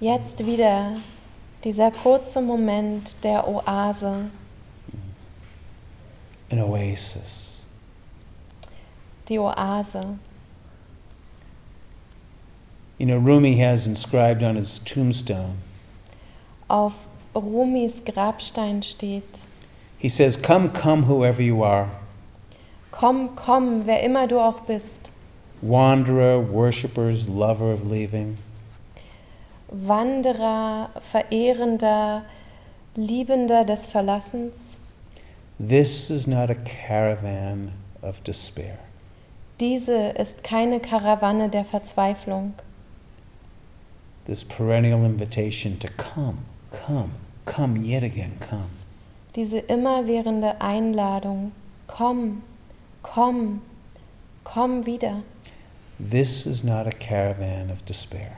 jetzt 0.00 0.46
wieder 0.46 0.94
dieser 1.64 1.90
kurze 1.90 2.40
Moment 2.40 3.16
der 3.24 3.46
Oase, 3.48 4.30
An 6.50 6.60
oasis. 6.60 7.66
die 9.28 9.38
Oase. 9.38 10.16
You 12.98 13.06
know, 13.06 13.18
Rumi 13.18 13.56
has 13.58 13.86
inscribed 13.86 14.42
on 14.42 14.56
his 14.56 14.78
tombstone, 14.78 15.58
Auf 16.68 16.92
Rumis 17.34 18.04
Grabstein 18.04 18.82
steht, 18.82 19.24
he 20.00 20.08
says, 20.08 20.36
Come, 20.36 20.70
come, 20.70 21.04
whoever 21.04 21.42
you 21.42 21.62
are, 21.62 21.90
komm, 22.90 23.36
komm, 23.36 23.86
wer 23.86 24.02
immer 24.02 24.26
du 24.26 24.38
auch 24.40 24.60
bist, 24.66 25.12
wanderer, 25.62 26.40
worshippers, 26.40 27.28
lover 27.28 27.72
of 27.72 27.88
leaving. 27.88 28.38
Wanderer, 29.68 30.90
Verehrender, 31.00 32.24
Liebender 32.96 33.64
des 33.64 33.86
Verlassens. 33.86 34.78
This 35.60 36.10
is 36.10 36.26
not 36.26 36.50
a 36.50 36.56
caravan 36.56 37.72
of 38.02 38.24
despair. 38.24 38.78
Diese 39.60 40.14
ist 40.18 40.42
keine 40.42 40.80
Karawanne 40.80 41.50
der 41.50 41.64
Verzweiflung. 41.64 42.54
This 44.24 44.42
perennial 44.42 45.04
invitation 45.04 45.78
to 45.78 45.88
come, 45.88 46.38
come, 46.70 47.12
come 47.44 47.84
yet 47.84 48.02
again, 48.02 48.38
come. 48.40 48.79
Diese 49.36 49.58
immerwährende 49.58 50.60
Einladung, 50.60 51.52
komm, 51.86 52.42
komm, 53.02 53.62
komm 54.44 54.86
wieder. 54.86 55.22
This 55.98 56.46
is 56.46 56.64
not 56.64 56.86
a 56.86 56.90
caravan 56.90 57.70
of 57.70 57.82
despair. 57.82 58.32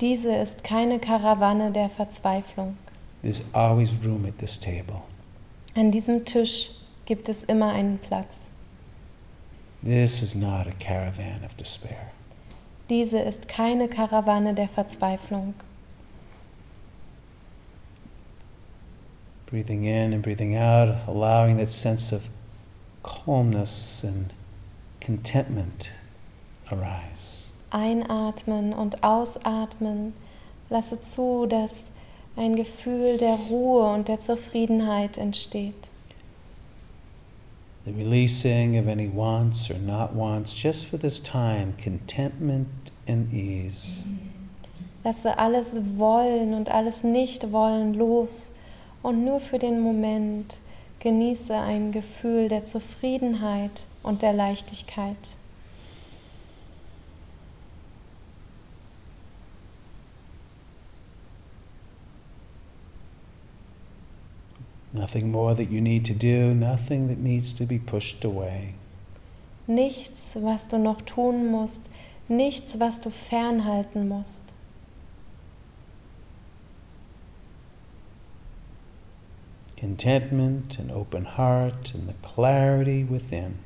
Diese 0.00 0.34
ist 0.34 0.64
keine 0.64 0.98
Karawanne 0.98 1.72
der 1.72 1.88
Verzweiflung. 1.88 2.76
There's 3.22 3.42
always 3.52 3.92
room 4.04 4.24
at 4.26 4.38
this 4.38 4.60
table. 4.60 5.02
An 5.74 5.90
diesem 5.90 6.24
Tisch 6.24 6.70
gibt 7.06 7.28
es 7.28 7.42
immer 7.42 7.72
einen 7.72 7.98
Platz. 7.98 8.44
This 9.82 10.22
is 10.22 10.34
not 10.34 10.66
a 10.66 10.72
caravan 10.78 11.44
of 11.44 11.54
despair. 11.54 12.12
Diese 12.90 13.18
ist 13.18 13.48
keine 13.48 13.88
Karawanne 13.88 14.54
der 14.54 14.68
Verzweiflung. 14.68 15.54
Breathing 19.46 19.84
in 19.84 20.12
and 20.12 20.22
breathing 20.22 20.56
out, 20.56 21.06
allowing 21.06 21.58
that 21.58 21.68
sense 21.68 22.12
of 22.12 22.28
calmness 23.02 24.02
and 24.02 24.32
contentment 25.00 25.92
arise. 26.72 27.50
Einatmen 27.70 28.72
und 28.72 29.02
ausatmen. 29.02 30.14
Lasse 30.70 31.00
zu, 31.00 31.46
dass 31.46 31.86
ein 32.36 32.56
Gefühl 32.56 33.18
der 33.18 33.36
Ruhe 33.50 33.92
und 33.92 34.08
der 34.08 34.20
Zufriedenheit 34.20 35.18
entsteht. 35.18 35.74
The 37.84 37.92
releasing 37.92 38.78
of 38.78 38.88
any 38.88 39.08
wants 39.14 39.70
or 39.70 39.78
not 39.78 40.14
wants, 40.14 40.54
just 40.54 40.86
for 40.86 40.98
this 40.98 41.22
time, 41.22 41.74
contentment 41.76 42.68
and 43.06 43.32
ease. 43.32 44.08
Lasse 45.04 45.36
alles 45.36 45.76
Wollen 45.98 46.54
und 46.54 46.70
alles 46.70 47.04
Nicht-Wollen 47.04 47.92
los 47.92 48.53
und 49.04 49.22
nur 49.22 49.38
für 49.38 49.58
den 49.58 49.80
Moment 49.80 50.56
genieße 51.00 51.54
ein 51.54 51.92
Gefühl 51.92 52.48
der 52.48 52.64
Zufriedenheit 52.64 53.84
und 54.02 54.22
der 54.22 54.32
Leichtigkeit. 54.32 55.16
Nothing 64.94 65.30
more 65.30 65.54
that 65.54 65.70
you 65.70 65.82
need 65.82 66.06
to 66.06 66.14
do, 66.14 66.54
nothing 66.54 67.08
that 67.08 67.18
needs 67.18 67.54
to 67.56 67.66
be 67.66 67.78
pushed 67.78 68.24
away. 68.24 68.72
Nichts, 69.66 70.38
was 70.40 70.68
du 70.68 70.78
noch 70.78 71.02
tun 71.02 71.50
musst, 71.50 71.90
nichts, 72.28 72.80
was 72.80 73.02
du 73.02 73.10
fernhalten 73.10 74.08
musst. 74.08 74.53
Contentment, 79.84 80.78
and 80.78 80.90
open 80.90 81.26
heart, 81.26 81.92
and 81.92 82.08
the 82.08 82.14
clarity 82.22 83.04
within. 83.04 83.58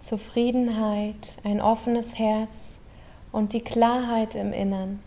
Zufriedenheit, 0.00 1.36
ein 1.44 1.60
offenes 1.60 2.18
Herz 2.18 2.76
und 3.30 3.52
die 3.52 3.60
Klarheit 3.60 4.34
im 4.34 4.54
Innern. 4.54 5.00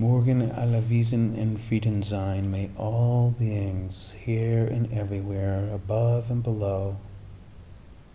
Morgen 0.00 0.52
alle 0.52 0.88
Wiesen 0.88 1.34
in 1.34 1.58
Frieden 1.58 2.04
sein, 2.04 2.52
may 2.52 2.70
all 2.78 3.34
beings 3.36 4.14
here 4.24 4.68
and 4.72 4.92
everywhere, 4.92 5.68
above 5.74 6.30
and 6.30 6.40
below, 6.44 6.94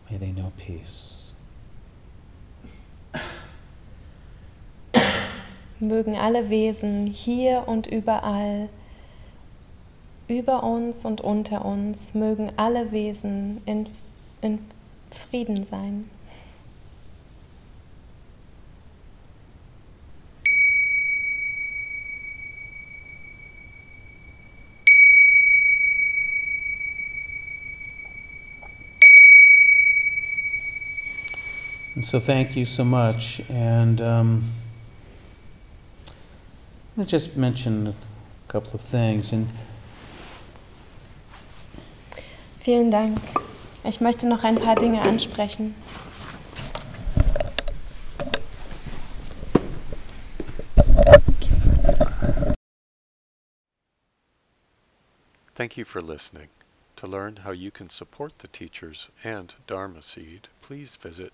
may 0.10 0.18
they 0.18 0.32
know 0.32 0.54
peace. 0.56 1.34
Mögen 5.82 6.16
alle 6.16 6.50
Wesen 6.50 7.06
hier 7.06 7.68
und 7.68 7.88
überall, 7.88 8.70
über 10.30 10.64
uns 10.64 11.04
und 11.04 11.20
unter 11.20 11.66
uns, 11.66 12.14
mögen 12.14 12.54
alle 12.56 12.94
Wesen 12.94 13.62
in, 13.66 13.88
in 14.42 14.60
Frieden 15.12 15.66
sein. 15.66 16.10
And 31.96 32.04
so 32.04 32.20
thank 32.20 32.56
you 32.56 32.66
so 32.66 32.84
much. 32.84 33.42
And 33.50 34.02
um, 34.02 34.44
I'm 36.08 36.96
going 36.96 37.06
to 37.06 37.12
just 37.12 37.38
mention 37.38 37.88
a 37.88 37.94
couple 38.48 38.74
of 38.74 38.82
things. 38.82 39.32
And 39.32 39.48
Vielen 42.60 42.92
Dank. 42.92 43.20
Ich 43.84 44.00
möchte 44.00 44.26
noch 44.26 44.44
ein 44.44 44.56
paar 44.56 44.76
Dinge 44.76 45.02
ansprechen. 45.02 45.76
Thank 55.54 55.78
you 55.78 55.86
for 55.86 56.02
listening. 56.02 56.48
To 56.96 57.08
learn 57.08 57.42
how 57.44 57.52
you 57.52 57.70
can 57.70 57.90
support 57.90 58.40
the 58.40 58.48
teachers 58.48 59.10
and 59.24 59.54
Dharma 59.68 60.02
Seed, 60.02 60.48
please 60.62 60.96
visit 60.96 61.34